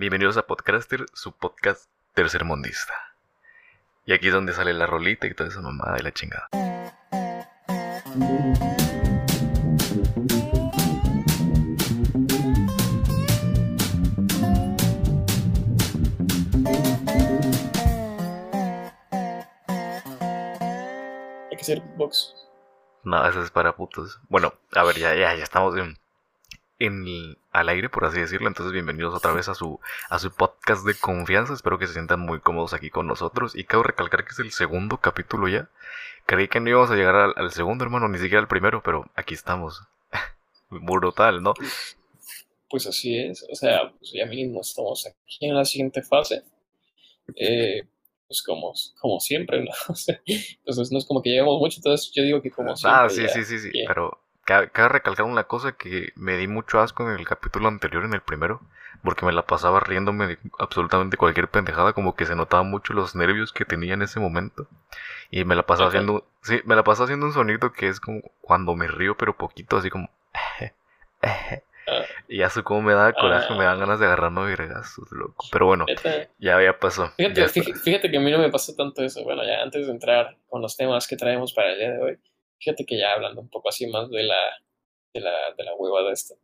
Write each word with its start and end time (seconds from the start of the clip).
Bienvenidos 0.00 0.38
a 0.38 0.46
Podcaster, 0.46 1.04
su 1.12 1.32
podcast 1.32 1.90
tercermundista. 2.14 2.94
Y 4.06 4.14
aquí 4.14 4.28
es 4.28 4.32
donde 4.32 4.54
sale 4.54 4.72
la 4.72 4.86
rolita 4.86 5.26
y 5.26 5.34
toda 5.34 5.50
esa 5.50 5.60
mamada 5.60 5.96
de 5.96 6.02
la 6.02 6.10
chingada. 6.10 6.48
Hay 21.50 21.56
que 21.56 21.60
hacer 21.60 21.82
box. 21.98 22.34
No, 23.04 23.28
eso 23.28 23.42
es 23.42 23.50
para 23.50 23.76
putos. 23.76 24.18
Bueno, 24.30 24.54
a 24.74 24.82
ver, 24.82 24.96
ya, 24.96 25.14
ya, 25.14 25.34
ya 25.34 25.44
estamos 25.44 25.76
en, 25.76 25.98
en 26.80 27.06
el- 27.06 27.38
al 27.52 27.68
aire, 27.68 27.88
por 27.88 28.04
así 28.04 28.18
decirlo. 28.18 28.48
Entonces, 28.48 28.72
bienvenidos 28.72 29.14
otra 29.14 29.32
vez 29.32 29.48
a 29.48 29.54
su, 29.54 29.78
a 30.08 30.18
su 30.18 30.32
podcast 30.32 30.84
de 30.84 30.94
confianza. 30.94 31.52
Espero 31.52 31.78
que 31.78 31.86
se 31.86 31.92
sientan 31.92 32.18
muy 32.20 32.40
cómodos 32.40 32.72
aquí 32.74 32.90
con 32.90 33.06
nosotros. 33.06 33.54
Y 33.54 33.64
cabe 33.64 33.84
recalcar 33.84 34.24
que 34.24 34.30
es 34.32 34.38
el 34.40 34.50
segundo 34.50 34.96
capítulo 34.96 35.46
ya. 35.46 35.68
Creí 36.26 36.48
que 36.48 36.58
no 36.60 36.70
íbamos 36.70 36.90
a 36.90 36.96
llegar 36.96 37.14
al, 37.14 37.34
al 37.36 37.52
segundo, 37.52 37.84
hermano, 37.84 38.08
ni 38.08 38.18
siquiera 38.18 38.40
al 38.40 38.48
primero, 38.48 38.82
pero 38.82 39.08
aquí 39.14 39.34
estamos. 39.34 39.82
Brutal, 40.70 41.42
¿no? 41.42 41.54
Pues 42.68 42.86
así 42.86 43.18
es. 43.18 43.44
O 43.50 43.54
sea, 43.54 43.92
pues 43.98 44.12
ya 44.12 44.26
mínimo 44.26 44.60
estamos 44.60 45.06
aquí 45.06 45.46
en 45.46 45.54
la 45.56 45.64
siguiente 45.64 46.02
fase. 46.02 46.42
Eh, 47.36 47.82
pues 48.28 48.42
como, 48.42 48.72
como 49.00 49.18
siempre, 49.20 49.64
¿no? 49.64 49.70
Pues 50.64 50.90
no 50.92 50.98
es 50.98 51.04
como 51.06 51.20
que 51.20 51.30
llevamos 51.30 51.58
mucho, 51.58 51.78
entonces 51.78 52.10
yo 52.14 52.22
digo 52.22 52.40
que 52.40 52.50
como 52.50 52.76
siempre. 52.76 53.00
Ah, 53.02 53.08
sí, 53.08 53.22
ya- 53.22 53.28
sí, 53.28 53.44
sí, 53.44 53.58
sí. 53.58 53.70
ya. 53.74 53.84
Pero 53.88 54.18
cabe 54.72 54.88
recalcar 54.88 55.26
una 55.26 55.44
cosa 55.44 55.72
que 55.72 56.12
me 56.16 56.36
di 56.36 56.46
mucho 56.48 56.80
asco 56.80 57.08
en 57.08 57.18
el 57.18 57.26
capítulo 57.26 57.68
anterior, 57.68 58.04
en 58.04 58.14
el 58.14 58.20
primero, 58.20 58.60
porque 59.02 59.24
me 59.24 59.32
la 59.32 59.42
pasaba 59.42 59.80
riéndome 59.80 60.26
de 60.26 60.38
absolutamente 60.58 61.16
cualquier 61.16 61.48
pendejada, 61.48 61.92
como 61.92 62.14
que 62.16 62.26
se 62.26 62.34
notaban 62.36 62.70
mucho 62.70 62.92
los 62.92 63.14
nervios 63.14 63.52
que 63.52 63.64
tenía 63.64 63.94
en 63.94 64.02
ese 64.02 64.20
momento. 64.20 64.66
Y 65.30 65.44
me 65.44 65.54
la 65.54 65.64
pasaba 65.64 65.88
haciendo, 65.88 66.26
sí, 66.42 66.60
me 66.64 66.74
la 66.76 66.84
pasaba 66.84 67.04
haciendo 67.04 67.26
un 67.26 67.32
sonido 67.32 67.72
que 67.72 67.88
es 67.88 68.00
como 68.00 68.20
cuando 68.40 68.74
me 68.74 68.88
río, 68.88 69.16
pero 69.16 69.36
poquito, 69.36 69.76
así 69.76 69.90
como. 69.90 70.10
Ah. 70.34 70.70
Y 72.28 72.38
ya 72.38 72.48
sé 72.50 72.62
cómo 72.62 72.82
me 72.82 72.92
da 72.94 73.12
coraje, 73.12 73.48
Ah. 73.50 73.56
me 73.56 73.64
dan 73.64 73.80
ganas 73.80 73.98
de 73.98 74.06
agarrarme 74.06 74.42
a 74.42 74.44
vergazos, 74.44 75.10
loco. 75.10 75.46
Pero 75.50 75.66
bueno, 75.66 75.86
ya, 76.38 76.62
ya 76.62 76.78
pasó. 76.78 77.10
Fíjate, 77.16 77.40
ya 77.40 77.48
fíjate 77.48 78.08
que 78.10 78.16
a 78.16 78.20
mí 78.20 78.30
no 78.30 78.38
me 78.38 78.48
pasó 78.48 78.76
tanto 78.76 79.02
eso. 79.02 79.24
Bueno, 79.24 79.42
ya 79.44 79.60
antes 79.60 79.86
de 79.86 79.92
entrar 79.92 80.36
con 80.48 80.62
los 80.62 80.76
temas 80.76 81.08
que 81.08 81.16
traemos 81.16 81.52
para 81.52 81.72
el 81.72 81.78
día 81.78 81.90
de 81.90 82.00
hoy, 82.00 82.18
fíjate 82.60 82.84
que 82.84 82.98
ya 82.98 83.12
hablando 83.12 83.40
un 83.40 83.48
poco 83.48 83.70
así 83.70 83.86
más 83.86 84.08
de 84.10 84.22
la, 84.22 84.40
de 85.12 85.20
la, 85.20 85.54
de 85.56 85.64
la 85.64 85.74
huevada 85.74 86.12
esta, 86.12 86.34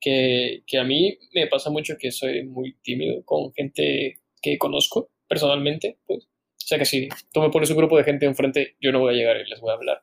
que, 0.00 0.62
que 0.66 0.78
a 0.78 0.84
mí 0.84 1.18
me 1.32 1.46
pasa 1.46 1.70
mucho 1.70 1.96
que 1.98 2.12
soy 2.12 2.44
muy 2.44 2.76
tímido 2.82 3.24
con 3.24 3.52
gente 3.54 4.20
que 4.40 4.58
conozco 4.58 5.10
personalmente, 5.26 5.98
pues. 6.06 6.24
O 6.24 6.64
sea 6.64 6.78
que 6.78 6.84
si 6.84 7.08
tú 7.32 7.40
me 7.40 7.50
pones 7.50 7.70
un 7.70 7.76
grupo 7.76 7.96
de 7.96 8.04
gente 8.04 8.26
enfrente, 8.26 8.76
yo 8.80 8.92
no 8.92 9.00
voy 9.00 9.14
a 9.14 9.16
llegar 9.16 9.36
y 9.36 9.48
les 9.48 9.60
voy 9.60 9.70
a 9.70 9.74
hablar. 9.74 10.02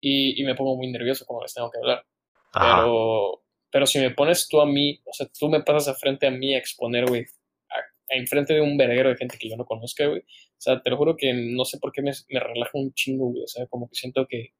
Y, 0.00 0.40
y 0.40 0.44
me 0.44 0.54
pongo 0.54 0.76
muy 0.76 0.90
nervioso 0.90 1.24
como 1.24 1.42
les 1.42 1.54
tengo 1.54 1.70
que 1.70 1.78
hablar. 1.78 2.04
Ajá. 2.52 2.82
Pero, 2.82 3.42
pero 3.70 3.86
si 3.86 3.98
me 3.98 4.10
pones 4.10 4.48
tú 4.48 4.60
a 4.60 4.66
mí, 4.66 5.00
o 5.04 5.12
sea, 5.12 5.26
tú 5.38 5.48
me 5.48 5.62
pasas 5.62 5.88
a 5.88 5.98
frente 5.98 6.26
a 6.26 6.30
mí 6.30 6.54
a 6.54 6.58
exponer, 6.58 7.06
güey, 7.06 7.24
a, 7.70 8.14
a 8.14 8.16
enfrente 8.16 8.54
de 8.54 8.60
un 8.60 8.76
verguero 8.76 9.08
de 9.08 9.16
gente 9.16 9.38
que 9.38 9.48
yo 9.48 9.56
no 9.56 9.64
conozca, 9.64 10.06
güey. 10.06 10.20
O 10.20 10.60
sea, 10.64 10.80
te 10.80 10.90
lo 10.90 10.96
juro 10.96 11.16
que 11.16 11.32
no 11.32 11.64
sé 11.64 11.78
por 11.78 11.92
qué 11.92 12.02
me, 12.02 12.12
me 12.28 12.40
relaja 12.40 12.70
un 12.74 12.92
chingo, 12.92 13.30
güey. 13.30 13.44
O 13.44 13.48
sea, 13.48 13.66
como 13.66 13.88
que 13.88 13.94
siento 13.94 14.26
que 14.26 14.52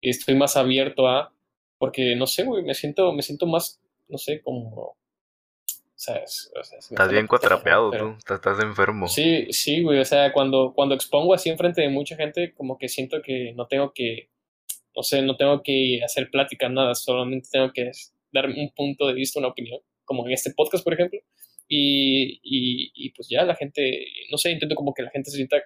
estoy 0.00 0.34
más 0.34 0.56
abierto 0.56 1.06
a, 1.08 1.32
porque 1.78 2.16
no 2.16 2.26
sé, 2.26 2.44
güey, 2.44 2.62
me 2.62 2.74
siento, 2.74 3.12
me 3.12 3.22
siento 3.22 3.46
más, 3.46 3.80
no 4.08 4.18
sé, 4.18 4.40
como, 4.42 4.96
¿sabes? 5.94 6.50
O 6.58 6.64
sea, 6.64 6.80
se 6.80 6.92
me 6.92 6.96
Estás 6.96 7.10
bien 7.12 7.26
cuatrapeado 7.26 7.86
tú, 7.86 7.92
pero- 7.92 8.16
estás, 8.18 8.36
estás 8.36 8.60
enfermo. 8.60 9.08
Sí, 9.08 9.46
sí, 9.50 9.82
güey. 9.82 9.98
O 10.00 10.04
sea, 10.04 10.32
cuando, 10.32 10.72
cuando 10.74 10.94
expongo 10.94 11.34
así 11.34 11.50
enfrente 11.50 11.82
de 11.82 11.88
mucha 11.88 12.16
gente, 12.16 12.52
como 12.54 12.78
que 12.78 12.88
siento 12.88 13.20
que 13.22 13.52
no 13.54 13.66
tengo 13.66 13.92
que, 13.92 14.28
no 14.96 15.02
sé, 15.02 15.22
no 15.22 15.36
tengo 15.36 15.62
que 15.62 16.00
hacer 16.04 16.30
plática, 16.30 16.68
nada, 16.68 16.94
solamente 16.94 17.48
tengo 17.50 17.72
que 17.72 17.90
dar 18.32 18.46
un 18.48 18.70
punto 18.74 19.06
de 19.06 19.14
vista, 19.14 19.38
una 19.38 19.48
opinión, 19.48 19.80
como 20.04 20.26
en 20.26 20.32
este 20.32 20.52
podcast, 20.52 20.84
por 20.84 20.94
ejemplo. 20.94 21.20
Y, 21.68 22.40
y, 22.42 22.92
y 22.94 23.10
pues 23.10 23.28
ya 23.28 23.44
la 23.44 23.54
gente, 23.54 24.06
no 24.30 24.38
sé, 24.38 24.50
intento 24.52 24.74
como 24.74 24.94
que 24.94 25.02
la 25.02 25.10
gente 25.10 25.30
se 25.30 25.36
sienta 25.36 25.58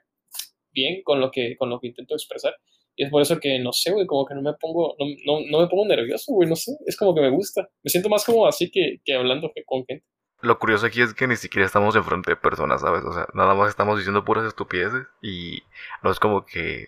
bien 0.72 1.03
con 1.03 1.21
lo 1.21 1.31
que, 1.31 1.56
con 1.56 1.71
lo 1.71 1.78
que 1.78 1.88
intento 1.88 2.15
expresar. 2.15 2.54
Y 2.97 3.04
es 3.04 3.10
por 3.10 3.22
eso 3.22 3.41
que, 3.41 3.58
no 3.58 3.72
sé, 3.72 3.91
güey, 3.92 4.06
como 4.06 4.26
que 4.26 4.34
no 4.34 4.42
me 4.42 4.53
pongo, 4.54 4.94
no, 4.98 5.06
no, 5.25 5.41
no 5.50 5.60
me 5.60 5.69
pongo 5.69 5.86
nervioso, 5.86 6.32
güey, 6.32 6.48
no 6.48 6.56
sé, 6.56 6.72
es 6.86 6.97
como 6.97 7.14
que 7.14 7.20
me 7.22 7.30
gusta. 7.30 7.69
Me 7.82 7.91
siento 7.91 8.08
más 8.08 8.25
como 8.25 8.47
así 8.47 8.70
que, 8.70 9.00
que 9.04 9.14
hablando 9.14 9.50
que- 9.54 9.64
con 9.64 9.84
gente. 9.86 10.04
Lo 10.42 10.58
curioso 10.58 10.86
aquí 10.86 11.00
es 11.00 11.14
que 11.14 11.26
ni 11.28 11.36
siquiera 11.36 11.64
estamos 11.66 11.94
enfrente 11.97 12.32
de 12.32 12.36
personas, 12.36 12.80
¿sabes? 12.80 13.04
O 13.04 13.12
sea, 13.12 13.26
nada 13.32 13.54
más 13.54 13.69
estamos 13.70 13.97
diciendo 13.97 14.25
puras 14.25 14.44
estupideces 14.44 15.06
y 15.22 15.62
no 16.03 16.10
es 16.10 16.19
como 16.19 16.44
que 16.44 16.86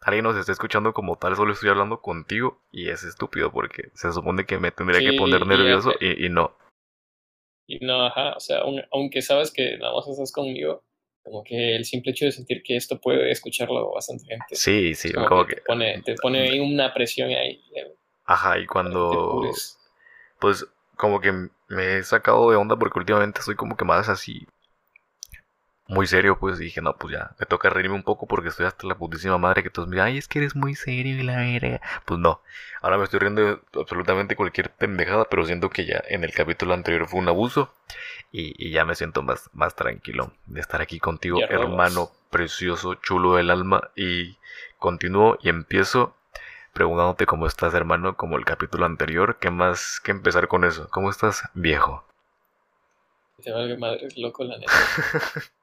alguien 0.00 0.24
nos 0.24 0.36
esté 0.36 0.52
escuchando 0.52 0.92
como 0.94 1.16
tal, 1.16 1.36
solo 1.36 1.52
estoy 1.52 1.68
hablando 1.68 2.00
contigo 2.00 2.62
y 2.72 2.88
es 2.88 3.04
estúpido 3.04 3.52
porque 3.52 3.90
se 3.94 4.12
supone 4.12 4.46
que 4.46 4.58
me 4.58 4.70
tendría 4.70 5.00
que 5.00 5.16
poner 5.18 5.46
nervioso 5.46 5.92
y, 6.00 6.26
y 6.26 6.28
no. 6.30 6.56
Y 7.68 7.84
no, 7.84 8.06
ajá, 8.06 8.34
o 8.36 8.40
sea, 8.40 8.60
aun- 8.62 8.86
aunque 8.92 9.22
sabes 9.22 9.52
que 9.52 9.76
nada 9.78 9.92
más 9.94 10.06
estás 10.08 10.32
conmigo, 10.32 10.82
como 11.26 11.42
que 11.42 11.74
el 11.74 11.84
simple 11.84 12.12
hecho 12.12 12.24
de 12.24 12.30
sentir 12.30 12.62
que 12.62 12.76
esto 12.76 13.00
puede 13.00 13.32
escucharlo 13.32 13.92
bastante 13.92 14.26
gente. 14.26 14.54
Sí, 14.54 14.94
sí, 14.94 15.12
como, 15.12 15.26
como 15.26 15.44
que, 15.44 15.56
que... 15.56 15.60
te 15.60 15.66
pone, 15.66 16.02
te 16.02 16.14
pone 16.14 16.40
ahí 16.40 16.60
una 16.60 16.94
presión 16.94 17.30
ahí. 17.30 17.60
Ajá, 18.24 18.60
y 18.60 18.66
cuando... 18.66 19.42
Pues 20.38 20.64
como 20.94 21.20
que 21.20 21.32
me 21.32 21.98
he 21.98 22.04
sacado 22.04 22.48
de 22.48 22.56
onda 22.56 22.76
porque 22.76 23.00
últimamente 23.00 23.40
estoy 23.40 23.56
como 23.56 23.76
que 23.76 23.84
más 23.84 24.08
así... 24.08 24.46
Muy 25.88 26.06
serio, 26.06 26.38
pues 26.38 26.58
dije, 26.58 26.80
no, 26.80 26.96
pues 26.96 27.14
ya, 27.14 27.30
me 27.38 27.46
toca 27.46 27.70
reírme 27.70 27.94
un 27.94 28.02
poco 28.02 28.26
porque 28.26 28.48
estoy 28.48 28.66
hasta 28.66 28.86
la 28.86 28.96
putísima 28.96 29.38
madre 29.38 29.62
que 29.62 29.70
todos 29.70 29.88
me 29.88 29.96
dicen, 29.96 30.06
ay, 30.06 30.18
es 30.18 30.26
que 30.26 30.40
eres 30.40 30.56
muy 30.56 30.74
serio 30.74 31.16
y 31.16 31.22
la 31.22 31.36
verga. 31.36 31.80
Pues 32.04 32.18
no, 32.18 32.40
ahora 32.82 32.98
me 32.98 33.04
estoy 33.04 33.20
riendo 33.20 33.42
de 33.42 33.58
absolutamente 33.80 34.34
cualquier 34.34 34.70
pendejada, 34.70 35.26
pero 35.30 35.46
siento 35.46 35.70
que 35.70 35.86
ya 35.86 36.02
en 36.08 36.24
el 36.24 36.32
capítulo 36.32 36.74
anterior 36.74 37.06
fue 37.06 37.20
un 37.20 37.28
abuso 37.28 37.72
y, 38.32 38.54
y 38.58 38.72
ya 38.72 38.84
me 38.84 38.96
siento 38.96 39.22
más, 39.22 39.48
más 39.52 39.76
tranquilo 39.76 40.32
de 40.46 40.60
estar 40.60 40.80
aquí 40.80 40.98
contigo, 40.98 41.38
Ya 41.38 41.46
hermano 41.46 42.10
precioso, 42.30 42.94
chulo 42.96 43.36
del 43.36 43.50
alma. 43.50 43.90
Y 43.94 44.36
continúo 44.78 45.38
y 45.42 45.48
empiezo 45.48 46.14
preguntándote 46.72 47.24
cómo 47.26 47.46
estás, 47.46 47.72
hermano, 47.74 48.16
como 48.16 48.36
el 48.36 48.44
capítulo 48.44 48.84
anterior. 48.84 49.38
¿Qué 49.40 49.50
más 49.50 50.00
que 50.00 50.10
empezar 50.10 50.48
con 50.48 50.64
eso? 50.64 50.88
¿Cómo 50.90 51.10
estás, 51.10 51.42
viejo? 51.54 52.04
Te 53.42 53.50
valga 53.52 53.76
madre, 53.78 54.08
loco, 54.16 54.44
la 54.44 54.58
neta. 54.58 54.72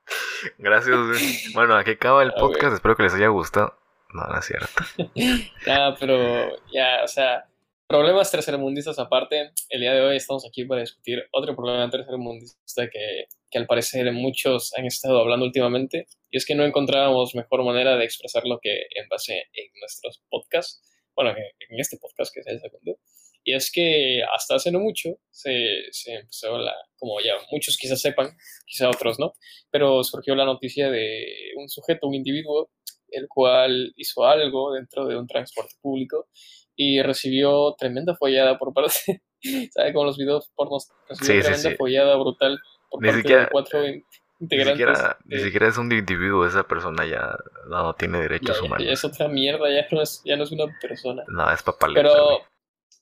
Gracias. 0.57 0.95
güey. 0.95 1.53
Bueno, 1.53 1.75
aquí 1.75 1.91
acaba 1.91 2.23
el 2.23 2.29
Ah, 2.29 2.33
güey. 2.39 2.53
podcast. 2.53 2.73
Espero 2.75 2.95
que 2.95 3.03
les 3.03 3.13
haya 3.13 3.27
gustado. 3.29 3.77
No, 4.13 4.23
no 4.27 4.37
es 4.39 4.45
cierto. 4.45 4.67
Ah, 5.67 5.95
pero 5.99 6.55
ya, 6.71 7.03
o 7.03 7.07
sea, 7.07 7.45
problemas 7.87 8.29
tercermundistas 8.31 8.99
aparte, 8.99 9.51
el 9.69 9.81
día 9.81 9.93
de 9.93 10.01
hoy 10.01 10.17
estamos 10.17 10.45
aquí 10.47 10.65
para 10.65 10.81
discutir 10.81 11.23
otro 11.31 11.55
problema 11.55 11.89
tercermundista 11.89 12.89
que, 12.91 13.25
que 13.49 13.57
al 13.57 13.65
parecer 13.65 14.11
muchos 14.11 14.73
han 14.77 14.85
estado 14.85 15.19
hablando 15.19 15.45
últimamente, 15.45 16.07
y 16.29 16.37
es 16.37 16.45
que 16.45 16.55
no 16.55 16.63
encontrábamos 16.63 17.33
mejor 17.35 17.63
manera 17.63 17.95
de 17.95 18.03
expresar 18.05 18.43
lo 18.45 18.59
que 18.61 18.71
en 18.95 19.07
base 19.09 19.33
en 19.53 19.67
nuestros 19.79 20.21
podcasts, 20.29 20.81
bueno, 21.15 21.31
en, 21.31 21.37
en 21.37 21.79
este 21.79 21.97
podcast 21.97 22.33
que 22.33 22.41
es 22.41 22.47
el 22.47 22.59
segundo, 22.59 22.97
y 23.43 23.53
es 23.53 23.71
que 23.71 24.21
hasta 24.35 24.55
hace 24.55 24.71
no 24.71 24.79
mucho 24.79 25.09
se, 25.29 25.83
se 25.91 26.13
empezó 26.15 26.57
la, 26.57 26.73
como 26.97 27.19
ya 27.19 27.33
muchos 27.51 27.77
quizás 27.77 28.01
sepan, 28.01 28.35
quizá 28.65 28.89
otros 28.89 29.19
no, 29.19 29.33
pero 29.69 30.03
surgió 30.03 30.35
la 30.35 30.45
noticia 30.45 30.89
de 30.89 31.25
un 31.57 31.67
sujeto, 31.69 32.07
un 32.07 32.15
individuo, 32.15 32.69
el 33.09 33.27
cual 33.27 33.93
hizo 33.97 34.25
algo 34.25 34.73
dentro 34.73 35.05
de 35.05 35.17
un 35.17 35.27
transporte 35.27 35.75
público 35.81 36.27
y 36.75 37.01
recibió 37.01 37.75
tremenda 37.77 38.15
follada 38.15 38.57
por 38.57 38.73
parte, 38.73 39.21
¿sabe? 39.71 39.93
Como 39.93 40.05
los 40.05 40.17
videos 40.17 40.49
pornos, 40.55 40.89
recibió 41.07 41.27
Sí, 41.33 41.37
sí, 41.41 41.41
tremenda 41.41 41.69
sí. 41.71 41.75
follada 41.75 42.15
brutal 42.15 42.59
por 42.89 43.01
Ni 43.01 43.07
parte 43.09 43.21
siquiera- 43.21 43.41
de 43.43 43.49
cuatro 43.51 43.85
in- 43.87 44.03
Ni 44.39 44.45
integrantes. 44.45 44.87
siquiera, 44.97 45.17
ni 45.25 45.39
siquiera 45.39 45.67
es 45.69 45.77
un 45.77 45.91
individuo. 45.91 46.45
Esa 46.45 46.63
persona 46.67 47.05
ya 47.05 47.35
no 47.69 47.93
tiene 47.93 48.19
derechos 48.21 48.57
ya- 48.57 48.63
humanos. 48.63 48.85
ya 48.87 48.93
es 48.93 49.05
otra 49.05 49.27
mierda, 49.27 49.69
ya 49.69 49.85
no 49.91 50.01
es, 50.01 50.21
ya 50.25 50.35
no 50.35 50.43
es 50.43 50.51
una 50.51 50.65
persona. 50.81 51.23
No, 51.27 51.51
es 51.53 51.61
papaleta. 51.63 52.01
Pero. 52.01 52.41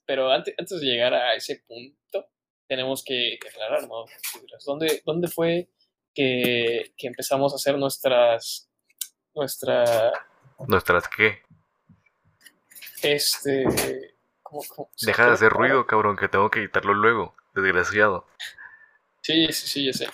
Pero 0.05 0.31
antes, 0.31 0.53
antes 0.57 0.79
de 0.79 0.85
llegar 0.87 1.13
a 1.13 1.33
ese 1.35 1.63
punto, 1.67 2.27
tenemos 2.67 3.03
que, 3.03 3.37
que 3.41 3.49
aclarar, 3.49 3.87
¿no? 3.87 4.05
¿Dónde, 4.65 5.01
dónde 5.05 5.27
fue 5.27 5.69
que, 6.13 6.93
que 6.97 7.07
empezamos 7.07 7.53
a 7.53 7.55
hacer 7.57 7.77
nuestras, 7.77 8.69
nuestra, 9.33 10.11
¿Nuestras 10.67 11.07
qué? 11.07 11.39
este, 13.01 13.65
¿cómo- 14.41 14.61
cómo 14.75 14.89
Deja 15.01 15.25
de 15.27 15.31
hacer 15.31 15.49
ruido, 15.51 15.85
cabrón, 15.87 16.15
que 16.17 16.27
tengo 16.27 16.49
que 16.49 16.59
editarlo 16.59 16.93
luego. 16.93 17.35
Desgraciado. 17.53 18.27
Sí, 19.21 19.47
sí, 19.51 19.67
sí, 19.67 19.85
ya 19.85 19.93
sé. 19.93 20.07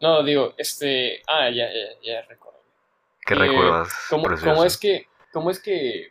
No, 0.00 0.22
digo, 0.22 0.54
este, 0.58 1.22
ah, 1.28 1.48
ya, 1.48 1.68
ya, 1.72 2.00
ya 2.02 2.22
recuerdo. 2.22 2.60
¿Qué 3.24 3.34
Eh, 3.34 3.38
recuerdas? 3.38 3.88
¿Cómo, 4.10 4.24
cómo 4.42 4.64
es 4.64 4.76
que, 4.76 5.06
cómo 5.32 5.50
es 5.50 5.60
que, 5.60 6.08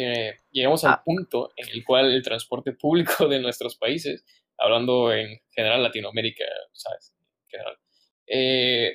que 0.00 0.36
llegamos 0.50 0.82
al 0.84 0.92
Ah. 0.92 1.02
punto 1.04 1.52
en 1.56 1.68
el 1.68 1.84
cual 1.84 2.10
el 2.10 2.22
transporte 2.22 2.72
público 2.72 3.04
de 3.28 3.40
nuestros 3.40 3.76
países, 3.76 4.24
hablando 4.56 5.12
en 5.12 5.38
general 5.50 5.82
Latinoamérica, 5.82 6.44
¿sabes? 6.72 7.14
general. 7.48 7.76
Eh, 8.26 8.92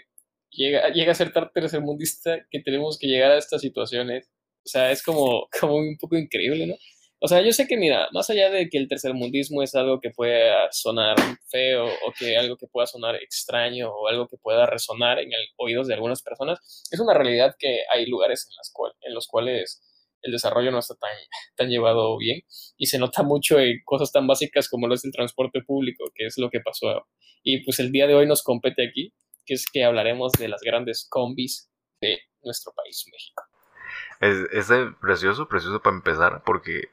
llega, 0.49 0.89
llega 0.89 1.11
a 1.11 1.15
ser 1.15 1.31
tan 1.33 1.51
tercermundista 1.53 2.47
que 2.49 2.61
tenemos 2.61 2.97
que 2.97 3.07
llegar 3.07 3.31
a 3.31 3.37
estas 3.37 3.61
situaciones. 3.61 4.31
O 4.65 4.67
sea, 4.69 4.91
es 4.91 5.03
como, 5.03 5.47
como 5.59 5.75
un 5.75 5.97
poco 5.97 6.17
increíble, 6.17 6.65
¿no? 6.65 6.75
O 7.19 7.27
sea, 7.27 7.41
yo 7.41 7.51
sé 7.51 7.67
que, 7.67 7.77
mira, 7.77 8.07
más 8.11 8.29
allá 8.29 8.49
de 8.49 8.69
que 8.69 8.77
el 8.77 8.87
tercermundismo 8.87 9.61
es 9.63 9.75
algo 9.75 9.99
que 9.99 10.09
pueda 10.11 10.71
sonar 10.71 11.15
feo 11.49 11.85
o 11.85 12.13
que 12.17 12.37
algo 12.37 12.57
que 12.57 12.67
pueda 12.67 12.87
sonar 12.87 13.15
extraño 13.15 13.89
o 13.89 14.07
algo 14.07 14.27
que 14.27 14.37
pueda 14.37 14.65
resonar 14.65 15.19
en 15.19 15.33
el 15.33 15.45
oídos 15.57 15.87
de 15.87 15.93
algunas 15.95 16.21
personas, 16.21 16.59
es 16.91 16.99
una 16.99 17.13
realidad 17.13 17.55
que 17.59 17.81
hay 17.93 18.05
lugares 18.05 18.47
en, 18.49 18.55
las 18.57 18.71
cual, 18.73 18.93
en 19.01 19.13
los 19.13 19.27
cuales 19.27 19.81
el 20.25 20.31
desarrollo 20.31 20.71
no 20.71 20.79
está 20.79 20.95
tan, 20.95 21.11
tan 21.55 21.69
llevado 21.69 22.17
bien 22.17 22.41
y 22.77 22.87
se 22.87 22.97
nota 22.97 23.23
mucho 23.23 23.59
en 23.59 23.79
cosas 23.85 24.11
tan 24.11 24.27
básicas 24.27 24.67
como 24.67 24.87
lo 24.87 24.95
es 24.95 25.05
el 25.05 25.11
transporte 25.11 25.61
público, 25.61 26.05
que 26.13 26.25
es 26.25 26.37
lo 26.37 26.49
que 26.49 26.59
pasó. 26.59 27.07
Y 27.43 27.63
pues 27.63 27.79
el 27.79 27.91
día 27.91 28.07
de 28.07 28.15
hoy 28.15 28.27
nos 28.27 28.43
compete 28.43 28.87
aquí, 28.87 29.13
que 29.45 29.53
es 29.53 29.67
que 29.71 29.83
hablaremos 29.83 30.31
de 30.33 30.47
las 30.47 30.61
grandes 30.61 31.07
combis 31.09 31.69
de 32.01 32.19
nuestro 32.43 32.73
país, 32.73 33.05
México. 33.11 33.43
Es, 34.19 34.67
precioso, 34.99 35.47
precioso 35.47 35.81
para 35.81 35.95
empezar, 35.95 36.43
porque 36.43 36.89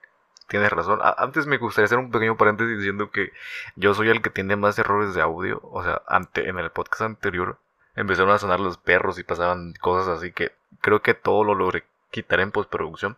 tienes 0.49 0.70
razón. 0.70 1.00
antes 1.17 1.46
me 1.46 1.56
gustaría 1.56 1.87
hacer 1.87 1.99
un 1.99 2.11
pequeño 2.11 2.37
paréntesis 2.37 2.76
diciendo 2.76 3.11
que 3.11 3.31
yo 3.76 3.94
soy 3.94 4.11
el 4.11 4.20
que 4.20 4.29
tiene 4.29 4.56
más 4.56 4.79
errores 4.79 5.14
de 5.14 5.23
audio. 5.23 5.61
O 5.73 5.82
sea, 5.82 6.02
ante, 6.06 6.49
en 6.49 6.58
el 6.58 6.70
podcast 6.70 7.02
anterior 7.02 7.58
empezaron 7.94 8.31
a 8.31 8.38
sonar 8.38 8.61
los 8.61 8.76
perros 8.76 9.19
y 9.19 9.25
pasaban 9.25 9.75
cosas 9.81 10.19
así 10.19 10.32
que 10.32 10.52
creo 10.81 11.02
que 11.02 11.12
todo 11.12 11.44
lo 11.44 11.55
logré 11.55 11.84
quitar 12.12 12.40
en 12.40 12.52
postproducción. 12.52 13.16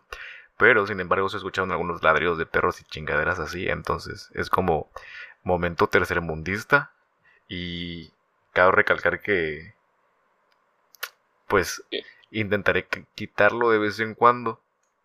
Pero 0.57 0.87
sin 0.87 0.99
embargo 0.99 1.29
se 1.29 1.37
escucharon 1.37 1.71
algunos 1.71 2.01
ladridos 2.01 2.37
de 2.37 2.45
perros 2.47 2.81
y 2.81 2.85
chingaderas 2.85 3.39
así. 3.39 3.67
Entonces 3.67 4.31
es 4.33 4.49
como 4.49 4.89
momento 5.43 5.87
tercermundista. 5.87 6.91
Y 7.47 8.11
cabe 8.53 8.71
recalcar 8.71 9.21
que 9.21 9.75
pues 11.47 11.83
intentaré 12.31 12.87
quitarlo 13.15 13.69
de 13.69 13.79
vez 13.79 13.99
en 13.99 14.15
cuando. 14.15 14.61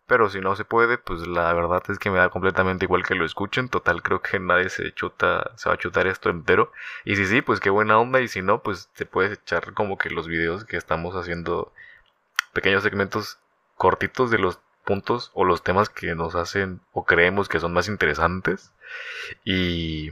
Pero 0.07 0.29
si 0.29 0.41
no 0.41 0.55
se 0.57 0.65
puede, 0.65 0.97
pues 0.97 1.25
la 1.25 1.53
verdad 1.53 1.83
es 1.87 1.97
que 1.97 2.09
me 2.09 2.17
da 2.17 2.29
completamente 2.29 2.85
igual 2.85 3.05
que 3.05 3.15
lo 3.15 3.23
escuchen. 3.25 3.69
Total, 3.69 4.01
creo 4.01 4.21
que 4.21 4.39
nadie 4.39 4.69
se 4.69 4.91
chuta, 4.93 5.51
se 5.55 5.69
va 5.69 5.75
a 5.75 5.77
chutar 5.77 6.07
esto 6.07 6.29
entero. 6.29 6.71
Y 7.05 7.15
si 7.15 7.25
sí, 7.25 7.41
pues 7.41 7.61
qué 7.61 7.69
buena 7.69 7.97
onda. 7.97 8.19
Y 8.19 8.27
si 8.27 8.41
no, 8.41 8.61
pues 8.61 8.89
te 8.93 9.05
puedes 9.05 9.39
echar 9.39 9.73
como 9.73 9.97
que 9.97 10.09
los 10.09 10.27
videos 10.27 10.65
que 10.65 10.75
estamos 10.75 11.15
haciendo 11.15 11.71
pequeños 12.53 12.83
segmentos 12.83 13.39
cortitos 13.81 14.29
de 14.29 14.37
los 14.37 14.59
puntos 14.85 15.31
o 15.33 15.43
los 15.43 15.63
temas 15.63 15.89
que 15.89 16.13
nos 16.13 16.35
hacen 16.35 16.81
o 16.93 17.03
creemos 17.03 17.49
que 17.49 17.59
son 17.59 17.73
más 17.73 17.87
interesantes 17.87 18.71
y, 19.43 20.09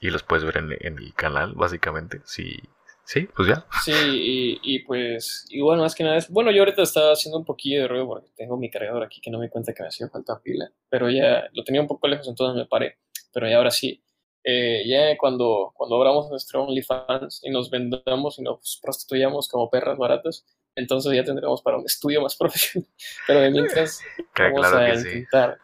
y 0.00 0.10
los 0.10 0.22
puedes 0.22 0.44
ver 0.44 0.58
en, 0.58 0.96
el 0.96 1.12
canal 1.14 1.54
básicamente. 1.54 2.20
Sí 2.24 2.60
sí 3.04 3.28
pues 3.34 3.48
ya. 3.48 3.66
Sí 3.82 3.90
y, 3.92 4.60
y, 4.62 4.84
pues 4.84 5.48
igual 5.50 5.80
más 5.80 5.96
que 5.96 6.04
nada 6.04 6.18
es 6.18 6.30
bueno 6.30 6.52
yo 6.52 6.60
ahorita 6.60 6.82
estaba 6.82 7.10
haciendo 7.10 7.38
un 7.38 7.44
poquillo 7.44 7.80
de 7.80 7.88
ruido 7.88 8.06
porque 8.06 8.30
tengo 8.36 8.56
mi 8.56 8.70
cargador 8.70 9.02
aquí 9.02 9.20
que 9.20 9.32
no 9.32 9.40
me 9.40 9.50
cuenta 9.50 9.72
que 9.72 9.82
me 9.82 9.88
hacía 9.88 10.08
falta 10.08 10.38
pila 10.40 10.70
pero 10.88 11.10
ya 11.10 11.48
lo 11.52 11.64
tenía 11.64 11.80
un 11.80 11.88
poco 11.88 12.06
lejos 12.06 12.28
entonces 12.28 12.54
me 12.54 12.68
paré 12.68 12.98
pero 13.32 13.48
ya 13.48 13.56
ahora 13.56 13.72
sí 13.72 14.00
eh, 14.44 14.82
ya 14.86 15.16
cuando 15.18 15.72
cuando 15.74 15.96
abramos 15.96 16.30
nuestro 16.30 16.64
OnlyFans 16.64 17.42
y 17.44 17.50
nos 17.50 17.70
vendamos 17.70 18.38
y 18.38 18.42
nos 18.42 18.80
prostituyamos 18.82 19.48
como 19.48 19.68
perras 19.68 19.98
baratas 19.98 20.44
entonces 20.76 21.12
ya 21.12 21.24
tendremos 21.24 21.62
para 21.62 21.76
un 21.76 21.84
estudio 21.84 22.22
más 22.22 22.36
profesional. 22.38 22.88
Pero 23.26 23.40
de 23.40 23.50
mientras 23.50 24.00
vamos 24.36 24.60
claro 24.60 24.78
a 24.78 24.94
intentar. 24.94 25.54
Sí. 25.54 25.60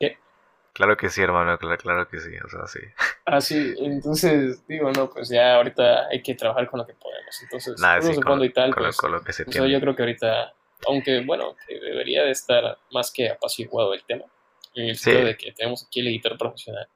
¿Qué? 0.00 0.18
Claro 0.72 0.96
que 0.96 1.10
sí, 1.10 1.22
hermano, 1.22 1.58
claro, 1.58 1.76
claro 1.78 2.08
que 2.08 2.20
sí, 2.20 2.30
o 2.44 2.48
sea, 2.48 2.66
sí. 2.66 2.80
Ah, 3.24 3.40
sí, 3.40 3.74
entonces 3.78 4.66
digo, 4.66 4.90
no, 4.90 5.08
pues 5.08 5.28
ya 5.28 5.54
ahorita 5.54 6.08
hay 6.08 6.20
que 6.22 6.34
trabajar 6.34 6.68
con 6.68 6.80
lo 6.80 6.86
que 6.86 6.94
podemos. 6.94 7.40
Entonces, 7.42 7.80
Nada, 7.80 8.02
sí, 8.02 8.20
con, 8.20 8.42
y 8.42 8.50
tal, 8.50 8.74
pues, 8.74 9.00
lo 9.00 9.22
que 9.22 9.32
se 9.32 9.44
pues, 9.44 9.56
yo 9.56 9.80
creo 9.80 9.94
que 9.94 10.02
ahorita, 10.02 10.52
aunque 10.88 11.24
bueno, 11.24 11.54
que 11.68 11.78
debería 11.78 12.24
de 12.24 12.32
estar 12.32 12.78
más 12.90 13.12
que 13.12 13.30
apaciguado 13.30 13.94
el 13.94 14.02
tema, 14.02 14.24
en 14.74 14.88
el 14.88 14.96
sentido 14.96 15.26
de 15.26 15.36
que 15.36 15.52
tenemos 15.52 15.86
aquí 15.86 16.00
el 16.00 16.08
editor 16.08 16.36
profesional. 16.36 16.88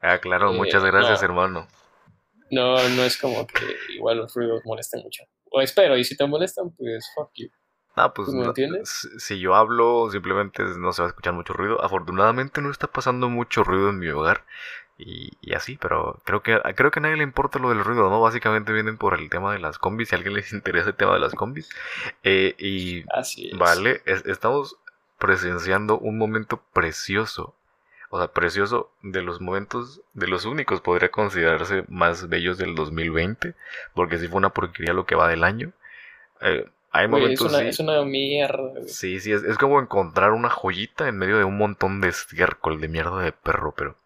Ah, 0.00 0.18
claro, 0.18 0.52
muchas 0.52 0.82
eh, 0.82 0.86
gracias, 0.86 1.22
hermano. 1.22 1.66
No, 2.50 2.76
no 2.88 3.02
es 3.04 3.16
como 3.16 3.46
que 3.46 3.76
igual 3.94 4.18
los 4.18 4.34
ruidos 4.34 4.62
molesten 4.64 5.02
mucho. 5.02 5.24
O 5.50 5.60
espero, 5.60 5.96
y 5.96 6.04
si 6.04 6.16
te 6.16 6.26
molestan, 6.26 6.70
pues 6.70 7.10
fuck 7.14 7.30
you. 7.34 7.48
Ah, 7.96 8.14
pues 8.14 8.28
no, 8.28 8.44
entiendes? 8.44 9.08
Si 9.18 9.38
yo 9.40 9.54
hablo, 9.54 10.08
simplemente 10.10 10.62
no 10.78 10.92
se 10.92 11.02
va 11.02 11.08
a 11.08 11.10
escuchar 11.10 11.34
mucho 11.34 11.52
ruido. 11.52 11.82
Afortunadamente 11.84 12.62
no 12.62 12.70
está 12.70 12.86
pasando 12.86 13.28
mucho 13.28 13.64
ruido 13.64 13.90
en 13.90 13.98
mi 13.98 14.08
hogar. 14.08 14.44
Y, 14.96 15.30
y, 15.40 15.54
así, 15.54 15.78
pero 15.80 16.20
creo 16.24 16.42
que 16.42 16.60
creo 16.76 16.90
que 16.90 16.98
a 16.98 17.02
nadie 17.02 17.16
le 17.16 17.22
importa 17.22 17.58
lo 17.58 17.70
del 17.70 17.82
ruido, 17.82 18.10
¿no? 18.10 18.20
Básicamente 18.20 18.72
vienen 18.72 18.98
por 18.98 19.18
el 19.18 19.30
tema 19.30 19.52
de 19.52 19.58
las 19.58 19.78
combis, 19.78 20.10
si 20.10 20.14
a 20.14 20.18
alguien 20.18 20.34
les 20.34 20.52
interesa 20.52 20.90
el 20.90 20.94
tema 20.94 21.14
de 21.14 21.20
las 21.20 21.34
combis. 21.34 21.70
Eh, 22.22 22.54
y 22.58 23.04
así 23.12 23.50
vale, 23.54 24.02
estamos 24.04 24.76
presenciando 25.18 25.98
un 25.98 26.18
momento 26.18 26.62
precioso 26.72 27.54
o 28.10 28.18
sea, 28.18 28.28
precioso 28.32 28.90
de 29.02 29.22
los 29.22 29.40
momentos, 29.40 30.00
de 30.14 30.26
los 30.26 30.44
únicos, 30.44 30.80
podría 30.80 31.10
considerarse 31.10 31.84
más 31.86 32.28
bellos 32.28 32.58
del 32.58 32.74
2020, 32.74 33.54
porque 33.94 34.18
sí 34.18 34.26
fue 34.26 34.38
una 34.38 34.52
porquería 34.52 34.92
lo 34.92 35.06
que 35.06 35.14
va 35.14 35.28
del 35.28 35.44
año. 35.44 35.72
Eh, 36.40 36.64
hay 36.90 37.06
momentos. 37.06 37.46
Es 37.46 37.52
una, 37.52 37.68
es 37.68 37.78
una 37.78 38.04
mierda. 38.04 38.82
Sí, 38.86 39.20
sí, 39.20 39.30
es, 39.30 39.56
como 39.58 39.80
encontrar 39.80 40.32
una 40.32 40.50
joyita 40.50 41.06
en 41.06 41.18
medio 41.18 41.38
de 41.38 41.44
un 41.44 41.56
montón 41.56 42.00
de 42.00 42.08
estiércol 42.08 42.80
de 42.80 42.88
mierda 42.88 43.22
de 43.22 43.30
perro, 43.30 43.74
pero. 43.76 43.96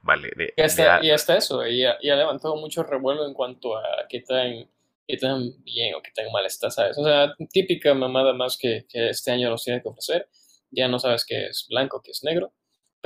Vale. 0.00 0.30
De, 0.34 0.54
y, 0.56 0.62
hasta, 0.62 1.04
y 1.04 1.10
hasta 1.10 1.36
eso, 1.36 1.66
y 1.66 1.84
ha, 1.84 1.98
levantado 2.00 2.56
mucho 2.56 2.84
revuelo 2.84 3.26
en 3.26 3.34
cuanto 3.34 3.76
a 3.76 3.82
qué 4.08 4.20
tan, 4.20 4.66
qué 5.06 5.18
tan 5.18 5.62
bien 5.62 5.94
o 5.94 6.00
qué 6.00 6.10
tan 6.12 6.32
mal 6.32 6.46
está, 6.46 6.70
¿sabes? 6.70 6.96
O 6.96 7.04
sea, 7.04 7.34
típica 7.50 7.92
mamada 7.92 8.32
más 8.32 8.56
que, 8.56 8.86
que 8.88 9.10
este 9.10 9.30
año 9.32 9.50
nos 9.50 9.62
tiene 9.62 9.82
que 9.82 9.88
ofrecer. 9.88 10.26
Ya 10.70 10.88
no 10.88 10.98
sabes 10.98 11.26
qué 11.26 11.48
es 11.48 11.66
blanco, 11.68 12.00
qué 12.02 12.12
es 12.12 12.24
negro 12.24 12.50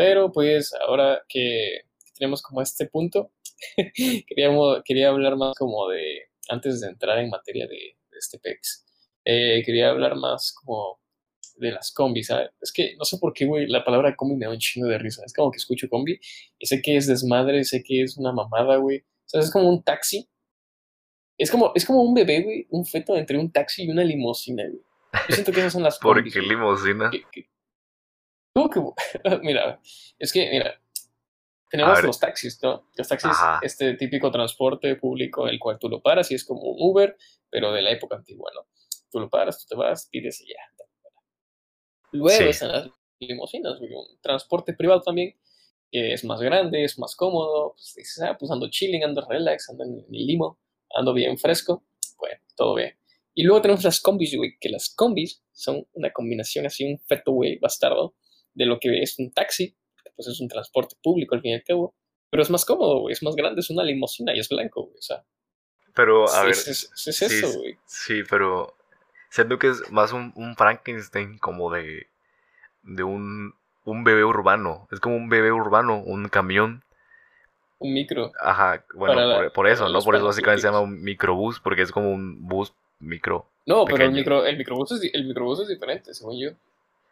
pero 0.01 0.33
pues 0.33 0.73
ahora 0.89 1.23
que 1.29 1.83
tenemos 2.17 2.41
como 2.41 2.63
este 2.63 2.87
punto, 2.87 3.33
queríamos, 4.27 4.81
quería 4.83 5.11
hablar 5.11 5.37
más 5.37 5.55
como 5.59 5.91
de, 5.91 6.23
antes 6.49 6.81
de 6.81 6.89
entrar 6.89 7.19
en 7.19 7.29
materia 7.29 7.67
de, 7.67 7.99
este 8.19 8.39
PEX, 8.39 8.87
eh, 9.27 9.63
quería 9.65 9.91
hablar 9.91 10.17
más 10.17 10.55
como 10.55 11.01
de 11.57 11.73
las 11.73 11.93
combis, 11.93 12.29
¿sabes? 12.29 12.49
Es 12.63 12.73
que 12.73 12.97
no 12.97 13.05
sé 13.05 13.19
por 13.19 13.35
qué, 13.35 13.45
güey, 13.45 13.67
la 13.67 13.85
palabra 13.85 14.17
combi 14.17 14.37
me 14.37 14.47
da 14.47 14.53
un 14.53 14.59
chingo 14.59 14.89
de 14.89 14.97
risa. 14.97 15.23
Es 15.27 15.35
como 15.35 15.51
que 15.51 15.59
escucho 15.59 15.89
combi 15.91 16.19
y 16.59 16.67
sé 16.67 16.81
que 16.81 16.97
es 16.97 17.07
desmadre, 17.07 17.65
sé 17.65 17.83
que 17.83 18.03
es 18.03 18.17
una 18.17 18.33
mamada, 18.33 18.77
güey. 18.77 19.01
O 19.01 19.27
sea, 19.27 19.41
es 19.43 19.51
como 19.51 19.69
un 19.69 19.83
taxi. 19.83 20.27
Es 21.37 21.51
como, 21.51 21.73
es 21.75 21.85
como 21.85 22.03
un 22.03 22.15
bebé, 22.15 22.43
güey, 22.43 22.67
un 22.71 22.87
feto 22.87 23.17
entre 23.17 23.39
un 23.39 23.53
taxi 23.53 23.85
y 23.85 23.91
una 23.91 24.05
limusina, 24.05 24.63
güey. 24.67 24.83
Yo 25.29 25.35
siento 25.35 25.53
que 25.53 25.61
esas 25.61 25.75
son 25.75 25.83
las 25.83 25.99
combis. 26.01 26.33
¿Por 26.33 26.43
qué 26.43 26.49
limusina? 26.49 27.11
mira, 29.43 29.81
es 30.19 30.33
que, 30.33 30.51
mira, 30.51 30.81
tenemos 31.71 32.03
los 32.03 32.19
taxis, 32.19 32.61
¿no? 32.63 32.89
Los 32.97 33.09
taxis, 33.09 33.31
este 33.63 33.95
típico 33.95 34.31
transporte 34.31 34.97
público, 34.97 35.47
el 35.47 35.59
cual 35.59 35.79
tú 35.79 35.89
lo 35.89 36.03
paras 36.03 36.31
y 36.31 36.35
es 36.35 36.45
como 36.45 36.63
un 36.63 36.77
Uber, 36.79 37.17
pero 37.49 37.73
de 37.73 37.83
la 37.83 37.91
época 37.91 38.17
antigua, 38.17 38.51
¿no? 38.55 38.67
Tú 39.11 39.21
lo 39.21 39.31
paras, 39.31 39.61
tú 39.61 39.75
te 39.75 39.77
vas, 39.77 40.09
pides 40.11 40.41
y 40.41 40.49
ya. 40.49 40.61
Luego 42.13 42.51
están 42.51 42.73
las 42.73 42.91
limusinas, 43.21 43.81
un 43.81 44.19
transporte 44.21 44.75
privado 44.75 45.01
también, 45.01 45.37
que 45.91 46.13
es 46.13 46.25
más 46.25 46.41
grande, 46.41 46.85
es 46.85 46.99
más 46.99 47.15
cómodo, 47.15 47.75
pues 47.75 47.95
dices, 47.97 48.23
ah, 48.23 48.37
pues 48.39 48.51
ando 48.51 48.69
chilling, 48.69 49.05
ando 49.05 49.25
relax, 49.29 49.71
ando 49.71 49.85
en 49.85 50.05
el 50.11 50.27
limo, 50.27 50.59
ando 50.95 51.13
bien 51.13 51.39
fresco, 51.39 51.85
bueno, 52.19 52.41
todo 52.57 52.75
bien. 52.75 52.97
Y 53.35 53.45
luego 53.45 53.63
tenemos 53.63 53.85
las 53.85 54.01
combis, 54.01 54.37
güey, 54.37 54.57
que 54.61 54.69
las 54.69 54.93
combis 54.95 55.43
son 55.53 55.87
una 55.93 56.13
combinación 56.13 56.67
así, 56.67 56.85
un 56.85 56.99
feto, 56.99 57.33
güey, 57.33 57.59
bastardo, 57.59 58.17
de 58.61 58.67
lo 58.67 58.79
que 58.79 59.03
es 59.03 59.19
un 59.19 59.33
taxi, 59.33 59.71
que 60.05 60.11
pues 60.15 60.29
es 60.29 60.39
un 60.41 60.49
transporte 60.49 60.95
público 61.03 61.35
al 61.35 61.41
fin 61.41 61.53
y 61.53 61.55
al 61.55 61.65
cabo, 61.65 61.95
pero 62.31 62.43
es 62.43 62.51
más 62.51 62.67
cómodo, 62.67 63.01
güey, 63.01 63.15
es 63.15 63.23
más 63.23 63.35
grande, 63.35 63.61
es 63.61 63.71
una 63.71 63.83
limusina 63.83 64.35
y 64.35 64.39
es 64.39 64.49
blanco, 64.51 64.83
güey, 64.83 64.99
o 64.99 65.03
sea. 65.03 65.25
Pero, 65.95 66.29
a 66.31 66.43
ver. 66.43 66.51
Es, 66.53 66.91
eso, 66.95 67.59
güey. 67.59 67.79
Sí, 67.87 68.23
pero 68.29 68.75
siento 69.31 69.59
que 69.59 69.69
es 69.69 69.91
más 69.91 70.13
un, 70.13 70.33
un 70.37 70.55
Frankenstein 70.57 71.39
como 71.39 71.73
de, 71.73 72.07
de 72.83 73.03
un, 73.03 73.55
un 73.85 74.05
bebé 74.05 74.25
urbano, 74.25 74.87
es 74.93 75.01
como 75.01 75.17
un 75.17 75.31
bebé 75.31 75.53
urbano, 75.53 76.03
un 76.05 76.29
camión. 76.29 76.85
Un 77.79 77.95
micro. 77.95 78.31
Ajá, 78.41 78.85
bueno, 78.95 79.51
por, 79.55 79.67
eso, 79.67 79.89
¿no? 79.89 80.01
Por 80.01 80.15
eso 80.15 80.27
básicamente 80.27 80.61
se 80.61 80.69
llama 80.69 80.81
un 80.81 81.03
microbús, 81.03 81.61
porque 81.61 81.81
es 81.81 81.93
como 81.93 82.13
un 82.13 82.47
bus 82.47 82.75
micro. 82.99 83.47
No, 83.65 83.87
pero 83.87 84.05
el, 84.05 84.13
micro, 84.13 84.45
el, 84.45 84.59
microbús 84.59 84.93
es, 84.93 85.11
el 85.15 85.25
microbús 85.25 85.61
es 85.61 85.69
diferente, 85.69 86.13
según 86.13 86.39
yo. 86.39 86.51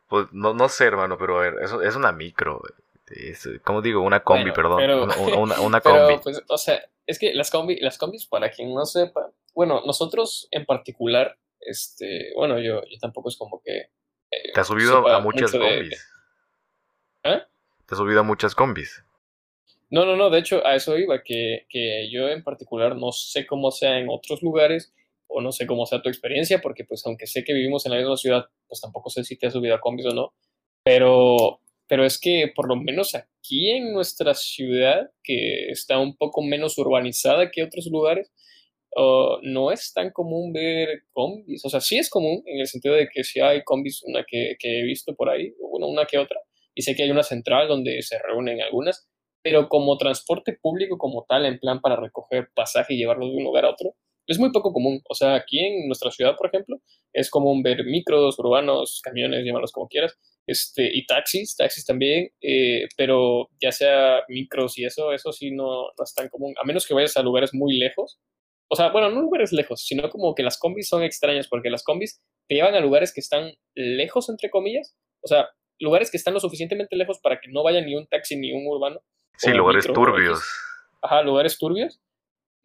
Pues 0.09 0.27
no, 0.33 0.55
no 0.55 0.69
sé, 0.69 0.85
hermano, 0.85 1.19
pero 1.19 1.39
a 1.39 1.43
ver, 1.43 1.55
eso 1.63 1.83
es 1.83 1.95
una 1.95 2.13
micro. 2.13 2.61
Es, 3.07 3.49
¿Cómo 3.63 3.83
digo? 3.83 4.01
Una 4.03 4.21
combi, 4.21 4.53
perdón. 4.53 4.83
una, 5.39 5.61
una, 5.61 5.81
combi. 5.81 6.19
pues, 6.23 6.43
o 6.49 6.59
sea, 6.59 6.83
es 7.07 7.19
que 7.19 7.35
las, 7.35 7.51
combi, 7.51 7.79
las 7.81 7.99
combis, 7.99 8.27
para 8.27 8.51
quien 8.51 8.75
no 8.75 8.85
sepa, 8.85 9.31
bueno, 9.55 9.83
nosotros 9.85 10.49
en 10.51 10.65
particular, 10.65 11.39
este, 11.61 12.33
bueno, 12.37 12.59
yo, 12.59 12.83
yo 12.91 12.99
tampoco 13.01 13.29
es 13.29 13.37
como 13.37 13.61
que. 13.63 13.77
Eh, 14.31 14.53
¿Te 14.55 14.61
has 14.61 14.67
subido 14.67 15.07
a 15.09 15.21
muchas 15.21 15.53
combis? 15.53 16.11
¿Eh? 17.25 17.43
¿Te 17.87 17.95
has 17.95 17.99
subido 17.99 18.21
a 18.21 18.23
muchas 18.23 18.55
combis? 18.55 19.05
No, 19.91 20.05
no, 20.05 20.17
no, 20.17 20.29
de 20.31 20.39
hecho 20.39 20.65
a 20.67 20.75
eso 20.75 20.99
iba, 20.99 21.23
que, 21.23 21.67
que 21.69 22.11
yo 22.11 22.29
en 22.29 22.45
particular 22.45 22.97
no 22.97 23.11
sé 23.13 23.47
cómo 23.47 23.71
sea 23.71 23.99
en 23.99 24.09
otros 24.11 24.43
lugares 24.43 24.93
o 25.29 25.41
no 25.41 25.53
sé 25.53 25.67
cómo 25.67 25.87
sea 25.87 26.03
tu 26.03 26.09
experiencia, 26.09 26.61
porque 26.61 26.85
pues 26.85 27.05
aunque 27.07 27.27
sé 27.27 27.45
que 27.45 27.53
vivimos 27.55 27.87
en 27.87 27.93
la 27.93 27.99
misma 27.99 28.17
ciudad, 28.17 28.47
pues 28.67 28.81
tampoco 28.81 29.11
sé 29.11 29.25
si 29.25 29.39
te 29.39 29.47
has 29.47 29.53
subido 29.53 29.75
a 29.75 29.81
combis 29.81 30.07
o 30.07 30.15
no, 30.15 30.35
pero, 30.85 31.61
pero 31.87 32.05
es 32.05 32.19
que 32.19 32.51
por 32.55 32.69
lo 32.69 32.77
menos 32.77 33.15
aquí 33.15 33.71
en 33.71 33.93
nuestra 33.93 34.35
ciudad, 34.35 35.11
que 35.23 35.69
está 35.71 35.99
un 35.99 36.17
poco 36.17 36.43
menos 36.43 36.79
urbanizada 36.79 37.51
que 37.51 37.63
otros 37.63 37.87
lugares, 37.91 38.33
uh, 38.97 39.39
no 39.43 39.71
es 39.73 39.93
tan 39.93 40.11
común 40.11 40.53
ver 40.53 41.03
combis. 41.13 41.65
O 41.65 41.69
sea, 41.69 41.81
sí 41.81 41.99
es 41.99 42.11
común 42.11 42.43
en 42.47 42.61
el 42.61 42.67
sentido 42.67 42.95
de 42.95 43.09
que 43.13 43.25
sí 43.25 43.41
hay 43.41 43.63
combis, 43.65 44.03
una 44.05 44.25
que, 44.27 44.57
que 44.59 44.81
he 44.81 44.83
visto 44.85 45.15
por 45.15 45.31
ahí, 45.31 45.53
bueno, 45.61 45.89
una 45.89 46.07
que 46.07 46.19
otra, 46.19 46.39
y 46.75 46.83
sé 46.83 46.95
que 46.95 47.03
hay 47.03 47.11
una 47.11 47.23
central 47.23 47.69
donde 47.69 48.01
se 48.03 48.19
reúnen 48.19 48.61
algunas, 48.63 49.09
pero 49.43 49.69
como 49.69 49.99
transporte 49.99 50.57
público 50.61 50.99
como 50.99 51.25
tal, 51.29 51.47
en 51.47 51.59
plan 51.59 51.81
para 51.81 51.97
recoger 51.97 52.49
pasaje 52.55 52.95
y 52.95 52.99
llevarlo 52.99 53.27
de 53.27 53.37
un 53.37 53.45
lugar 53.45 53.65
a 53.65 53.71
otro, 53.71 53.95
es 54.29 54.39
muy 54.39 54.53
poco 54.53 54.73
común. 54.73 55.01
O 55.09 55.15
sea, 55.15 55.35
aquí 55.35 55.59
en 55.59 55.87
nuestra 55.87 56.11
ciudad, 56.11 56.37
por 56.37 56.49
ejemplo, 56.49 56.81
es 57.13 57.31
común 57.31 57.63
ver 57.63 57.85
micros, 57.85 58.39
urbanos, 58.39 59.01
camiones, 59.03 59.45
llamarlos 59.45 59.73
como 59.73 59.89
quieras, 59.89 60.17
este, 60.47 60.89
y 60.93 61.07
taxis, 61.07 61.57
taxis 61.57 61.85
también, 61.85 62.31
eh, 62.43 62.87
pero 62.97 63.49
ya 63.61 63.73
sea 63.73 64.23
micros 64.29 64.79
y 64.79 64.85
eso, 64.85 65.13
eso 65.13 65.33
sí 65.33 65.51
no, 65.51 65.85
no 65.99 66.05
es 66.05 66.15
tan 66.15 66.29
común, 66.29 66.55
a 66.63 66.67
menos 66.67 66.87
que 66.87 66.95
vayas 66.95 67.17
a 67.17 67.23
lugares 67.23 67.55
muy 67.55 67.79
lejos. 67.79 68.21
O 68.71 68.77
sea, 68.77 68.91
bueno, 68.91 69.11
no 69.11 69.23
lugares 69.23 69.51
lejos, 69.53 69.83
sino 69.83 70.11
como 70.11 70.35
que 70.35 70.43
las 70.43 70.59
combis 70.59 70.89
son 70.89 71.03
extrañas, 71.03 71.49
porque 71.49 71.71
las 71.71 71.83
combis 71.83 72.21
te 72.49 72.55
llevan 72.55 72.75
a 72.75 72.81
lugares 72.81 73.15
que 73.15 73.21
están 73.21 73.55
lejos, 73.75 74.29
entre 74.29 74.51
comillas, 74.51 74.95
o 75.23 75.29
sea, 75.29 75.49
lugares 75.81 76.11
que 76.11 76.19
están 76.19 76.35
lo 76.35 76.41
suficientemente 76.41 76.97
lejos 76.97 77.19
para 77.23 77.41
que 77.41 77.51
no 77.51 77.63
vaya 77.63 77.81
ni 77.81 77.95
un 77.95 78.07
taxi 78.07 78.37
ni 78.37 78.53
un 78.53 78.67
urbano. 78.67 79.01
Sí, 79.39 79.53
lugares 79.53 79.87
turbios. 79.87 80.43
Ajá, 81.01 81.23
lugares 81.23 81.57
turbios 81.57 82.01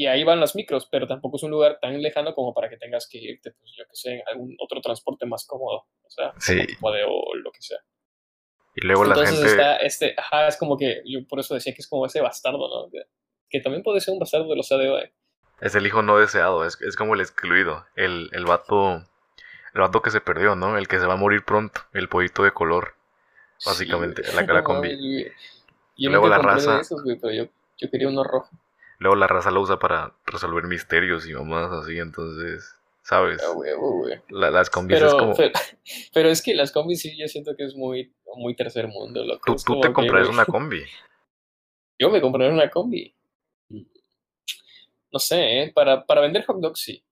y 0.03 0.07
ahí 0.07 0.23
van 0.25 0.39
las 0.41 0.53
micros, 0.55 0.85
pero 0.91 1.07
tampoco 1.07 1.37
es 1.37 1.43
un 1.43 1.51
lugar 1.51 1.79
tan 1.81 2.01
lejano 2.01 2.35
como 2.35 2.53
para 2.53 2.69
que 2.69 2.75
tengas 2.77 3.07
que 3.09 3.19
irte, 3.19 3.51
pues 3.51 3.71
yo 3.77 3.85
que 3.85 3.95
sé, 3.95 4.15
en 4.15 4.23
algún 4.27 4.55
otro 4.59 4.81
transporte 4.81 5.25
más 5.25 5.45
cómodo, 5.47 5.85
o 6.03 6.09
sea, 6.09 6.33
sí. 6.39 6.59
o 6.81 7.35
lo 7.35 7.51
que 7.51 7.61
sea. 7.61 7.79
Y 8.75 8.85
luego 8.85 9.05
la 9.05 9.11
Entonces 9.13 9.35
gente... 9.37 9.51
está 9.51 9.77
este, 9.77 10.15
ajá, 10.17 10.47
es 10.47 10.57
como 10.57 10.77
que, 10.77 11.01
yo 11.05 11.25
por 11.27 11.39
eso 11.39 11.53
decía 11.53 11.73
que 11.73 11.81
es 11.81 11.87
como 11.87 12.05
ese 12.05 12.21
bastardo, 12.21 12.67
¿no? 12.67 12.91
Que, 12.91 13.03
que 13.49 13.61
también 13.61 13.83
puede 13.83 14.01
ser 14.01 14.13
un 14.13 14.19
bastardo 14.19 14.49
de 14.49 14.55
los 14.57 14.71
ADO. 14.71 14.99
Es 15.61 15.75
el 15.75 15.87
hijo 15.87 16.01
no 16.01 16.17
deseado, 16.17 16.65
es, 16.65 16.81
es 16.81 16.95
como 16.97 17.13
el 17.13 17.21
excluido, 17.21 17.85
el, 17.95 18.29
el 18.33 18.45
vato, 18.45 18.95
el 19.73 19.81
vato 19.81 20.01
que 20.01 20.11
se 20.11 20.19
perdió, 20.19 20.55
¿no? 20.55 20.77
El 20.77 20.87
que 20.89 20.99
se 20.99 21.05
va 21.05 21.13
a 21.13 21.17
morir 21.17 21.45
pronto, 21.45 21.81
el 21.93 22.09
pollito 22.09 22.43
de 22.43 22.51
color, 22.51 22.95
básicamente, 23.65 24.23
Sí, 24.23 24.35
la 24.35 24.45
cara 24.45 24.61
güey. 24.61 25.31
Yo 25.95 26.09
Luego 26.09 26.27
la 26.27 26.39
raza- 26.39 26.81
esos, 26.81 27.03
güey, 27.03 27.17
pero 27.19 27.31
yo, 27.33 27.45
yo 27.77 27.89
quería 27.89 28.07
uno 28.09 28.23
rojo. 28.23 28.49
Luego 28.99 29.15
la 29.15 29.27
raza 29.27 29.51
lo 29.51 29.61
usa 29.61 29.79
para 29.79 30.15
resolver 30.25 30.65
misterios 30.65 31.27
y 31.27 31.33
mamás 31.33 31.71
así, 31.71 31.97
entonces, 31.97 32.75
¿sabes? 33.01 33.41
La- 34.29 34.51
las 34.51 34.69
combis 34.69 34.97
Pero, 34.97 35.07
es 35.09 35.13
como... 35.15 35.35
pero, 35.35 35.51
pero 36.13 36.29
es 36.29 36.41
que 36.41 36.53
las 36.53 36.71
combis 36.71 37.01
sí, 37.01 37.17
yo 37.17 37.27
siento 37.27 37.55
que 37.55 37.65
es 37.65 37.75
muy, 37.75 38.13
muy 38.35 38.55
tercer 38.55 38.87
mundo. 38.87 39.23
Loco. 39.25 39.43
Tú, 39.45 39.55
tú 39.63 39.81
te 39.81 39.87
que, 39.89 39.93
comprarías 39.93 40.27
güey, 40.27 40.35
una 40.35 40.45
combi. 40.45 40.83
Yo 41.99 42.09
me 42.09 42.21
compré 42.21 42.49
una 42.49 42.69
combi. 42.69 43.13
No 45.11 45.19
sé, 45.19 45.61
¿eh? 45.61 45.71
Para, 45.73 46.05
para 46.05 46.21
vender 46.21 46.43
hot 46.45 46.59
dogs 46.59 46.79
sí. 46.79 47.03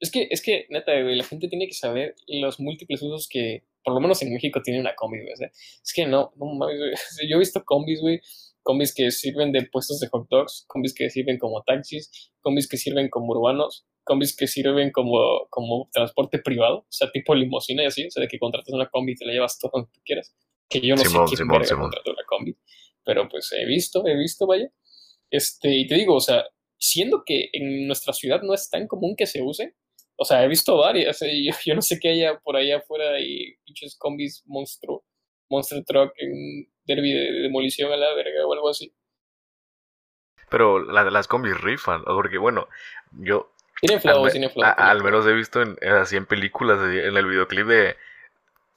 Es 0.00 0.10
que, 0.10 0.26
es 0.30 0.42
que, 0.42 0.66
neta, 0.70 0.92
güey, 1.00 1.14
la 1.16 1.24
gente 1.24 1.48
tiene 1.48 1.66
que 1.68 1.74
saber 1.74 2.16
los 2.26 2.58
múltiples 2.58 3.00
usos 3.00 3.28
que, 3.28 3.62
por 3.84 3.94
lo 3.94 4.00
menos 4.00 4.20
en 4.22 4.32
México, 4.32 4.60
tiene 4.60 4.80
una 4.80 4.94
combi, 4.96 5.20
güey. 5.20 5.32
O 5.32 5.36
sea, 5.36 5.46
es 5.48 5.92
que 5.94 6.04
no, 6.04 6.32
no 6.36 6.46
mames, 6.46 6.78
güey. 6.78 6.92
Yo 7.28 7.36
he 7.36 7.38
visto 7.38 7.64
combis, 7.64 8.00
güey. 8.00 8.20
Combis 8.64 8.92
que 8.92 9.12
sirven 9.12 9.52
de 9.52 9.68
puestos 9.70 10.00
de 10.00 10.08
hot 10.08 10.26
dogs, 10.28 10.64
combis 10.66 10.92
que 10.92 11.08
sirven 11.10 11.38
como 11.38 11.62
taxis, 11.62 12.10
combis 12.40 12.66
que 12.66 12.76
sirven 12.76 13.08
como 13.08 13.32
urbanos, 13.32 13.86
combis 14.04 14.36
que 14.36 14.46
sirven 14.46 14.90
como, 14.90 15.46
como 15.50 15.88
transporte 15.92 16.38
privado, 16.38 16.78
o 16.78 16.86
sea, 16.90 17.10
tipo 17.12 17.34
limosina 17.34 17.82
y 17.82 17.86
así, 17.86 18.06
o 18.06 18.10
sea, 18.10 18.22
de 18.22 18.28
que 18.28 18.38
contratas 18.38 18.74
una 18.74 18.88
combi 18.88 19.12
y 19.12 19.16
te 19.16 19.26
la 19.26 19.32
llevas 19.32 19.58
todo 19.58 19.70
donde 19.74 19.90
tú 19.92 20.00
quieras. 20.04 20.34
Que 20.68 20.80
yo 20.80 20.96
no 20.96 21.02
Simón, 21.02 21.28
sé 21.28 21.36
quién 21.36 21.46
Simón, 21.46 21.64
Simón. 21.64 21.90
una 22.06 22.24
combi, 22.26 22.56
pero 23.04 23.28
pues 23.28 23.52
he 23.52 23.64
visto, 23.66 24.06
he 24.06 24.16
visto, 24.16 24.46
vaya. 24.46 24.70
Este, 25.30 25.76
y 25.76 25.86
te 25.86 25.94
digo, 25.96 26.14
o 26.14 26.20
sea, 26.20 26.44
siendo 26.78 27.22
que 27.24 27.50
en 27.52 27.86
nuestra 27.86 28.12
ciudad 28.12 28.42
no 28.42 28.54
es 28.54 28.70
tan 28.70 28.86
común 28.86 29.14
que 29.16 29.26
se 29.26 29.42
use, 29.42 29.74
o 30.16 30.24
sea, 30.24 30.44
he 30.44 30.48
visto 30.48 30.76
varias, 30.76 31.20
eh, 31.22 31.44
yo, 31.44 31.54
yo 31.64 31.74
no 31.74 31.82
sé 31.82 31.98
qué 32.00 32.10
haya 32.10 32.38
por 32.40 32.56
allá 32.56 32.78
afuera 32.78 33.20
y 33.20 33.56
pinches 33.64 33.96
combis 33.96 34.42
monstruo, 34.46 35.04
monster 35.54 35.84
truck 35.84 36.12
en 36.18 36.68
derby 36.86 37.12
de, 37.12 37.32
de 37.32 37.40
demolición 37.42 37.92
a 37.92 37.96
la 37.96 38.14
verga 38.14 38.46
o 38.46 38.52
algo 38.52 38.68
así. 38.68 38.92
Pero 40.50 40.78
la- 40.78 41.10
las 41.10 41.28
combis 41.28 41.60
rifan, 41.60 42.04
porque 42.04 42.38
bueno, 42.38 42.68
yo 43.12 43.50
Tienen 43.80 43.98
al, 43.98 44.02
flow, 44.02 44.28
tienen 44.30 44.50
flow. 44.50 44.64
al 44.64 45.02
menos 45.02 45.26
he 45.26 45.32
visto 45.32 45.62
en, 45.62 45.76
así 45.88 46.16
en 46.16 46.26
películas, 46.26 46.78
en 46.80 47.16
el 47.16 47.26
videoclip 47.26 47.66
de, 47.66 47.96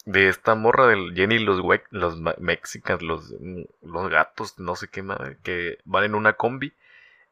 de 0.06 0.30
esta 0.30 0.56
morra 0.56 0.88
del 0.88 1.14
Jenny, 1.16 1.40
los, 1.40 1.60
we- 1.62 1.84
los 1.92 2.18
Mexicans, 2.40 3.02
los, 3.04 3.32
mm, 3.40 3.64
los 3.84 4.10
gatos, 4.10 4.60
no 4.60 4.76
sé 4.76 4.90
qué 4.90 5.04
madre, 5.04 5.38
que 5.44 5.80
van 5.86 6.06
en 6.06 6.16
una 6.16 6.34
combi 6.34 6.74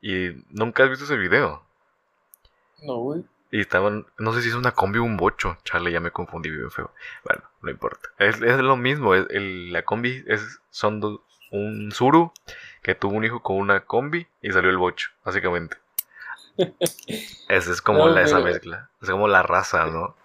y 0.02 0.30
nunca 0.50 0.84
has 0.84 0.90
visto 0.92 1.06
ese 1.06 1.18
video. 1.18 1.64
No, 2.84 3.00
güey. 3.02 3.24
Y 3.56 3.62
estaban, 3.62 4.06
no 4.18 4.34
sé 4.34 4.42
si 4.42 4.50
es 4.50 4.56
una 4.56 4.72
combi 4.74 5.00
o 5.00 5.04
un 5.04 5.16
bocho. 5.16 5.58
Chale, 5.64 5.90
ya 5.90 6.02
me 6.02 6.12
confundí 6.12 6.50
bien 6.50 6.70
feo. 6.70 6.92
Bueno, 7.24 7.42
no 7.62 7.72
importa. 7.72 8.10
Es, 8.20 8.42
es 8.42 8.58
lo 8.60 8.76
mismo. 8.76 9.16
es- 9.16 9.28
el- 9.30 9.72
la 9.72 9.84
combi 9.84 10.24
es, 10.28 10.60
son 10.72 11.00
dos- 11.00 11.22
un 11.52 11.90
suru 11.94 12.34
que 12.84 12.96
tuvo 12.96 13.16
un 13.16 13.24
hijo 13.24 13.42
con 13.42 13.56
una 13.56 13.86
combi 13.86 14.28
y 14.42 14.52
salió 14.52 14.70
el 14.70 14.78
bocho, 14.78 15.10
básicamente. 15.24 15.78
Esa 17.48 17.72
es 17.72 17.82
como 17.82 18.00
No, 18.00 18.10
la, 18.10 18.24
esa 18.24 18.40
mezcla. 18.40 18.90
Es 19.02 19.10
como 19.10 19.28
la 19.30 19.42
raza, 19.42 19.86
¿no? 19.86 20.18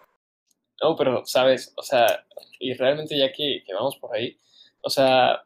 No, 0.83 0.97
pero, 0.97 1.25
¿sabes? 1.25 1.73
O 1.77 1.83
sea, 1.83 2.27
y 2.59 2.75
realmente 2.75 3.17
ya 3.17 3.31
que, 3.33 3.63
que 3.65 3.75
vamos 3.75 3.97
por 3.99 4.13
ahí, 4.17 4.41
o 4.83 4.91
sea, 4.91 5.45